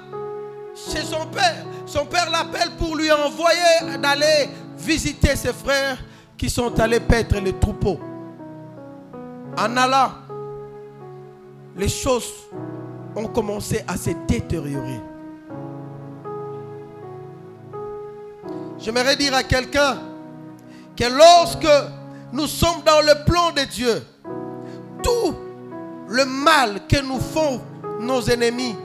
chez 0.74 1.03
son 1.03 1.28
père. 1.28 1.63
Son 1.86 2.03
père 2.07 2.28
l'appelle 2.32 2.72
pour 2.80 2.95
lui 2.95 3.11
envoyer 3.11 3.99
d'aller 4.01 4.49
visiter 4.76 5.36
ses 5.36 5.53
frères 5.53 5.99
qui 6.36 6.49
sont 6.49 6.80
allés 6.80 6.99
paître 6.99 7.39
les 7.39 7.53
troupeaux. 7.53 7.99
En 9.55 9.78
allant, 9.78 10.13
les 11.76 11.88
choses 11.89 12.34
ont 13.15 13.28
commencé 13.28 13.84
à 13.88 13.97
se 13.97 14.09
détériorer. 14.28 14.99
J'aimerais 18.80 19.15
dire 19.15 19.36
à 19.36 19.43
quelqu'un 19.43 19.99
que 20.95 21.05
lorsque 21.05 21.68
nous 22.32 22.48
sommes 22.48 22.82
dans 22.86 23.02
le 23.02 23.24
plan 23.26 23.52
de 23.52 23.62
Dieu. 23.70 24.04
Tout 25.04 25.36
le 26.10 26.26
mal 26.26 26.82
que 26.88 27.02
nous 27.02 27.20
font 27.20 27.62
nos 28.00 28.22
ennemis 28.24 28.76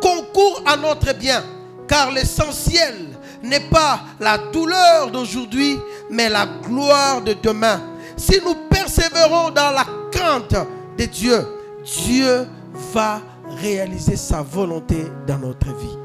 concourt 0.00 0.62
à 0.66 0.76
notre 0.76 1.12
bien, 1.14 1.42
car 1.88 2.10
l'essentiel 2.10 2.94
n'est 3.42 3.60
pas 3.60 4.00
la 4.20 4.38
douleur 4.38 5.10
d'aujourd'hui, 5.10 5.78
mais 6.10 6.28
la 6.28 6.46
gloire 6.46 7.22
de 7.22 7.34
demain. 7.34 7.80
Si 8.16 8.40
nous 8.44 8.54
persévérons 8.68 9.50
dans 9.50 9.70
la 9.72 9.84
crainte 10.10 10.54
de 10.98 11.04
Dieu, 11.04 11.46
Dieu 11.84 12.46
va 12.92 13.20
réaliser 13.60 14.16
sa 14.16 14.42
volonté 14.42 15.06
dans 15.26 15.38
notre 15.38 15.74
vie 15.76 15.98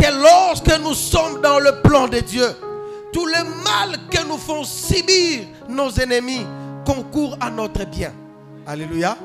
que 0.00 0.22
lorsque 0.22 0.80
nous 0.80 0.94
sommes 0.94 1.40
dans 1.42 1.58
le 1.58 1.82
plan 1.82 2.08
de 2.08 2.20
Dieu, 2.20 2.46
tout 3.12 3.26
le 3.26 3.44
mal 3.62 3.98
que 4.10 4.26
nous 4.26 4.38
font 4.38 4.64
subir 4.64 5.40
nos 5.68 5.90
ennemis 5.90 6.46
concourt 6.86 7.36
à 7.40 7.50
notre 7.50 7.84
bien. 7.84 8.12
Alléluia. 8.66 9.16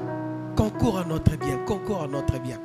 Concourt 0.56 1.00
à 1.00 1.04
notre 1.04 1.36
bien, 1.36 1.58
concourt 1.66 2.04
à 2.04 2.08
notre 2.08 2.40
bien. 2.40 2.60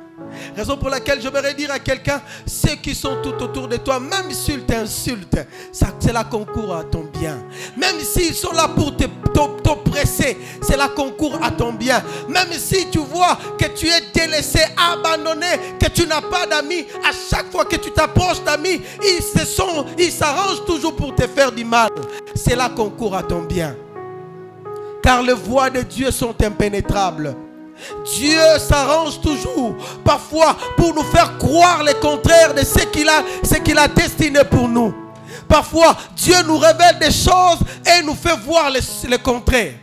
Raison 0.55 0.77
pour 0.77 0.89
laquelle 0.89 1.21
je 1.21 1.27
voudrais 1.27 1.53
dire 1.53 1.71
à 1.71 1.79
quelqu'un, 1.79 2.21
ceux 2.45 2.75
qui 2.75 2.95
sont 2.95 3.17
tout 3.21 3.33
autour 3.43 3.67
de 3.67 3.75
toi, 3.77 3.99
même 3.99 4.31
s'ils 4.31 4.65
t'insultent, 4.65 5.45
c'est 5.73 6.13
concours 6.29 6.73
à 6.73 6.83
ton 6.85 7.05
bien. 7.19 7.37
Même 7.77 7.99
s'ils 7.99 8.33
sont 8.33 8.53
là 8.53 8.69
pour 8.69 8.95
t'oppresser, 8.95 10.37
c'est 10.61 10.77
la 10.77 10.87
concours 10.89 11.37
à 11.41 11.51
ton 11.51 11.73
bien. 11.73 12.01
Même 12.29 12.51
si 12.53 12.89
tu 12.89 12.99
vois 12.99 13.37
tu 13.75 13.87
es 13.87 14.01
délaissé, 14.13 14.59
abandonné, 14.77 15.47
que 15.79 15.89
tu 15.89 16.05
n'as 16.07 16.21
pas 16.21 16.45
d'amis, 16.45 16.85
à 17.03 17.11
chaque 17.29 17.51
fois 17.51 17.65
que 17.65 17.75
tu 17.75 17.91
t'approches 17.91 18.43
d'amis, 18.43 18.81
ils 19.03 19.21
se 19.21 19.45
sont, 19.45 19.85
ils 19.97 20.11
s'arrangent 20.11 20.65
toujours 20.65 20.95
pour 20.95 21.15
te 21.15 21.27
faire 21.27 21.51
du 21.51 21.65
mal. 21.65 21.89
C'est 22.35 22.55
la 22.55 22.69
concours 22.69 23.15
à 23.15 23.23
ton 23.23 23.41
bien. 23.41 23.75
Car 25.03 25.21
les 25.21 25.33
voies 25.33 25.69
de 25.69 25.81
Dieu 25.81 26.11
sont 26.11 26.35
impénétrables. 26.43 27.35
Dieu 28.05 28.39
s'arrange 28.59 29.19
toujours, 29.21 29.75
parfois 30.05 30.55
pour 30.77 30.93
nous 30.93 31.03
faire 31.03 31.37
croire 31.39 31.83
le 31.83 31.93
contraire 31.93 32.53
de 32.53 32.63
ce 32.63 32.85
qu'il 32.85 33.09
a, 33.09 33.23
ce 33.43 33.55
qu'il 33.55 33.77
a 33.77 33.87
destiné 33.87 34.43
pour 34.43 34.67
nous. 34.67 34.93
Parfois, 35.47 35.97
Dieu 36.15 36.35
nous 36.45 36.57
révèle 36.57 36.99
des 36.99 37.11
choses 37.11 37.59
et 37.85 38.03
nous 38.03 38.15
fait 38.15 38.37
voir 38.45 38.69
le 38.71 39.17
contraire. 39.17 39.73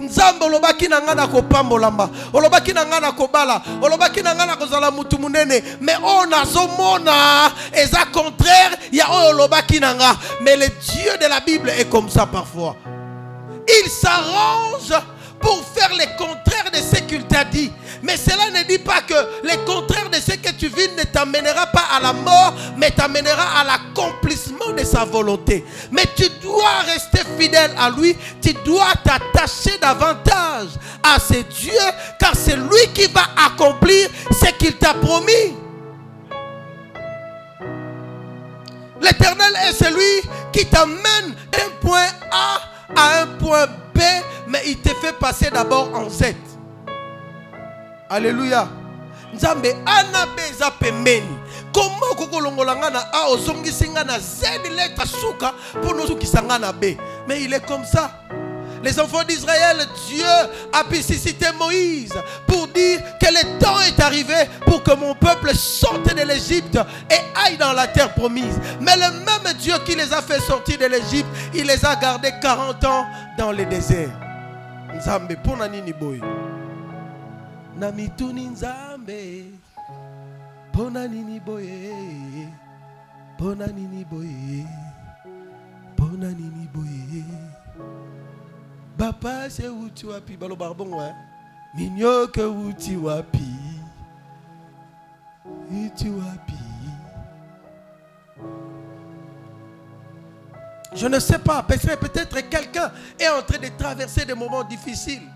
Nzambe 0.00 0.44
olobaki 0.44 0.88
na 0.88 1.00
ngai 1.00 1.14
na 1.14 1.26
kopambolama 1.26 2.10
olobaki 2.32 2.72
na 2.72 2.84
ngai 2.84 3.00
na 3.00 3.12
kobala 3.12 3.62
olobaki 3.82 4.22
na 4.22 4.34
ngai 4.34 4.46
na 4.46 4.56
kozala 4.56 4.90
mutu 4.90 5.18
munene. 5.18 5.62
Me 5.80 5.92
oyo 5.96 6.26
nazomona 6.26 7.50
eza 7.72 8.06
contraire 8.12 8.76
ya 8.92 9.06
oyo 9.10 9.30
olobaki 9.30 9.80
na 9.80 9.94
mais 10.40 10.56
le 10.56 10.68
dieu 10.68 11.16
de 11.20 11.26
la 11.28 11.40
bible 11.40 11.70
est 11.70 11.88
comme 11.90 12.08
ça 12.08 12.26
parfois. 12.26 12.76
Il 13.68 13.90
s'arrange 13.90 14.94
pour 15.40 15.62
faire 15.74 15.90
les 15.98 16.06
contraires 16.16 16.70
de 16.72 16.78
ce 16.78 17.00
qu'il 17.02 17.24
t'a 17.26 17.44
dit. 17.44 17.72
Mais 18.02 18.16
cela 18.16 18.50
ne 18.50 18.66
dit 18.66 18.78
pas 18.78 19.02
que 19.02 19.14
les 19.44 19.56
contraires 19.64 20.10
de 20.10 20.16
ce 20.16 20.36
que 20.36 20.52
tu 20.52 20.68
vis 20.68 20.90
ne 20.96 21.04
t'amènera 21.04 21.66
pas 21.66 21.84
à 21.96 22.00
la 22.00 22.12
mort, 22.12 22.54
mais 22.76 22.90
t'amènera 22.90 23.60
à 23.60 23.64
l'accomplissement 23.64 24.72
de 24.76 24.84
sa 24.84 25.04
volonté. 25.04 25.64
Mais 25.90 26.04
tu 26.14 26.28
dois 26.42 26.80
rester 26.86 27.20
fidèle 27.38 27.72
à 27.78 27.90
lui, 27.90 28.16
tu 28.42 28.52
dois 28.64 28.92
t'attacher 29.04 29.78
davantage 29.80 30.68
à 31.02 31.18
ce 31.18 31.34
Dieu, 31.34 31.72
car 32.18 32.32
c'est 32.34 32.56
lui 32.56 32.92
qui 32.94 33.06
va 33.06 33.22
accomplir 33.46 34.08
ce 34.30 34.50
qu'il 34.52 34.76
t'a 34.76 34.94
promis. 34.94 35.56
L'éternel 39.00 39.52
est 39.68 39.72
celui 39.72 40.28
qui 40.52 40.66
t'amène 40.66 41.34
d'un 41.52 41.70
point 41.80 42.08
A 42.30 42.60
à 42.96 43.22
un 43.22 43.26
point 43.38 43.66
B, 43.94 44.00
mais 44.48 44.62
il 44.66 44.78
te 44.78 44.88
fait 44.94 45.12
passer 45.18 45.50
d'abord 45.50 45.90
en 45.94 46.08
Z. 46.08 46.34
Alléluia. 48.08 48.68
nzambe 49.34 49.76
ana 49.84 50.26
be 50.36 50.42
eza 50.50 50.70
pembeni 50.70 51.38
koma 51.72 52.06
okokolongola 52.12 52.76
nga 52.76 52.90
na 52.90 53.00
a 53.12 53.26
mais 57.26 57.42
il 57.42 57.52
est 57.52 57.66
comme 57.66 57.84
ça 57.84 58.10
les 58.82 59.00
enfants 59.00 59.24
d'Israël, 59.24 59.78
Dieu 60.06 60.24
a 60.72 60.84
pu 60.84 61.02
susciter 61.02 61.46
Moïse 61.58 62.12
pour 62.46 62.68
dire 62.68 63.00
que 63.20 63.26
le 63.26 63.58
temps 63.58 63.80
est 63.80 63.98
arrivé 64.00 64.34
pour 64.64 64.82
que 64.84 64.94
mon 64.94 65.12
peuple 65.14 65.54
sorte 65.56 66.14
de 66.14 66.22
l'Égypte 66.22 66.78
et 67.10 67.18
aille 67.44 67.56
dans 67.56 67.72
la 67.72 67.88
terre 67.88 68.14
promise. 68.14 68.60
Mais 68.80 68.94
le 68.94 69.10
même 69.24 69.54
Dieu 69.58 69.74
qui 69.84 69.96
les 69.96 70.12
a 70.12 70.22
fait 70.22 70.38
sortir 70.40 70.78
de 70.78 70.86
l'Égypte, 70.86 71.26
il 71.52 71.66
les 71.66 71.84
a 71.84 71.96
gardés 71.96 72.32
40 72.40 72.84
ans 72.84 73.06
dans 73.36 73.50
le 73.50 73.64
désert. 73.64 74.10
Nzambe 74.94 75.34
boy. 75.98 76.20
Na 77.78 77.92
mituni 77.92 78.46
nzambe. 78.46 79.44
Pona 80.72 81.08
nini 81.08 81.40
boy. 81.40 81.68
Pona 83.38 83.66
nini 83.66 84.04
boy. 84.04 84.64
Pona 85.96 86.28
nini 86.30 86.68
boy. 86.74 87.24
bapase 88.98 89.68
wuti 89.68 90.06
wapi? 90.06 90.36
Balobaka 90.36 90.74
bongo 90.74 90.96
wuti 92.42 92.96
wapi? 92.96 93.46
Wuti 95.70 96.08
wapi? 96.08 96.52
Je 100.94 101.06
ne 101.08 101.20
sais 101.20 101.38
pas 101.38 101.62
peut-être 101.62 102.40
quelqu'un 102.48 102.90
est 103.20 103.28
en 103.28 103.42
train 103.42 103.58
de 103.58 103.68
traverser 103.76 104.24
des 104.24 104.34
moments 104.34 104.64
difficiles 104.64 105.28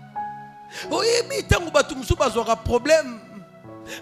oyebi 0.91 1.41
ntango 1.41 1.71
bato 1.71 1.95
mosusu 1.95 2.15
bazwaka 2.15 2.55
problème 2.55 3.19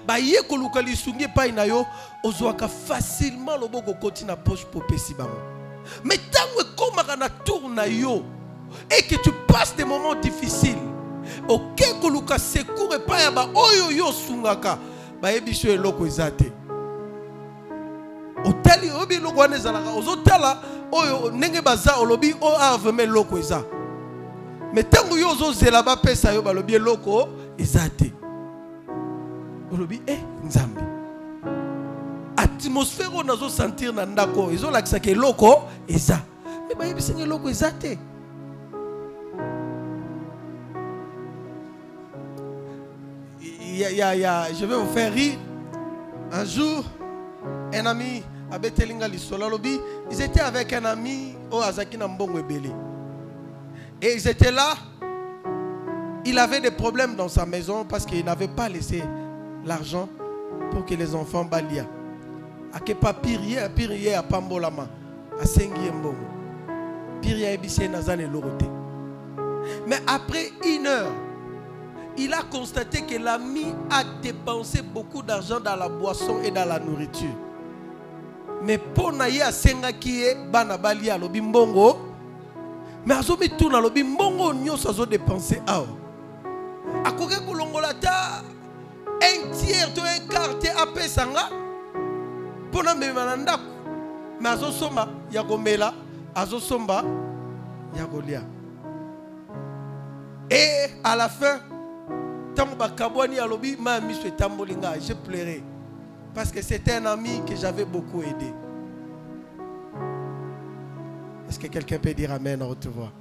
baye 0.06 0.42
koluka 0.42 0.82
lisungi 0.82 1.24
epai 1.24 1.52
na 1.52 1.64
yo 1.64 1.86
ozwaka 2.24 2.68
facilement 2.68 3.58
loboko 3.60 3.92
okoti 3.92 4.26
na 4.26 4.36
poche 4.36 4.66
mpo 4.66 4.80
opesi 4.80 5.14
bango. 5.14 5.40
Mais 6.04 6.20
ntango 6.20 6.62
ekomaka 6.62 7.16
na 7.16 7.30
tour 7.30 7.70
na 7.70 7.88
yo 7.88 8.24
et 8.92 9.04
que 9.04 9.16
tu 9.16 9.32
passes 9.48 9.76
des 9.76 9.86
moments 9.86 10.16
difficiles 10.16 10.78
oke 11.48 11.94
koluka 12.02 12.38
secours 12.38 12.96
epai 12.96 13.24
ya 13.24 13.32
baoyo 13.32 13.92
yo 13.92 14.08
osungaka 14.08 14.78
bayebi 15.22 15.54
so 15.54 15.68
eloko 15.68 16.06
eza 16.06 16.32
te. 16.32 16.52
Otali 18.46 18.92
oyebi 18.92 19.16
eloko 19.16 19.40
wana 19.40 19.56
ezalaka 19.56 19.90
ozotala 19.90 20.62
oyo 20.92 21.32
ndenge 21.32 21.62
baza 21.62 21.98
olobi 21.98 22.36
o 22.42 22.56
a 22.58 22.78
vraimen 22.78 23.10
eloko 23.10 23.38
eza 23.38 23.64
me 24.74 24.82
ntango 24.82 25.18
yo 25.18 25.32
ozozela 25.32 25.84
bapesa 25.84 26.34
yo 26.34 26.42
balobi 26.42 26.76
eloko 26.76 27.30
eza 27.58 27.90
te 27.90 28.14
olobi 29.74 30.02
e 30.08 30.18
nzambe 30.46 30.82
atmosphère 32.38 33.14
oyo 33.14 33.24
nazosentir 33.24 33.94
na 33.94 34.06
ndako 34.06 34.46
oyo 34.46 34.54
ezolakisaka 34.54 35.10
eloko 35.10 35.64
eza 35.88 36.22
me 36.68 36.76
bayebisanga 36.76 37.24
eloko 37.24 37.50
eza 37.50 37.72
te 37.72 37.98
y 43.80 44.02
a, 44.02 44.16
y 44.16 44.26
a, 44.26 44.54
je 44.54 44.66
vais 44.66 44.76
vous 44.76 44.92
faire 44.94 45.14
rire. 45.14 45.38
Un 46.32 46.46
jour, 46.46 46.84
un 47.74 47.86
ami, 47.86 48.24
Abetelinga 48.52 49.08
Lissolalobi, 49.08 49.80
ils 50.12 50.22
étaient 50.22 50.42
avec 50.42 50.74
un 50.74 50.86
ami 50.86 51.36
au 51.52 51.62
Azaki 51.62 51.98
Nambongo 51.98 52.40
Ebele. 52.40 52.72
Et 54.02 54.14
ils 54.16 54.28
étaient 54.28 54.52
là. 54.52 54.76
Il 56.26 56.38
avait 56.38 56.60
des 56.60 56.72
problèmes 56.72 57.16
dans 57.16 57.28
sa 57.28 57.46
maison 57.46 57.86
parce 57.86 58.06
qu'il 58.06 58.24
n'avait 58.26 58.48
pas 58.48 58.70
laissé 58.70 59.04
l'argent 59.66 60.08
pour 60.72 60.86
que 60.86 60.94
les 60.94 61.16
enfants 61.16 61.46
balia. 61.46 61.86
À 62.74 62.80
Pambolama, 64.24 64.88
à 65.42 65.46
Sengi 65.46 65.90
Mbongo. 65.92 66.16
Piriye 67.22 67.46
Ebissé 67.46 67.88
Nazane 67.88 68.32
Lorote. 68.32 68.64
Mais 69.88 69.98
après 70.08 70.52
une 70.66 70.88
heure, 70.88 71.12
il 72.18 72.34
a 72.34 72.42
constaté 72.44 73.02
que 73.02 73.16
l'ami 73.22 73.74
a 73.90 74.04
dépensé 74.22 74.82
beaucoup 74.82 75.22
d'argent 75.22 75.60
dans 75.60 75.76
la 75.76 75.90
boisson 75.90 76.42
et 76.44 76.52
dans 76.52 76.66
la 76.68 76.80
nourriture. 76.80 77.36
Mais 78.64 78.78
pour 78.78 79.14
naye 79.14 79.42
asengaki 79.42 80.12
ye 80.20 80.36
bana 80.52 80.78
balia 80.78 81.18
mais 83.06 83.20
azomituna 83.20 83.78
alobi 83.78 84.04
mbongo 84.04 84.54
nyonso 84.54 84.90
azodepense 84.90 85.62
awa. 85.68 85.88
Akoki 87.06 87.36
kolongola 87.46 87.94
ta 87.94 88.44
un 89.22 89.52
tiers 89.52 89.94
to 89.94 90.02
un 90.02 90.28
quart 90.28 90.60
te 90.60 90.70
apesa 90.70 91.26
nga 91.26 91.50
mpo 92.70 92.84
namema 92.84 93.26
na 93.26 93.36
ndako. 93.36 93.64
Mais 94.42 94.54
azosomba 94.54 95.08
ya 95.32 95.44
komela 95.44 95.94
azosomba 96.36 97.04
ya 97.98 98.06
kolia. 98.06 98.42
Et 100.50 100.90
à 101.04 101.16
la 101.16 101.30
fin 101.30 101.60
ntango 102.52 102.76
bakabwani 102.76 103.40
alobi 103.40 103.78
ma 103.80 104.00
miso 104.00 104.28
etamboli 104.28 104.76
j'ai 105.06 105.16
pleuré. 105.16 105.64
Parce 106.34 106.52
que 106.52 106.62
c'était 106.62 106.94
un 106.94 107.06
ami 107.08 107.42
que 107.46 107.56
j'avais 107.56 107.86
beaucoup 107.86 108.22
aidé 108.22 108.54
est-ce 111.50 111.60
que 111.60 111.68
quelqu'un 111.68 111.98
peut 111.98 112.14
dire 112.14 112.32
amen 112.32 112.62
en 112.62 112.70
haute 112.70 112.88
voix? 112.88 113.12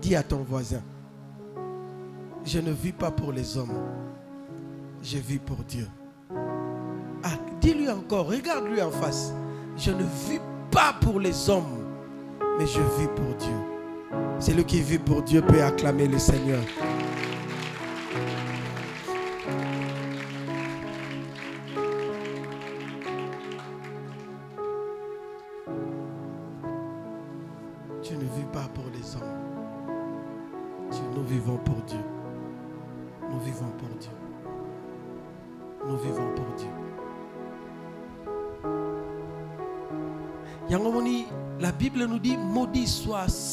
Dis 0.00 0.16
à 0.16 0.22
ton 0.22 0.38
voisin 0.38 0.82
je 2.46 2.58
ne 2.58 2.72
vis 2.72 2.92
pas 2.92 3.10
pour 3.10 3.32
les 3.32 3.56
hommes 3.56 3.72
je 5.02 5.18
vis 5.18 5.38
pour 5.38 5.58
Dieu. 5.68 5.86
Ah 7.22 7.36
dis-lui 7.60 7.90
encore 7.90 8.26
regarde-lui 8.28 8.80
en 8.80 8.90
face. 8.90 9.32
Je 9.76 9.90
ne 9.90 10.02
vis 10.02 10.40
pas 10.70 10.94
pour 11.00 11.20
les 11.20 11.50
hommes 11.50 11.84
mais 12.58 12.66
je 12.66 12.80
vis 12.98 13.08
pour 13.14 13.34
Dieu. 13.36 13.56
Celui 14.38 14.64
qui 14.64 14.80
vit 14.80 14.98
pour 14.98 15.22
Dieu 15.22 15.42
peut 15.42 15.62
acclamer 15.62 16.06
le 16.06 16.18
Seigneur 16.18 16.62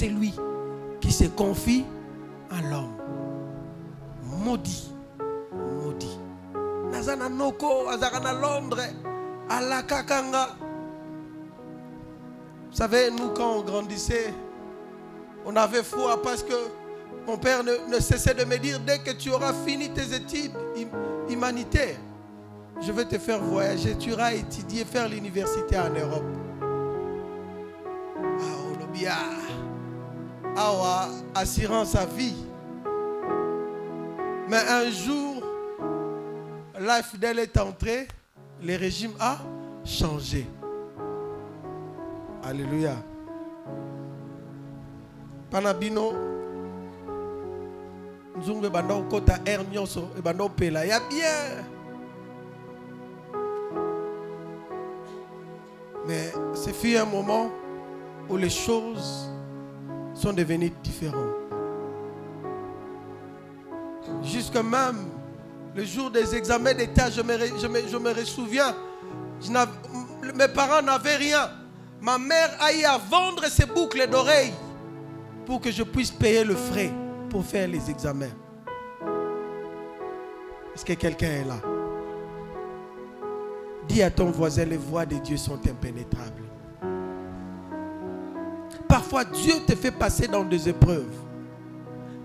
celui 0.01 0.33
qui 0.99 1.11
se 1.11 1.25
confie 1.25 1.85
à 2.49 2.61
l'homme. 2.69 2.95
Maudit. 4.23 4.91
Maudit. 5.53 6.17
Nazana 6.91 7.29
noko, 7.29 7.87
azaka 7.89 8.19
na 8.19 8.33
Londres. 8.33 8.87
Vous 12.69 12.77
savez, 12.77 13.11
nous, 13.11 13.29
quand 13.35 13.57
on 13.57 13.61
grandissait, 13.63 14.33
on 15.45 15.55
avait 15.55 15.83
foi 15.83 16.21
parce 16.21 16.41
que 16.41 16.53
mon 17.27 17.37
père 17.37 17.63
ne, 17.63 17.99
cessait 17.99 18.33
de 18.33 18.45
me 18.45 18.57
dire, 18.57 18.79
dès 18.79 18.99
que 18.99 19.11
tu 19.11 19.29
auras 19.29 19.53
fini 19.65 19.89
tes 19.89 20.15
études 20.15 20.53
hum- 20.77 21.29
humanitaires, 21.29 21.99
je 22.81 22.91
vais 22.91 23.05
te 23.05 23.17
faire 23.19 23.41
voyager, 23.41 23.95
tu 23.97 24.11
iras 24.11 24.33
étudier, 24.33 24.85
faire 24.85 25.09
l'université 25.09 25.77
en 25.77 25.89
Europe. 25.89 26.23
Ah. 29.07 29.40
Awa, 30.55 31.07
assurance 31.35 31.95
à 31.95 32.05
vie. 32.05 32.35
Mais 34.49 34.57
un 34.67 34.89
jour, 34.89 35.43
la 36.79 37.01
fidèle 37.01 37.39
est 37.39 37.57
entrée, 37.57 38.07
le 38.61 38.75
régime 38.75 39.13
a 39.19 39.37
changé. 39.85 40.45
Alléluia. 42.43 42.95
Panabino, 45.49 46.13
nzungu 48.41 48.65
ebanda 48.65 48.95
kokota 48.95 49.39
air 49.45 49.63
nyonso 49.71 50.09
ebanda 50.17 50.43
kopela 50.43 50.85
ya 50.85 50.99
bien 51.09 51.65
mais 56.07 56.33
ce 56.53 56.69
fut 56.71 56.97
un 56.97 57.05
moment 57.05 57.51
où 58.29 58.37
les 58.37 58.49
choses 58.49 59.29
sont 60.21 60.33
devenues 60.33 60.71
différentes 60.83 61.35
jusque 64.23 64.55
même 64.55 65.07
le 65.75 65.83
jour 65.85 66.11
des 66.11 66.35
examens 66.35 66.73
d'état 66.73 67.09
je 67.09 67.21
me, 67.21 67.37
je 67.37 67.67
mes 70.35 70.47
parents 70.47 70.81
n'avaient 70.81 71.17
rien 71.17 71.49
ma 72.01 72.17
mère 72.17 72.49
a 72.59 72.73
eu 72.73 72.83
à 72.83 72.97
vendre 72.97 73.45
ses 73.45 73.65
boucles 73.65 74.07
d'oreilles 74.07 74.53
pour 75.45 75.61
que 75.61 75.71
je 75.71 75.83
puisse 75.83 76.11
payer 76.11 76.43
le 76.43 76.55
frais 76.55 76.91
pour 77.29 77.45
faire 77.45 77.67
les 77.67 77.89
examens. 77.89 78.35
Est-ce 80.73 80.85
que 80.85 80.93
quelqu'un 80.93 81.27
est 81.27 81.45
là? 81.45 81.61
Dis 83.87 84.01
à 84.01 84.09
ton 84.11 84.31
voisin, 84.31 84.65
les 84.65 84.77
voies 84.77 85.05
de 85.05 85.15
Dieu 85.17 85.37
sont 85.37 85.59
impénétrables. 85.67 86.50
Parfois, 88.87 89.23
Dieu 89.23 89.53
te 89.65 89.75
fait 89.75 89.91
passer 89.91 90.27
dans 90.27 90.43
des 90.43 90.69
épreuves. 90.69 91.13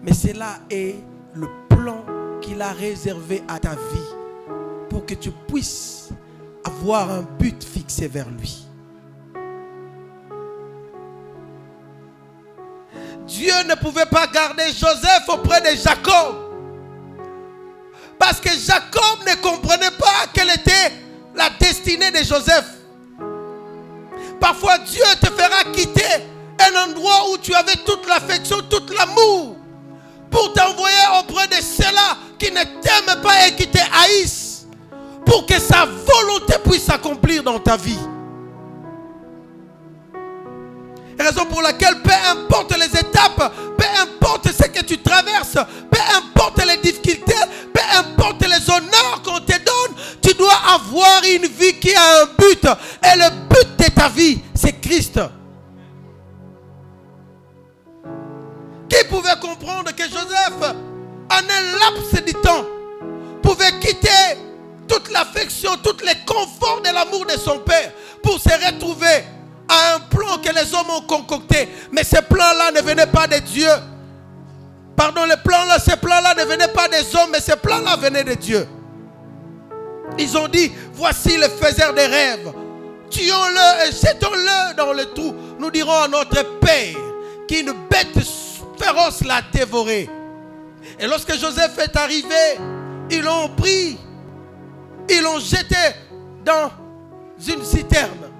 Mais 0.02 0.12
cela 0.12 0.58
est 0.70 0.96
le 1.34 1.48
plan 1.68 2.04
qu'il 2.40 2.60
a 2.62 2.72
réservé 2.72 3.42
à 3.48 3.58
ta 3.58 3.70
vie 3.70 4.14
pour 4.88 5.04
que 5.04 5.14
tu 5.14 5.30
puisses 5.30 6.10
avoir 6.64 7.10
un 7.10 7.22
but 7.22 7.62
fixé 7.62 8.08
vers 8.08 8.28
lui. 8.30 8.66
Dieu 13.26 13.52
ne 13.68 13.74
pouvait 13.74 14.06
pas 14.06 14.26
garder 14.28 14.64
Joseph 14.68 15.28
auprès 15.28 15.60
de 15.60 15.76
Jacob. 15.76 16.36
Parce 18.18 18.40
que 18.40 18.50
Jacob 18.50 19.26
ne 19.26 19.34
comprenait 19.42 19.90
pas 19.98 20.26
quelle 20.32 20.50
était 20.50 20.92
la 21.34 21.50
destinée 21.60 22.10
de 22.10 22.18
Joseph. 22.18 22.64
Parfois 24.40 24.78
Dieu 24.78 25.04
te 25.20 25.26
fera 25.26 25.64
quitter 25.72 26.22
un 26.58 26.88
endroit 26.88 27.30
où 27.32 27.38
tu 27.38 27.54
avais 27.54 27.76
toute 27.84 28.06
l'affection, 28.08 28.58
tout 28.68 28.82
l'amour, 28.96 29.56
pour 30.30 30.52
t'envoyer 30.52 30.96
auprès 31.20 31.46
de 31.48 31.54
ceux-là 31.54 32.16
qui 32.38 32.50
ne 32.50 32.62
t'aiment 32.62 33.22
pas 33.22 33.46
et 33.46 33.54
qui 33.54 33.68
te 33.68 33.78
haïssent, 33.78 34.66
pour 35.24 35.46
que 35.46 35.58
sa 35.58 35.84
volonté 35.84 36.54
puisse 36.64 36.84
s'accomplir 36.84 37.42
dans 37.42 37.58
ta 37.58 37.76
vie. 37.76 37.98
Raison 41.18 41.46
pour 41.46 41.62
laquelle, 41.62 42.02
peu 42.02 42.12
importe 42.30 42.76
les 42.76 42.98
étapes, 42.98 43.52
peu 43.78 43.84
importe 44.00 44.48
ce 44.52 44.68
que 44.68 44.84
tu 44.84 44.98
traverses, 44.98 45.56
peu 45.90 46.00
importe 46.14 46.62
les 46.64 46.76
difficultés, 46.76 47.34
peu 47.72 47.80
importe 47.96 48.42
les 48.42 48.70
honneurs 48.70 49.22
qu'on 49.24 49.40
te 49.40 49.52
donne, 49.52 49.96
tu 50.22 50.34
dois 50.34 50.54
avoir 50.74 51.22
une 51.24 51.46
vie 51.46 51.78
qui 51.80 51.94
a 51.94 52.22
un 52.22 52.26
but. 52.38 52.64
Et 52.64 53.16
le 53.18 53.30
but 53.48 53.76
de 53.78 53.94
ta 53.94 54.08
vie, 54.08 54.40
c'est 54.54 54.78
Christ. 54.80 55.18
Qui 58.96 59.04
pouvait 59.04 59.36
comprendre 59.40 59.94
que 59.94 60.04
Joseph, 60.04 60.74
en 61.30 61.36
un 61.36 61.78
laps 61.78 62.24
de 62.24 62.32
temps, 62.40 62.64
pouvait 63.42 63.78
quitter 63.78 64.08
toute 64.88 65.10
l'affection, 65.10 65.72
tous 65.82 66.02
les 66.02 66.14
conforts 66.24 66.80
de 66.82 66.94
l'amour 66.94 67.26
de 67.26 67.38
son 67.38 67.58
père 67.58 67.92
pour 68.22 68.40
se 68.40 68.48
retrouver 68.48 69.24
à 69.68 69.96
un 69.96 70.00
plan 70.00 70.38
que 70.38 70.48
les 70.50 70.72
hommes 70.72 70.90
ont 70.96 71.02
concocté. 71.02 71.68
Mais 71.92 72.04
ces 72.04 72.22
plans-là 72.22 72.70
ne 72.72 72.80
venaient 72.80 73.06
pas 73.06 73.26
de 73.26 73.38
Dieu. 73.40 73.68
Pardon, 74.96 75.24
les 75.24 75.36
plans-là, 75.44 75.78
ces 75.78 75.96
plans-là 75.96 76.34
ne 76.34 76.44
venaient 76.44 76.72
pas 76.72 76.88
des 76.88 77.14
hommes, 77.16 77.30
mais 77.32 77.40
ces 77.40 77.56
plans-là 77.56 77.96
venaient 77.96 78.24
de 78.24 78.34
Dieu. 78.34 78.66
Ils 80.18 80.38
ont 80.38 80.48
dit, 80.48 80.72
voici 80.94 81.36
le 81.36 81.48
faiseur 81.48 81.92
des 81.92 82.06
rêves. 82.06 82.50
Tuons-le 83.10 83.88
et 83.88 83.92
jetons-le 83.92 84.74
dans 84.74 84.94
le 84.94 85.04
trou. 85.12 85.34
Nous 85.58 85.70
dirons 85.70 86.00
à 86.00 86.08
notre 86.08 86.42
Père 86.60 86.96
qu'une 87.46 87.72
bête 87.90 88.24
féroce 88.78 89.24
l'a 89.24 89.42
dévoré. 89.52 90.08
Et 90.98 91.06
lorsque 91.06 91.34
Joseph 91.38 91.78
est 91.78 91.96
arrivé, 91.96 92.58
ils 93.10 93.22
l'ont 93.22 93.48
pris, 93.56 93.98
ils 95.08 95.22
l'ont 95.22 95.38
jeté 95.38 95.76
dans 96.44 96.70
une 97.46 97.64
citerne. 97.64 98.30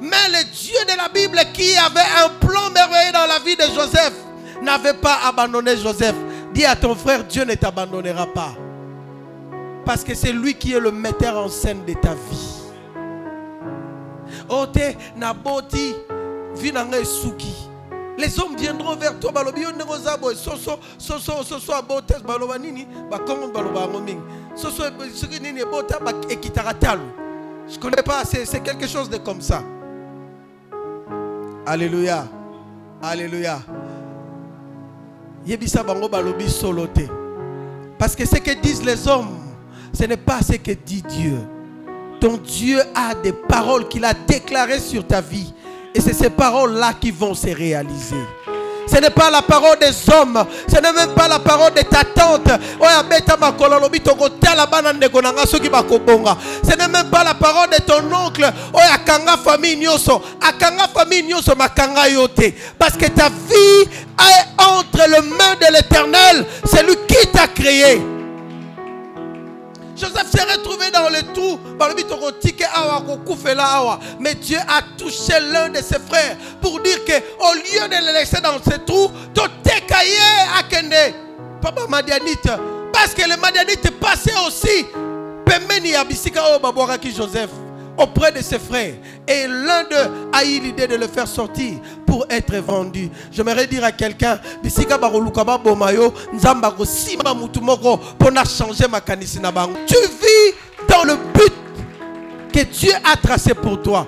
Mais 0.00 0.28
le 0.28 0.44
Dieu 0.52 0.78
de 0.86 0.96
la 0.96 1.08
Bible 1.08 1.38
qui 1.52 1.76
avait 1.76 2.00
un 2.24 2.28
plan 2.46 2.70
merveilleux 2.70 3.12
dans 3.12 3.26
la 3.26 3.38
vie 3.38 3.56
de 3.56 3.64
Joseph 3.74 4.12
n'avait 4.62 4.94
pas 4.94 5.18
abandonné 5.24 5.76
Joseph. 5.76 6.16
Dis 6.52 6.64
à 6.64 6.76
ton 6.76 6.94
frère, 6.94 7.24
Dieu 7.24 7.44
ne 7.44 7.54
t'abandonnera 7.54 8.26
pas. 8.26 8.54
Parce 9.84 10.04
que 10.04 10.14
c'est 10.14 10.32
lui 10.32 10.54
qui 10.54 10.72
est 10.72 10.80
le 10.80 10.90
metteur 10.90 11.36
en 11.36 11.48
scène 11.48 11.84
de 11.84 11.94
ta 11.94 12.14
vie. 12.14 12.54
Ote. 14.48 14.78
Les 18.16 18.38
hommes 18.38 18.56
viendront 18.56 18.96
vers 18.96 19.18
toi 19.18 19.32
balobi 19.32 19.62
yo 19.62 19.72
ndeko 19.72 19.98
zabo 19.98 20.34
soso 20.34 20.78
soso 20.98 21.42
soso 21.42 21.72
abotes 21.74 22.22
baloba 22.22 22.58
nini? 22.58 22.86
Ba 23.10 23.18
kongo 23.18 23.48
baloba 23.48 23.88
ngoming. 23.88 24.20
Soso 24.54 24.84
soki 25.12 25.40
nini 25.40 25.64
bota 25.64 25.98
ba 25.98 26.12
ekitaratalu. 26.28 27.02
Je 27.68 27.78
connais 27.78 28.02
pas, 28.02 28.24
c'est 28.24 28.62
quelque 28.62 28.86
chose 28.86 29.08
de 29.08 29.16
comme 29.16 29.40
ça. 29.40 29.62
Alléluia. 31.66 32.26
Alléluia. 33.02 33.58
Yebisa 35.46 35.82
bango 35.82 36.08
balobi 36.08 36.48
solote. 36.48 37.08
Parce 37.98 38.14
que 38.14 38.26
ce 38.26 38.36
que 38.36 38.50
disent 38.60 38.84
les 38.84 39.08
hommes, 39.08 39.38
ce 39.92 40.04
n'est 40.04 40.16
pas 40.18 40.42
ce 40.42 40.52
que 40.56 40.72
dit 40.72 41.02
Dieu. 41.02 41.38
Ton 42.20 42.36
Dieu 42.36 42.80
a 42.94 43.14
des 43.14 43.32
paroles 43.32 43.88
qu'il 43.88 44.04
a 44.04 44.12
déclarées 44.12 44.80
sur 44.80 45.06
ta 45.06 45.20
vie. 45.20 45.52
Et 45.94 46.00
c'est 46.00 46.12
ces 46.12 46.30
paroles-là 46.30 46.92
qui 47.00 47.10
vont 47.10 47.34
se 47.34 47.48
réaliser. 47.48 48.16
Ce 48.86 48.96
n'est 48.96 49.10
pas 49.10 49.30
la 49.30 49.42
parole 49.42 49.78
des 49.78 49.92
hommes. 50.12 50.44
Ce 50.68 50.74
n'est 50.80 50.92
même 50.92 51.14
pas 51.14 51.28
la 51.28 51.38
parole 51.38 51.72
de 51.72 51.80
ta 51.82 52.04
tante. 52.04 52.48
Ce 56.62 56.76
n'est 56.76 56.88
même 56.88 57.10
pas 57.10 57.24
la 57.24 57.34
parole 57.34 57.70
de 57.70 57.76
ton 57.78 58.02
oncle. 58.14 58.52
Parce 62.78 62.96
que 62.96 63.06
ta 63.06 63.28
vie 63.28 63.88
est 64.18 64.62
entre 64.62 65.08
les 65.08 65.22
mains 65.22 65.56
de 65.60 65.72
l'éternel. 65.72 66.46
C'est 66.64 66.82
lui 66.82 66.96
qui 67.08 67.26
t'a 67.28 67.46
créé. 67.48 68.13
Joseph 69.96 70.30
s'est 70.30 70.42
retrouvé 70.42 70.90
dans 70.90 71.08
le 71.08 71.22
trou. 71.32 71.58
Mais 74.20 74.34
Dieu 74.34 74.58
a 74.68 74.82
touché 74.98 75.38
l'un 75.52 75.68
de 75.68 75.76
ses 75.76 75.98
frères 75.98 76.36
pour 76.60 76.80
dire 76.80 77.04
que 77.04 77.12
au 77.12 77.54
lieu 77.54 77.88
de 77.88 78.06
le 78.06 78.12
laisser 78.12 78.40
dans 78.40 78.58
ce 78.62 78.76
trou, 78.78 79.10
Papa 81.62 81.86
Madianite. 81.88 82.50
Parce 82.92 83.14
que 83.14 83.22
le 83.22 83.36
Madianite 83.40 83.90
passait 83.98 84.34
aussi. 84.46 84.86
Pemeni 85.44 85.94
Abisika 85.94 86.42
Joseph 87.16 87.50
auprès 87.98 88.32
de 88.32 88.42
ses 88.42 88.58
frères. 88.58 88.94
Et 89.26 89.46
l'un 89.46 89.84
d'eux 89.84 90.28
a 90.32 90.44
eu 90.44 90.60
l'idée 90.60 90.86
de 90.86 90.96
le 90.96 91.06
faire 91.06 91.28
sortir 91.28 91.74
pour 92.06 92.26
être 92.30 92.56
vendu. 92.56 93.10
J'aimerais 93.32 93.66
dire 93.66 93.84
à 93.84 93.92
quelqu'un, 93.92 94.38
tu 94.62 94.68
vis 99.88 100.54
dans 100.88 101.04
le 101.04 101.16
but 101.34 101.52
que 102.52 102.60
Dieu 102.64 102.92
a 103.04 103.16
tracé 103.16 103.54
pour 103.54 103.82
toi. 103.82 104.06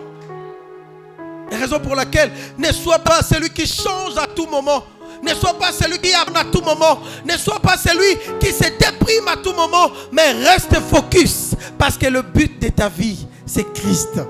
Raison 1.50 1.78
pour 1.78 1.94
laquelle 1.94 2.30
ne 2.58 2.72
sois 2.72 2.98
pas 2.98 3.22
celui 3.22 3.50
qui 3.50 3.66
change 3.66 4.16
à 4.16 4.26
tout 4.26 4.46
moment. 4.46 4.84
Ne 5.22 5.34
sois 5.34 5.54
pas 5.58 5.72
celui 5.72 5.98
qui 5.98 6.10
aime 6.10 6.36
à 6.36 6.44
tout 6.44 6.60
moment. 6.60 7.00
Ne 7.24 7.36
sois 7.36 7.60
pas 7.60 7.76
celui 7.76 8.16
qui 8.38 8.52
se 8.52 8.64
déprime 8.78 9.28
à 9.28 9.36
tout 9.36 9.52
moment. 9.52 9.90
Mais 10.12 10.32
reste 10.32 10.78
focus. 10.90 11.54
Parce 11.78 11.96
que 11.96 12.06
le 12.06 12.22
but 12.22 12.60
de 12.60 12.68
ta 12.68 12.88
vie, 12.88 13.26
c'est 13.46 13.72
Christ. 13.72 14.20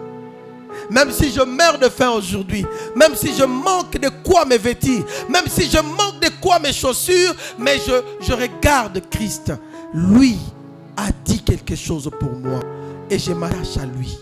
Même 0.91 1.11
si 1.11 1.33
je 1.33 1.41
meurs 1.41 1.79
de 1.79 1.89
faim 1.89 2.11
aujourd'hui, 2.11 2.64
même 2.95 3.14
si 3.14 3.35
je 3.35 3.45
manque 3.45 3.99
de 3.99 4.11
quoi 4.23 4.45
me 4.45 4.57
vêtir, 4.57 5.05
même 5.29 5.47
si 5.49 5.69
je 5.69 5.79
manque 5.79 6.21
de 6.21 6.31
quoi 6.41 6.59
mes 6.59 6.73
chaussures, 6.73 7.35
mais 7.59 7.79
je, 7.79 8.33
regarde 8.33 9.01
Christ. 9.11 9.53
Lui 9.95 10.39
a 10.97 11.09
dit 11.25 11.43
quelque 11.43 11.75
chose 11.75 12.11
pour 12.21 12.33
moi 12.33 12.61
et 13.11 13.19
je 13.19 13.33
m'attache 13.33 13.79
à 13.79 13.87
lui. 13.87 14.19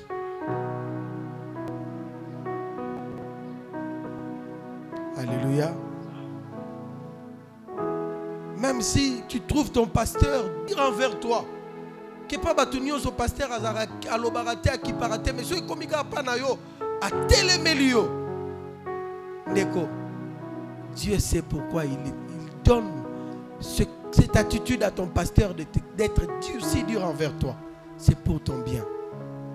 Alléluia. 5.17 5.73
Même 8.57 8.81
si 8.81 9.23
tu 9.29 9.41
trouves 9.41 9.71
ton 9.71 9.87
pasteur 9.87 10.45
dire 10.67 10.81
envers 10.81 11.19
toi, 11.21 11.45
bato 12.57 12.79
nyonso 12.79 13.11
paster 13.13 13.49
alobaka 14.11 14.57
te 14.57 14.71
akipaka 14.71 15.19
te 15.19 15.33
mais 15.33 15.45
soki 15.49 15.61
ekomi 15.61 15.87
kaka 15.87 16.05
mpa 16.05 16.23
na 16.23 16.37
yo 16.37 16.59
atelemeli 17.01 17.91
yo 17.91 18.09
dieu 20.95 21.19
sait 21.19 21.43
pourquoi 21.43 21.85
il, 21.85 21.99
donne 22.65 22.91
ce, 23.61 23.83
cette 24.11 24.37
attitude 24.37 24.83
à 24.83 24.91
ton 24.91 25.07
pasteur 25.07 25.55
d'être 25.55 26.23
si 26.61 26.83
dur 26.85 27.05
envers 27.05 27.37
toi, 27.39 27.55
c'est 27.97 28.17
pour 28.17 28.41
ton 28.43 28.59
bien. 28.59 28.85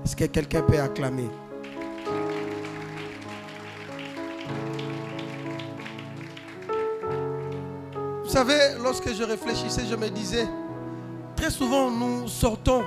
Est-ce 0.04 0.16
que 0.16 0.26
quelqu'un 0.26 0.62
peut 0.62 0.80
acclamer? 0.80 1.30
Vous 8.24 8.30
savez, 8.30 8.60
lorsque 8.82 9.12
je 9.12 9.24
réfléchissais, 9.24 9.86
je 9.90 9.96
me 9.96 10.08
disais, 10.10 10.48
souvent 11.50 11.92
nous 11.92 12.28
sortons 12.28 12.84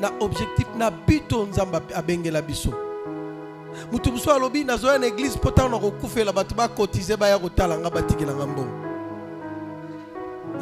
na 0.00 0.10
objectif 0.20 0.66
na 0.76 0.90
bito 0.90 1.46
nzamba 1.46 1.80
abengela 1.94 2.42
biso. 2.42 2.72
Mutu 3.92 4.12
mosusu 4.12 4.30
alobi 4.30 4.64
nazoya 4.64 4.98
na 4.98 5.06
église 5.06 5.36
mpo 5.36 5.50
na 5.68 5.78
kokufela 5.78 6.32
bato 6.32 6.54
bakotize 6.54 7.16
baya 7.16 7.38
kotala 7.38 7.78
nga 7.78 7.90
batikelanga 7.90 8.46
mbongo. 8.46 8.70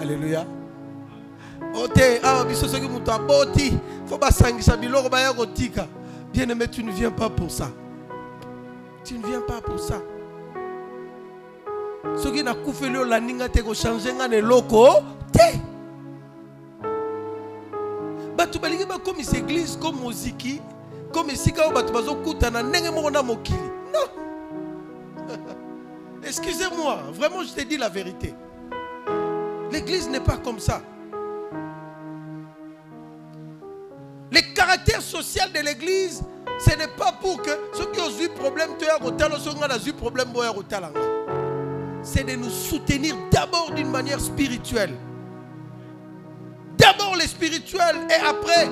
Alleluya 0.00 0.46
o 1.74 1.88
te 1.88 2.20
awa 2.22 2.44
biso 2.44 2.68
soki 2.68 2.88
moto 2.88 3.12
aboti 3.12 3.78
fo 4.06 4.18
basangisa 4.18 4.76
biloko 4.76 5.08
baya 5.08 5.32
kotika. 5.32 5.86
Bien 6.32 6.48
aimé 6.48 6.68
tu 6.68 6.84
ne 6.84 6.92
viens 6.92 7.10
pas 7.10 7.28
pour 7.28 7.50
ça. 7.50 7.68
Tu 9.04 9.18
ne 9.18 9.26
viens 9.26 9.40
pas 9.40 9.60
pour 9.60 9.80
ça. 9.80 10.00
Soki 12.16 12.42
nakufeli 12.42 12.96
olandi 12.96 13.32
nga 13.34 13.48
te 13.48 13.62
kochange 13.62 14.12
nga 14.12 14.28
na 14.28 14.36
eloko 14.36 15.02
te 15.32 15.58
bato 18.50 18.58
balingi 18.58 18.84
bakomisa 18.84 19.38
église 19.38 19.76
comme 19.76 20.00
moziki 20.00 20.60
comme 21.12 21.30
esika 21.30 21.62
oyo 21.62 21.72
bato 21.72 21.92
bazokutana 21.92 22.62
ndenge 22.62 22.90
moko 22.90 23.10
na 23.10 23.22
mokili. 23.22 23.58
Non. 23.92 24.08
Excusez-moi 26.24 26.96
vraiment 27.12 27.44
je 27.44 27.52
te 27.54 27.60
dis 27.62 27.76
la 27.76 27.88
vérité. 27.88 28.34
L'église 29.70 30.08
n'est 30.08 30.20
pas 30.24 30.36
comme 30.38 30.58
ça. 30.58 30.82
Le 34.32 34.54
caractère 34.54 35.00
social 35.00 35.52
de 35.52 35.60
l'église 35.60 36.22
ce 36.58 36.76
n'est 36.76 36.88
pas 36.88 37.12
pour 37.12 37.40
que 37.40 37.50
ceux 37.72 37.86
qui 37.92 38.00
ont 38.00 38.10
eu 38.20 38.28
problème 38.30 38.70
as 38.72 38.98
ceux 39.78 39.92
qui 39.92 39.92
ont 39.92 39.92
eu 39.92 39.92
problème 39.92 40.28
c'est 42.02 42.24
de 42.24 42.34
nous 42.34 42.50
soutenir 42.50 43.14
d'abord 43.30 43.70
d'une 43.70 43.90
manière 43.90 44.20
spirituelle 44.20 44.96
le 47.20 47.26
spirituel 47.26 47.96
et 48.08 48.26
après, 48.26 48.68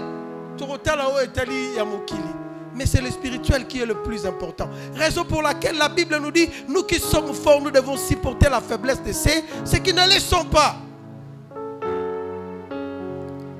mais 2.74 2.86
c'est 2.86 3.00
le 3.00 3.10
spirituel 3.10 3.66
qui 3.66 3.80
est 3.80 3.86
le 3.86 4.02
plus 4.02 4.24
important. 4.26 4.68
Raison 4.94 5.24
pour 5.24 5.42
laquelle 5.42 5.76
la 5.76 5.88
Bible 5.88 6.16
nous 6.18 6.30
dit, 6.30 6.48
nous 6.68 6.82
qui 6.84 6.98
sommes 6.98 7.34
forts, 7.34 7.60
nous 7.60 7.70
devons 7.70 7.96
supporter 7.96 8.48
la 8.48 8.60
faiblesse 8.60 9.02
de 9.02 9.12
ceux, 9.12 9.42
ceux 9.64 9.78
qui 9.78 9.92
ne 9.92 10.06
le 10.06 10.20
sont 10.20 10.44
pas. 10.44 10.76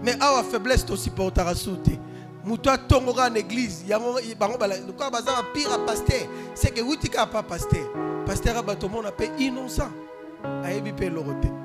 Mais 0.03 0.13
à 0.21 0.37
la 0.37 0.43
faiblesse, 0.43 0.87
tu 0.87 0.97
supporteras 0.97 1.55
sauter. 1.55 1.99
Moutoua 2.45 2.79
tongora 2.79 3.29
en 3.29 3.35
église, 3.35 3.85
quoi 4.97 5.11
baza 5.11 5.33
pire 5.53 5.85
pasteur, 5.85 6.29
c'est 6.55 6.71
que 6.71 6.81
wutika 6.81 7.27
pas 7.27 7.43
pasteur. 7.43 7.91
Pasteur 8.25 8.57
a 8.57 8.63
batomon 8.63 9.05
appelé 9.05 9.31
innocent. 9.39 9.91
Ayebi 10.65 10.93
pe 10.93 11.11
lorote 11.11 11.58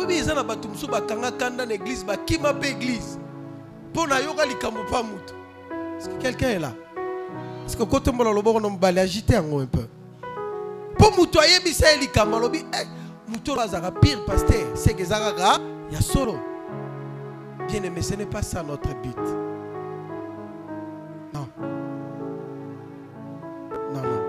oyebi 0.00 0.18
eza 0.18 0.34
na 0.34 0.42
bato 0.42 0.68
mosusu 0.68 0.88
bakanga 0.88 1.30
kanda 1.32 1.66
na 1.66 1.74
église 1.74 2.04
bakima 2.04 2.52
mpe 2.52 2.68
église. 2.68 3.18
Mpo 3.90 4.06
nayoka 4.06 4.46
likambo 4.46 4.82
mpa 4.82 5.02
moto. 5.02 5.34
Que 6.00 6.22
quelqu'un 6.22 6.48
est 6.48 6.58
là? 6.58 6.72
Est-ce 7.66 7.76
que 7.76 7.84
kotombola 7.84 8.32
loboko 8.32 8.60
na 8.60 8.68
mobali 8.68 9.00
agite 9.00 9.30
yango 9.30 9.60
un 9.60 9.66
peu? 9.66 9.86
Mpo 10.94 11.10
moto 11.16 11.40
ayebisa 11.40 11.90
ye 11.92 11.98
likambo 11.98 12.36
alobi 12.36 12.58
eh, 12.58 12.86
moto 13.28 13.52
oyo 13.52 13.60
azalaka 13.60 14.00
pire 14.00 14.24
paster 14.26 14.76
seke 14.76 15.02
eza 15.02 15.18
kaka 15.18 15.60
ya 15.90 16.00
solo. 16.00 16.38
Bien 17.68 17.82
aimé 17.84 18.02
ce 18.02 18.14
n'est 18.14 18.26
pas 18.26 18.42
ça 18.42 18.62
notre 18.62 18.88
but. 19.02 19.18
Non. 21.34 21.48
Non 23.92 24.02
non. 24.02 24.22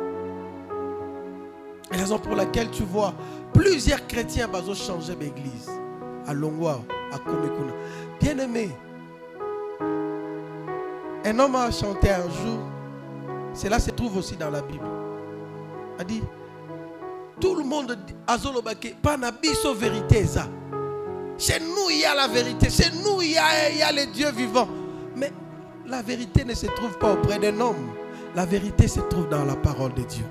Raison 1.92 2.20
pour 2.20 2.36
laquelle 2.36 2.70
tu 2.70 2.84
vois 2.84 3.14
Plusieurs 3.54 4.06
chrétiens 4.08 4.48
ont 4.54 4.74
changé 4.76 5.16
d'église. 5.16 5.70
À 6.28 6.34
Longwa, 6.34 6.82
à 7.12 7.18
Komekuna. 7.18 7.74
Bien 8.20 8.38
aimé, 8.38 8.70
un 11.26 11.40
homme 11.40 11.56
a 11.56 11.72
chanté 11.72 12.10
un 12.10 12.24
jour, 12.24 12.60
cela 13.54 13.80
se 13.80 13.92
trouve 13.92 14.18
aussi 14.18 14.36
dans 14.36 14.50
la 14.50 14.62
Bible. 14.62 14.86
A 16.00 16.04
dit, 16.04 16.22
tout 17.40 17.56
le 17.56 17.64
monde 17.64 17.98
a 18.28 18.38
zolobake, 18.38 18.96
pas 19.02 19.18
vérité 19.74 20.26
ça. 20.26 20.48
Chez 21.38 21.60
nous, 21.60 21.90
il 21.90 22.02
y 22.02 22.06
a 22.06 22.14
la 22.14 22.28
vérité. 22.28 22.70
Chez 22.70 22.92
nous, 23.04 23.20
il 23.22 23.36
il 23.72 23.78
y 23.80 23.82
a 23.82 23.92
les 23.92 24.06
dieux 24.06 24.32
vivants. 24.32 24.70
Mais 25.16 25.32
la 25.88 26.04
vérité 26.04 26.46
ne 26.46 26.54
se 26.54 26.68
trouve 26.68 26.98
pas 27.00 27.14
auprès 27.14 27.40
d'un 27.40 27.60
homme. 27.60 27.90
La 28.36 28.46
vérité 28.46 28.88
se 28.88 29.00
trouve 29.00 29.28
dans 29.28 29.44
la 29.44 29.56
parole 29.56 29.94
de 29.96 30.04
Dieu. 30.04 30.24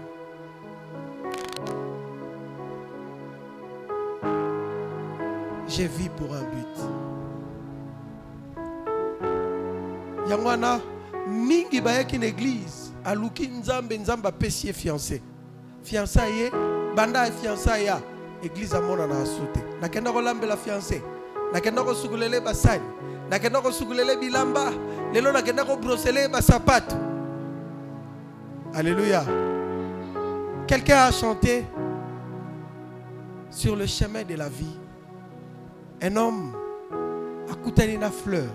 J'ai 5.80 5.86
vis 5.86 6.10
pour 6.10 6.34
un 6.34 6.42
but. 6.42 6.76
Yangwana, 10.28 10.78
mingi 11.26 11.80
bayaki 11.80 12.18
na 12.18 12.26
église, 12.26 12.92
aluki 13.02 13.48
nzambe 13.48 13.98
nzambe 13.98 14.26
apesi 14.26 14.66
ye 14.66 14.74
fiancé. 14.74 15.22
Fiancé 15.82 16.20
ye, 16.20 16.50
banda 16.94 17.24
ye 17.24 17.32
fiancé 17.32 17.84
ya, 17.84 17.98
église 18.42 18.74
amona 18.74 19.06
na 19.06 19.22
asute. 19.22 19.64
Nakenda 19.80 20.12
kolambela 20.12 20.56
fiancé. 20.58 21.02
Nakenda 21.50 21.82
kosukulele 21.82 22.40
basani. 22.40 22.84
Nakenda 23.30 23.62
kosukulele 23.62 24.16
bilamba. 24.20 24.72
Lelo 25.14 25.32
nakenda 25.32 25.64
kobrosele 25.64 26.28
basapato. 26.28 26.96
Alléluia. 28.74 29.24
Quelqu'un 30.66 31.06
a 31.06 31.10
chanté 31.10 31.64
sur 33.50 33.76
le 33.76 33.86
chemin 33.86 34.24
de 34.24 34.34
la 34.34 34.50
vie 34.50 34.79
un 36.02 36.16
homme 36.16 36.52
a 37.50 37.54
coûté 37.54 37.92
une 37.92 38.02
fleur. 38.10 38.48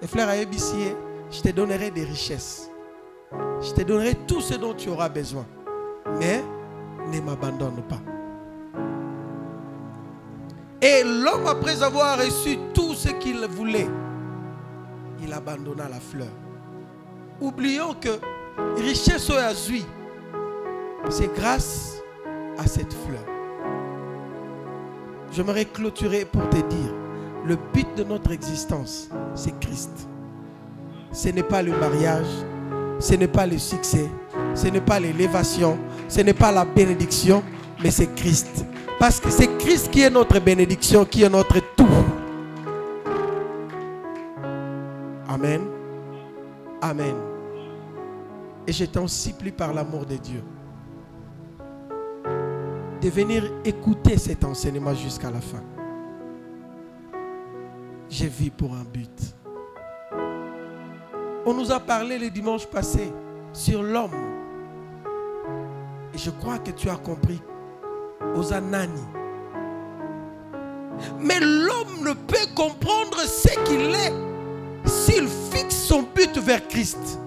Les 0.00 0.08
fleurs 0.08 0.28
à 0.28 0.36
ébicier, 0.36 0.96
je 1.30 1.40
te 1.40 1.50
donnerai 1.50 1.90
des 1.90 2.04
richesses. 2.04 2.70
Je 3.60 3.72
te 3.72 3.82
donnerai 3.82 4.14
tout 4.26 4.40
ce 4.40 4.54
dont 4.54 4.74
tu 4.74 4.88
auras 4.88 5.08
besoin. 5.08 5.46
Mais 6.18 6.42
ne 7.12 7.20
m'abandonne 7.20 7.82
pas. 7.88 8.00
Et 10.82 11.02
l'homme, 11.04 11.46
après 11.46 11.82
avoir 11.82 12.18
reçu 12.18 12.56
tout 12.72 12.94
ce 12.94 13.08
qu'il 13.08 13.44
voulait, 13.46 13.88
il 15.22 15.32
abandonna 15.32 15.88
la 15.88 16.00
fleur. 16.00 16.32
Oublions 17.40 17.94
que 17.94 18.18
richesse 18.80 19.28
au 19.28 19.34
azui, 19.34 19.84
c'est 21.10 21.32
grâce 21.34 22.00
à 22.56 22.66
cette 22.66 22.94
fleur. 22.94 23.39
J'aimerais 25.32 25.64
clôturer 25.64 26.24
pour 26.24 26.48
te 26.48 26.56
dire, 26.56 26.94
le 27.46 27.56
but 27.72 27.86
de 27.96 28.04
notre 28.04 28.32
existence, 28.32 29.08
c'est 29.34 29.58
Christ. 29.60 30.08
Ce 31.12 31.28
n'est 31.28 31.42
pas 31.44 31.62
le 31.62 31.72
mariage, 31.78 32.26
ce 32.98 33.14
n'est 33.14 33.28
pas 33.28 33.46
le 33.46 33.58
succès, 33.58 34.08
ce 34.54 34.66
n'est 34.66 34.80
pas 34.80 34.98
l'élévation, 34.98 35.78
ce 36.08 36.20
n'est 36.20 36.34
pas 36.34 36.50
la 36.50 36.64
bénédiction, 36.64 37.42
mais 37.82 37.90
c'est 37.90 38.12
Christ. 38.14 38.64
Parce 38.98 39.20
que 39.20 39.30
c'est 39.30 39.56
Christ 39.58 39.90
qui 39.90 40.02
est 40.02 40.10
notre 40.10 40.38
bénédiction, 40.40 41.04
qui 41.04 41.22
est 41.22 41.30
notre 41.30 41.58
tout. 41.76 41.86
Amen. 45.28 45.62
Amen. 46.82 47.14
Et 48.66 48.72
je 48.72 48.84
t'en 48.84 49.06
supplie 49.06 49.52
par 49.52 49.72
l'amour 49.72 50.04
de 50.04 50.16
Dieu 50.16 50.42
de 53.00 53.08
venir 53.08 53.50
écouter 53.64 54.18
cet 54.18 54.44
enseignement 54.44 54.94
jusqu'à 54.94 55.30
la 55.30 55.40
fin. 55.40 55.62
J'ai 58.08 58.28
vu 58.28 58.50
pour 58.50 58.74
un 58.74 58.84
but. 58.84 59.34
On 61.46 61.54
nous 61.54 61.72
a 61.72 61.80
parlé 61.80 62.18
le 62.18 62.28
dimanche 62.28 62.66
passé 62.66 63.12
sur 63.52 63.82
l'homme. 63.82 64.10
Et 66.12 66.18
je 66.18 66.30
crois 66.30 66.58
que 66.58 66.72
tu 66.72 66.90
as 66.90 66.96
compris. 66.96 67.40
Aux 68.36 68.52
anani. 68.52 69.00
Mais 71.18 71.40
l'homme 71.40 72.04
ne 72.04 72.12
peut 72.12 72.54
comprendre 72.54 73.18
ce 73.20 73.48
qu'il 73.64 73.94
est 73.94 74.12
s'il 74.84 75.26
fixe 75.26 75.74
son 75.74 76.02
but 76.14 76.36
vers 76.38 76.66
Christ. 76.68 77.18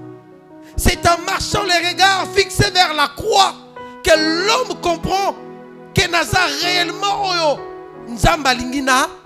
C'est 0.77 0.99
en 1.07 1.19
marchant 1.25 1.63
les 1.63 1.89
regards 1.89 2.27
fixés 2.27 2.69
vers 2.71 2.93
la 2.93 3.07
croix 3.15 3.53
que 4.03 4.11
l'homme 4.11 4.79
comprend 4.81 5.33
que 5.93 6.09
naza 6.09 6.39
réellement 6.61 7.29
oyo 7.29 7.59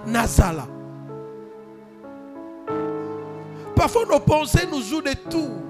nazala. 0.06 0.68
Parfois 3.76 4.06
nos 4.10 4.20
pensées 4.20 4.68
nous 4.72 4.82
jouent 4.82 5.02
de 5.02 5.14
tout 5.30 5.68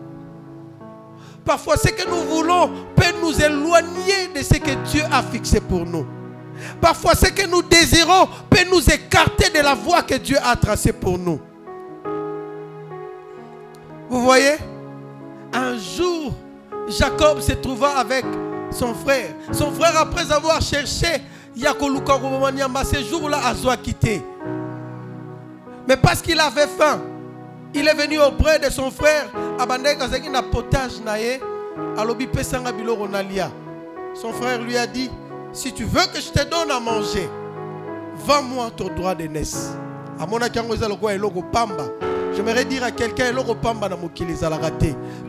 parfois 1.48 1.78
ce 1.78 1.88
que 1.88 2.08
nous 2.08 2.24
voulons 2.36 2.70
peut 2.95 3.14
nous 3.22 3.41
éloigner 3.41 4.28
de 4.36 4.41
ce 4.43 4.56
que 4.56 4.74
Dieu 4.89 5.02
a 5.10 5.24
fixé 5.24 5.62
pour 5.62 5.86
nous. 5.86 6.06
Parfois, 6.82 7.16
ce 7.16 7.28
que 7.28 7.48
nous 7.48 7.62
désirons 7.62 8.28
peut 8.50 8.66
nous 8.70 8.84
écarter 8.89 9.50
de 9.50 9.64
la 9.64 9.74
voie 9.74 10.02
que 10.02 10.16
Dieu 10.16 10.38
a 10.43 10.56
tracée 10.56 10.91
pour 10.91 11.18
nous. 11.18 11.39
Vous 14.10 14.22
voyez? 14.24 14.56
Un 15.54 15.78
jour, 15.78 16.34
Jacob 16.89 17.39
se 17.39 17.54
trouva 17.54 17.98
avec 17.98 18.26
son 18.72 18.93
frère. 18.93 19.30
Son 19.51 19.72
frère, 19.72 19.97
après 19.97 20.32
avoir 20.32 20.61
cherché 20.61 21.07
Yakoluka 21.55 22.13
ce 22.84 23.03
jour-là, 23.03 23.39
a 23.47 23.78
quitté. 23.78 24.22
Mais 25.88 25.97
parce 25.97 26.22
qu'il 26.22 26.39
avait 26.39 26.68
faim, 26.68 27.01
il 27.74 27.88
est 27.88 27.93
venu 27.93 28.20
auprès 28.20 28.59
de 28.59 28.70
son 28.70 28.91
frère. 28.91 29.28
potage 30.51 30.91
Son 34.13 34.34
frère 34.34 34.61
lui 34.61 34.78
a 34.78 34.88
dit 34.88 35.09
Si 35.53 35.72
tu 35.74 35.84
veux 35.86 36.05
que 36.13 36.20
je 36.20 36.30
te 36.32 36.43
donne 36.49 36.72
à 36.72 36.80
manger, 36.80 37.30
vends-moi 38.26 38.70
ton 38.76 38.89
droit 38.95 39.15
de 39.15 39.26
naissance. 39.28 39.76
J'aimerais 42.36 42.65
dire 42.65 42.84
à 42.84 42.91
quelqu'un 42.91 43.32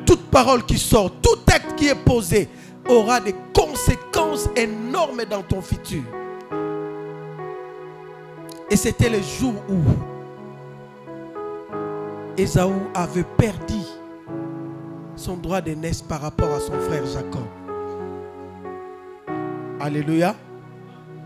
toute 0.06 0.30
parole 0.30 0.64
qui 0.64 0.78
sort, 0.78 1.10
tout 1.22 1.38
acte 1.46 1.74
qui 1.76 1.88
est 1.88 1.94
posé 1.94 2.48
aura 2.88 3.20
des 3.20 3.34
conséquences 3.54 4.48
énormes 4.56 5.24
dans 5.28 5.42
ton 5.42 5.60
futur. 5.60 6.02
Et 8.70 8.76
c'était 8.76 9.08
le 9.08 9.20
jour 9.20 9.54
où 9.68 9.76
Esaü 12.36 12.72
avait 12.94 13.24
perdu 13.36 13.80
son 15.16 15.36
droit 15.36 15.60
de 15.60 15.72
naissance 15.72 16.06
par 16.06 16.20
rapport 16.20 16.50
à 16.52 16.60
son 16.60 16.78
frère 16.80 17.04
Jacob. 17.06 17.46
Alléluia. 19.80 20.34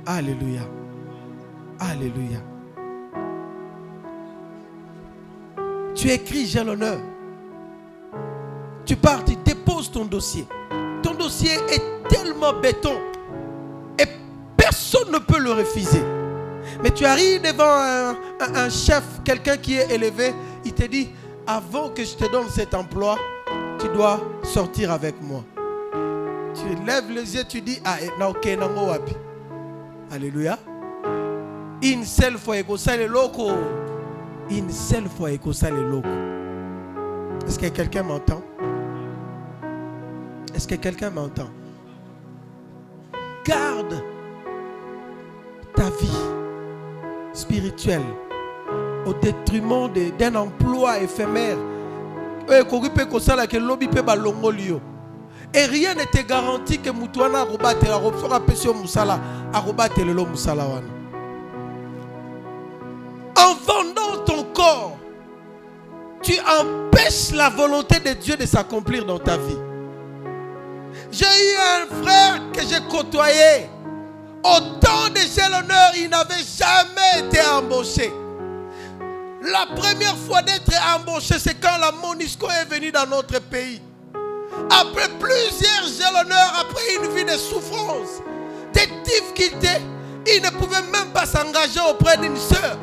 Alléluia. 0.07 0.63
Alléluia. 1.79 2.39
Tu 5.95 6.09
écris, 6.11 6.47
j'ai 6.47 6.65
l'honneur. 6.65 6.99
Tu 8.85 8.97
pars, 8.97 9.25
tu 9.25 9.37
déposes 9.37 9.91
ton 9.91 10.05
dossier. 10.05 10.47
Ton 11.03 11.15
dossier 11.15 11.53
est 11.69 11.83
tellement 12.09 12.53
béton. 12.53 12.95
Et 13.99 14.07
personne 14.57 15.11
ne 15.13 15.19
peut 15.19 15.39
le 15.41 15.53
refuser. 15.53 16.03
Mais 16.83 16.91
tu 16.91 17.05
arrives 17.05 17.43
devant 17.43 18.15
un, 18.41 18.69
chef, 18.71 19.03
quelqu'un 19.25 19.57
qui 19.57 19.77
est 19.77 19.91
élevé, 19.93 20.33
il 20.65 20.73
te 20.73 20.85
dit, 20.85 21.11
avant 21.47 21.91
que 21.91 22.05
je 22.05 22.15
te 22.15 22.31
donne 22.31 22.49
cet 22.49 22.75
emploi, 22.75 23.17
tu 23.79 23.89
dois 23.89 24.21
sortir 24.43 24.93
avec 24.93 25.21
moi. 25.23 25.45
Tu 26.55 26.85
lèves 26.85 27.11
les 27.11 27.35
yeux, 27.37 27.45
tu 27.49 27.61
dis, 27.61 27.81
ah, 27.85 27.97
eh, 28.01 28.11
Alléluia. 30.13 30.59
Une 31.83 32.05
seule 32.05 32.39
fois, 32.39 32.57
le 32.57 33.07
loco. 33.07 33.51
Une 34.51 34.71
seule 34.71 35.09
fois, 35.09 35.31
le 35.31 35.91
loco. 35.91 36.09
Est-ce 37.47 37.59
que 37.59 37.67
quelqu'un 37.69 38.03
m'entend? 38.03 38.43
Est-ce 40.63 40.69
que 40.69 40.77
quelqu'un 40.77 41.11
m'entend? 41.11 41.51
Garde 43.45 44.01
ta 45.75 45.91
vie 45.91 46.23
spirituelle 47.33 48.05
au 49.05 49.13
détriment 49.13 49.91
d'un 50.17 50.37
emploi 50.37 51.01
éphémère. 51.01 51.57
Et 52.49 52.55
rien 55.65 55.95
ne 55.95 56.05
te 56.05 56.23
garantit 56.25 56.79
que 56.79 56.91
Moutouana 56.91 57.41
arobate 57.41 57.83
la 57.83 57.97
robe 57.97 58.21
sera 58.21 58.39
pesio 58.39 58.73
musala 58.73 59.19
arobate 59.53 59.99
le 59.99 60.15
musala. 60.15 60.63
En 63.37 63.55
vendant 63.67 64.25
ton 64.25 64.45
corps, 64.55 64.97
tu 66.23 66.35
empêches 66.39 67.33
la 67.33 67.51
volonté 67.51 67.99
de 67.99 68.13
Dieu 68.13 68.37
de 68.37 68.47
s'accomplir 68.47 69.05
dans 69.05 69.19
ta 69.19 69.37
vie. 69.37 69.72
J'ai 71.13 71.27
eu 71.27 71.57
un 71.59 72.03
frère 72.03 72.41
que 72.55 72.63
j'ai 72.63 72.81
côtoyé. 72.91 73.69
Au 74.43 74.59
temps 74.81 75.09
de 75.11 75.53
l'honneur, 75.53 75.93
il 75.95 76.09
n'avait 76.09 76.43
jamais 76.59 77.29
été 77.29 77.39
embauché. 77.47 78.11
La 79.43 79.67
première 79.77 80.17
fois 80.17 80.41
d'être 80.41 80.73
embauché, 80.97 81.39
c'est 81.39 81.61
quand 81.61 81.77
la 81.79 81.93
Monisco 81.93 82.49
est 82.49 82.65
venue 82.65 82.91
dans 82.91 83.07
notre 83.07 83.39
pays. 83.41 83.83
Après 84.71 85.09
plusieurs 85.21 85.85
gélonneurs, 85.87 86.53
après 86.59 86.97
une 86.97 87.15
vie 87.15 87.25
de 87.25 87.37
souffrance, 87.37 88.23
des 88.73 88.89
difficultés, 89.05 89.83
il 90.27 90.43
ne 90.43 90.49
pouvait 90.51 90.81
même 90.93 91.13
pas 91.13 91.27
s'engager 91.27 91.81
auprès 91.91 92.17
d'une 92.17 92.37
soeur. 92.39 92.79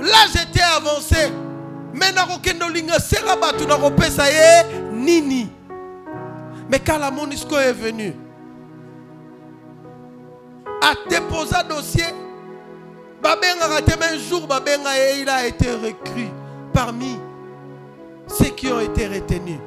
Là, 0.00 0.18
j'étais 0.32 0.62
avancé. 0.62 1.32
Mais 1.92 2.12
nini. 4.92 5.50
Mais 6.70 6.78
quand 6.78 6.98
la 6.98 7.10
Monisco 7.10 7.56
est 7.58 7.72
venue, 7.72 8.14
a 10.80 10.94
déposé 11.08 11.56
un 11.56 11.64
dossier. 11.64 12.04
Un 13.22 14.18
jour, 14.18 14.46
il 15.20 15.28
a 15.28 15.46
été 15.46 15.70
recru 15.72 16.28
parmi 16.72 17.18
ceux 18.26 18.50
qui 18.50 18.68
ont 18.68 18.80
été 18.80 19.08
retenus. 19.08 19.58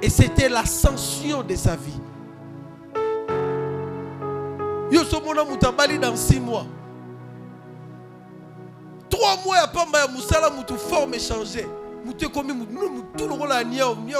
Et 0.00 0.08
c'était 0.08 0.48
l'ascension 0.48 1.42
de 1.42 1.56
sa 1.56 1.74
vie. 1.76 2.00
Yosomona 4.90 5.44
Moutabali 5.44 5.98
dans 5.98 6.16
six 6.16 6.40
mois. 6.40 6.64
Trois 9.10 9.36
mois 9.44 9.58
après, 9.64 9.82
Moussala 10.12 10.50
Moutou 10.50 10.76
forme 10.76 11.18
changé. 11.18 11.66
Moutou 12.04 12.30
comme 12.30 12.66
tout 13.16 13.26
le 13.26 13.34
rôle 13.34 13.52
à 13.52 13.64
Nia, 13.64 13.86
Nia 14.06 14.18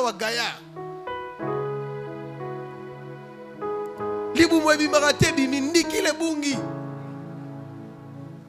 Gaya. 4.46 6.08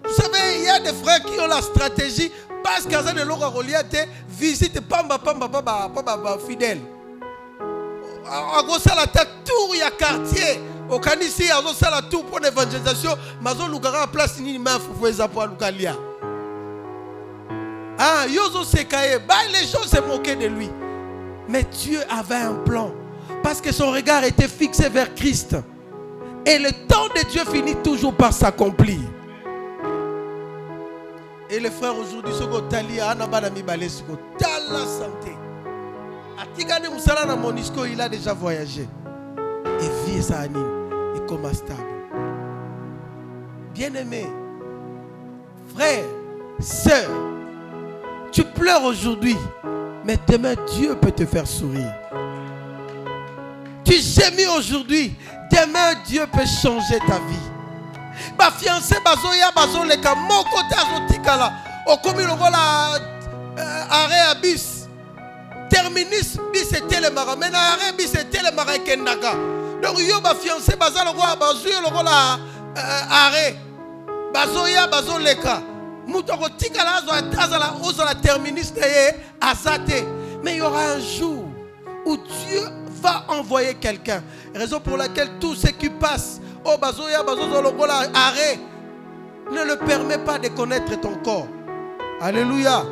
Vous 0.03 0.13
savez, 0.15 0.57
il 0.57 0.63
y 0.63 0.69
a 0.69 0.79
des 0.79 0.93
frères 1.03 1.23
qui 1.23 1.39
ont 1.39 1.47
la 1.47 1.61
stratégie 1.61 2.31
parce 2.63 2.85
qu'ils 2.85 2.97
ont 2.97 3.01
de 3.13 3.53
Goliath, 3.53 3.95
visite 4.27 4.79
Pamba 4.81 5.17
Pamba 5.17 5.47
Pamba 5.47 5.89
Pamba 5.93 6.37
fidèle. 6.47 6.79
À 8.25 8.61
la 8.95 9.07
tour, 9.07 9.69
il 9.73 9.79
y 9.79 9.81
a 9.81 9.91
quartier. 9.91 10.61
Au 10.89 10.99
Kanisi, 10.99 11.43
à 11.51 11.61
la 11.91 12.01
tour 12.01 12.25
pour 12.25 12.39
l'évangélisation. 12.39 13.11
Mazo 13.41 13.67
Lugara 13.67 14.07
place 14.07 14.39
ni 14.39 14.57
ma 14.57 14.79
foufoueza 14.79 15.27
pour 15.27 15.45
Lukalia. 15.45 15.95
Ah, 17.97 18.25
Yozo 18.27 18.63
Sekaye. 18.63 19.19
Bah, 19.27 19.35
les 19.51 19.67
gens 19.67 19.83
se 19.83 19.99
moquaient 20.01 20.35
de 20.35 20.47
lui. 20.47 20.69
Mais 21.47 21.63
Dieu 21.63 21.99
avait 22.09 22.35
un 22.35 22.53
plan. 22.53 22.91
Parce 23.43 23.61
que 23.61 23.71
son 23.71 23.91
regard 23.91 24.23
était 24.23 24.47
fixé 24.47 24.89
vers 24.89 25.13
Christ. 25.13 25.55
Et 26.49 26.57
le 26.57 26.71
temps 26.87 27.07
de 27.15 27.29
Dieu 27.29 27.43
finit 27.45 27.75
toujours 27.75 28.15
par 28.15 28.33
s'accomplir. 28.33 28.97
Et 31.47 31.59
les 31.59 31.69
frères 31.69 31.95
aujourd'hui, 31.95 32.33
ce 32.33 32.43
que 32.43 32.59
tali 32.69 32.99
anabana 32.99 33.51
mibale 33.51 33.87
ce 33.87 34.01
la 34.71 34.85
santé. 34.85 35.35
Monisco, 37.39 37.85
il 37.85 38.01
a 38.01 38.09
déjà 38.09 38.33
voyagé. 38.33 38.87
Et 39.79 40.11
vie 40.11 40.23
sa 40.23 40.39
anime 40.39 40.89
et 41.15 41.19
comme 41.27 41.53
stable. 41.53 41.79
Bien-aimé, 43.75 44.25
frère, 45.75 46.03
sœur, 46.59 47.09
tu 48.31 48.43
pleures 48.43 48.83
aujourd'hui, 48.83 49.37
mais 50.03 50.17
demain 50.27 50.55
Dieu 50.73 50.95
peut 50.95 51.11
te 51.11 51.25
faire 51.27 51.45
sourire. 51.45 51.93
Tu 53.83 53.93
gémis 53.93 54.47
aujourd'hui, 54.57 55.15
Demain, 55.51 55.95
Dieu 56.05 56.25
peut 56.31 56.45
changer 56.45 56.99
ta 57.07 57.19
vie. 57.27 57.49
Ma 58.37 58.51
fiancée, 58.51 58.97
bazoya, 59.03 59.51
bazoleka, 59.55 60.15
mon 60.15 60.43
côté 60.43 60.75
azotikala. 60.75 61.53
Okomi 61.85 62.23
lokola 62.23 62.97
euh, 63.57 63.83
arrêt 63.89 64.19
à 64.31 64.35
bis. 64.35 64.87
Terminus 65.69 66.37
bis 66.53 66.71
était 66.73 67.01
le 67.01 67.09
mara. 67.09 67.35
Mais 67.35 67.47
arrêt 67.47 67.93
bis 67.97 68.13
était 68.13 68.43
le 68.43 68.55
mara 68.55 68.77
kendaga. 68.77 69.33
Donc 69.81 69.99
yo 69.99 70.21
ba 70.21 70.35
fiancé 70.35 70.75
baza 70.75 71.03
lokola 71.03 71.35
bazuyo 71.35 71.81
lokola 71.81 72.39
euh, 72.77 73.01
arrêt. 73.09 73.55
Bazoya, 74.33 74.87
bazoleka. 74.87 75.61
Muto 76.05 76.37
kotikala 76.37 76.97
azo 76.97 77.11
azala 77.37 77.73
ozala 77.83 78.15
terminus 78.15 78.73
na 78.75 78.87
ye 78.87 79.15
azate. 79.41 80.05
Mais 80.43 80.53
il 80.53 80.57
y 80.57 80.61
aura 80.61 80.93
un 80.93 80.99
jour 80.99 81.45
où 82.05 82.17
Dieu 82.17 82.61
va 82.99 83.25
envoyer 83.29 83.75
quelqu'un. 83.75 84.21
Raison 84.53 84.79
pour 84.79 84.97
laquelle 84.97 85.29
tout 85.39 85.55
ce 85.55 85.67
qui 85.67 85.89
passe, 85.89 86.39
oh 86.65 86.75
bazoya, 86.79 87.19
arrêt, 88.13 88.59
ne 89.51 89.63
le 89.63 89.77
permet 89.77 90.17
pas 90.19 90.37
de 90.37 90.49
connaître 90.49 90.99
ton 90.99 91.15
corps. 91.23 91.47
Alléluia. 92.21 92.83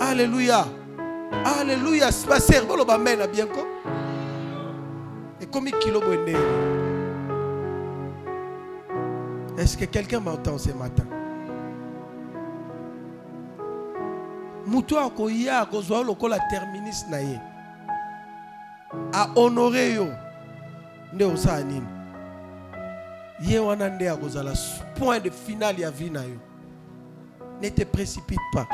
Alléluia. 0.00 0.66
Alléluia. 1.60 2.10
Ma 2.28 2.40
sœur, 2.40 2.64
bien 3.32 3.46
quoi? 3.46 3.64
Et 5.40 5.46
comme 5.46 5.70
kilo 5.80 6.00
Est-ce 9.56 9.76
que 9.76 9.84
quelqu'un 9.86 10.20
m'entend 10.20 10.58
ce 10.58 10.70
matin? 10.70 11.04
Moto 14.66 14.98
akoya 14.98 15.60
akozwa 15.60 16.02
lokola 16.04 16.38
terminus 16.50 17.04
na 17.10 17.20
ye 17.22 17.40
yo. 19.96 20.08
Wana 23.66 23.88
nde 23.88 24.08
akozala 24.08 24.52
point 24.96 25.20
de 25.20 25.30
finale 25.30 25.80
ya 25.80 25.90
vie 25.90 26.10
yo. 26.10 26.38
Ne 27.62 27.70
te 27.70 27.84
précipite 27.84 28.38
pas. 28.52 28.68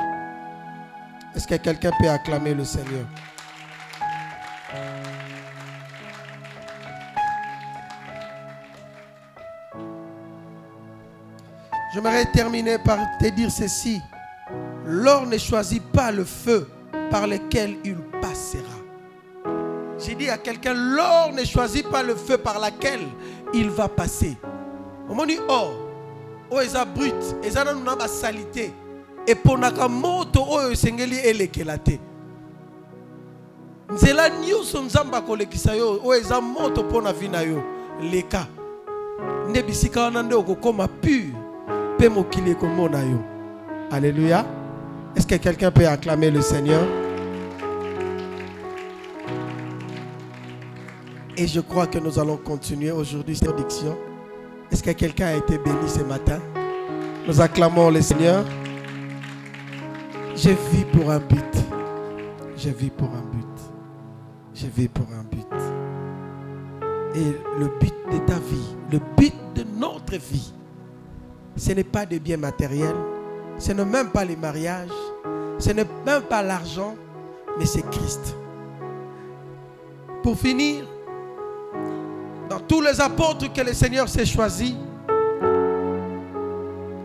Est-ce 1.35 1.49
que 1.49 1.57
quelqu'un 1.57 1.91
peut 1.99 2.09
acclamer 2.09 2.55
le 2.55 2.65
seigneur? 2.65 3.07
J'aimerais 11.95 12.27
terminer 12.33 12.79
par 12.79 12.99
te 13.21 13.29
dire 13.29 13.51
ceci. 13.51 14.01
L'or 14.85 15.27
ne 15.27 15.39
choisit 15.39 15.83
pas 15.93 16.11
le 16.11 16.25
feu 16.25 16.69
par 17.11 17.27
lequel 17.27 17.77
il 17.85 17.97
passera. 18.21 18.74
J'ai 20.05 20.15
dit 20.15 20.29
à 20.29 20.37
quelqu'un, 20.37 20.75
l'or 20.75 21.33
ne 21.33 21.45
choisit 21.45 21.89
pas 21.89 22.03
le 22.03 22.15
feu 22.15 22.37
par 22.37 22.59
lequel 22.59 23.01
il 23.55 23.71
va 23.71 23.89
passer. 23.89 24.37
On 25.09 25.25
dit 25.25 25.39
or, 25.49 25.73
oh 26.51 26.61
eza 26.61 26.85
brut, 26.85 27.15
eza 27.43 27.65
nanu 27.65 27.83
na 27.83 27.97
ba 27.97 28.09
salité. 28.09 28.73
Et 29.27 29.35
ponaka 29.35 29.89
moto 29.89 30.43
oyo 30.43 30.71
esengeli 30.71 31.17
elekela 31.17 31.79
te. 31.79 31.99
nzela 33.91 34.29
nyonso 34.29 34.83
nzambe 34.83 35.17
akolekisa 35.17 35.75
yo 35.77 36.01
oyo 36.05 36.21
eza 36.21 36.41
moto 36.41 36.83
na 37.01 37.13
vi 37.13 37.29
leka 38.03 38.47
nde 39.49 39.63
bisika 39.63 40.03
wana 40.03 40.23
nde 40.23 40.35
pur 40.35 41.31
alléluia 43.91 44.45
est-ce 45.17 45.27
que 45.27 45.37
quelqu'un 45.37 45.71
peut 45.71 45.87
acclamer 45.87 46.31
le 46.31 46.43
seigneur? 46.43 47.04
Et 51.37 51.47
je 51.47 51.61
crois 51.61 51.87
que 51.87 51.99
nous 51.99 52.19
allons 52.19 52.37
continuer 52.37 52.91
aujourd'hui 52.91 53.37
cette 53.37 53.57
diction 53.57 53.97
est-ce 54.71 54.83
que 54.83 54.91
quelqu'un 54.91 55.27
a 55.27 55.35
été 55.35 55.57
béni 55.59 55.89
ce 55.89 56.03
matin? 56.03 56.41
Nous 57.29 57.41
acclamons 57.41 57.91
le 57.91 58.01
seigneur. 58.01 58.45
Je 60.35 60.49
vis 60.51 60.85
pour 60.93 61.11
un 61.13 61.21
but. 61.21 61.55
Je 62.57 62.71
vis 62.71 62.91
pour 62.91 63.09
un 63.09 63.23
but. 63.33 63.47
Je 64.53 64.67
vis 64.67 64.89
pour 64.89 65.07
un 65.17 65.23
but. 65.31 65.47
Et 67.15 67.37
le 67.61 67.67
but 67.79 67.95
de 68.11 68.19
ta 68.27 68.35
vie 68.41 68.75
le 68.91 68.99
but 69.17 69.35
de 69.55 69.65
notre 69.79 70.17
vie 70.17 70.53
ce 71.57 71.73
n'est 71.73 71.85
pas 71.85 72.05
des 72.05 72.19
biens 72.19 72.37
matériels, 72.37 72.97
ce 73.59 73.73
n'est 73.73 73.85
même 73.85 74.11
pas 74.11 74.25
les 74.25 74.37
mariages, 74.37 74.89
ce 75.59 75.71
n'est 75.71 75.87
même 76.05 76.23
pas 76.23 76.43
l'argent, 76.43 76.97
mais 77.59 77.65
c'est 77.67 77.89
Christ. 77.91 78.37
Pour 80.23 80.37
finir, 80.37 80.85
tous 82.69 82.81
les 82.81 83.01
apôtres 83.01 83.53
que 83.53 83.61
le 83.61 83.73
Seigneur 83.73 84.09
s'est 84.09 84.27
choisi, 84.27 84.77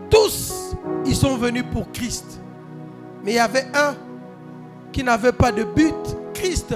tous, 0.08 0.76
ils 1.06 1.14
sont 1.16 1.36
venus 1.36 1.64
pour 1.70 1.90
Christ. 1.92 2.40
Mais 3.24 3.32
il 3.32 3.36
y 3.36 3.38
avait 3.38 3.66
un 3.74 3.94
qui 4.92 5.04
n'avait 5.04 5.32
pas 5.32 5.52
de 5.52 5.64
but, 5.64 5.94
Christ, 6.34 6.74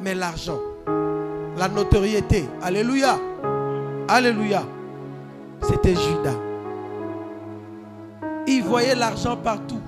mais 0.00 0.14
l'argent, 0.14 0.58
la 1.56 1.68
notoriété. 1.68 2.48
Alléluia. 2.62 3.18
Alléluia. 4.08 4.62
C'était 5.62 5.94
Judas. 5.94 6.36
Il 8.46 8.62
voyait 8.62 8.94
l'argent 8.94 9.36
partout. 9.36 9.80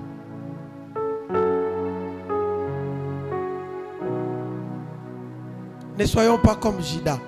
Ne 5.97 6.05
soyons 6.05 6.37
pas 6.37 6.55
comme 6.55 6.81
Judas, 6.81 7.19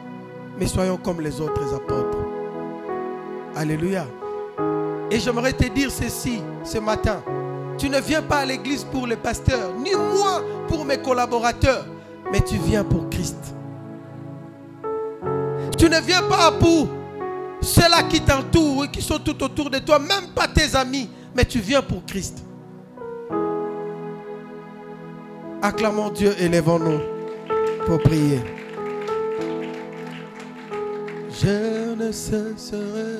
mais 0.57 0.67
soyons 0.67 0.97
comme 0.97 1.21
les 1.21 1.39
autres 1.41 1.73
apôtres. 1.73 2.17
Alléluia. 3.55 4.05
Et 5.11 5.19
j'aimerais 5.19 5.53
te 5.53 5.67
dire 5.67 5.91
ceci 5.91 6.41
ce 6.63 6.77
matin. 6.79 7.21
Tu 7.77 7.89
ne 7.89 7.99
viens 7.99 8.21
pas 8.21 8.37
à 8.39 8.45
l'église 8.45 8.83
pour 8.83 9.07
les 9.07 9.15
pasteurs, 9.15 9.73
ni 9.77 9.91
moi 9.93 10.43
pour 10.67 10.85
mes 10.85 10.97
collaborateurs, 10.97 11.85
mais 12.31 12.41
tu 12.41 12.57
viens 12.57 12.83
pour 12.83 13.09
Christ. 13.09 13.55
Tu 15.77 15.89
ne 15.89 15.99
viens 15.99 16.23
pas 16.23 16.51
pour 16.51 16.87
ceux-là 17.61 18.03
qui 18.03 18.21
t'entourent 18.21 18.85
et 18.85 18.91
qui 18.91 19.01
sont 19.01 19.19
tout 19.19 19.41
autour 19.43 19.69
de 19.69 19.79
toi, 19.79 19.99
même 19.99 20.29
pas 20.35 20.47
tes 20.47 20.75
amis, 20.75 21.09
mais 21.35 21.45
tu 21.45 21.59
viens 21.59 21.81
pour 21.81 22.05
Christ. 22.05 22.43
Acclamons 25.61 26.09
Dieu, 26.09 26.35
élevons-nous 26.39 26.99
pour 27.85 27.99
prier. 28.01 28.41
Je 31.43 31.93
ne 31.95 32.09
cesserai 32.09 33.03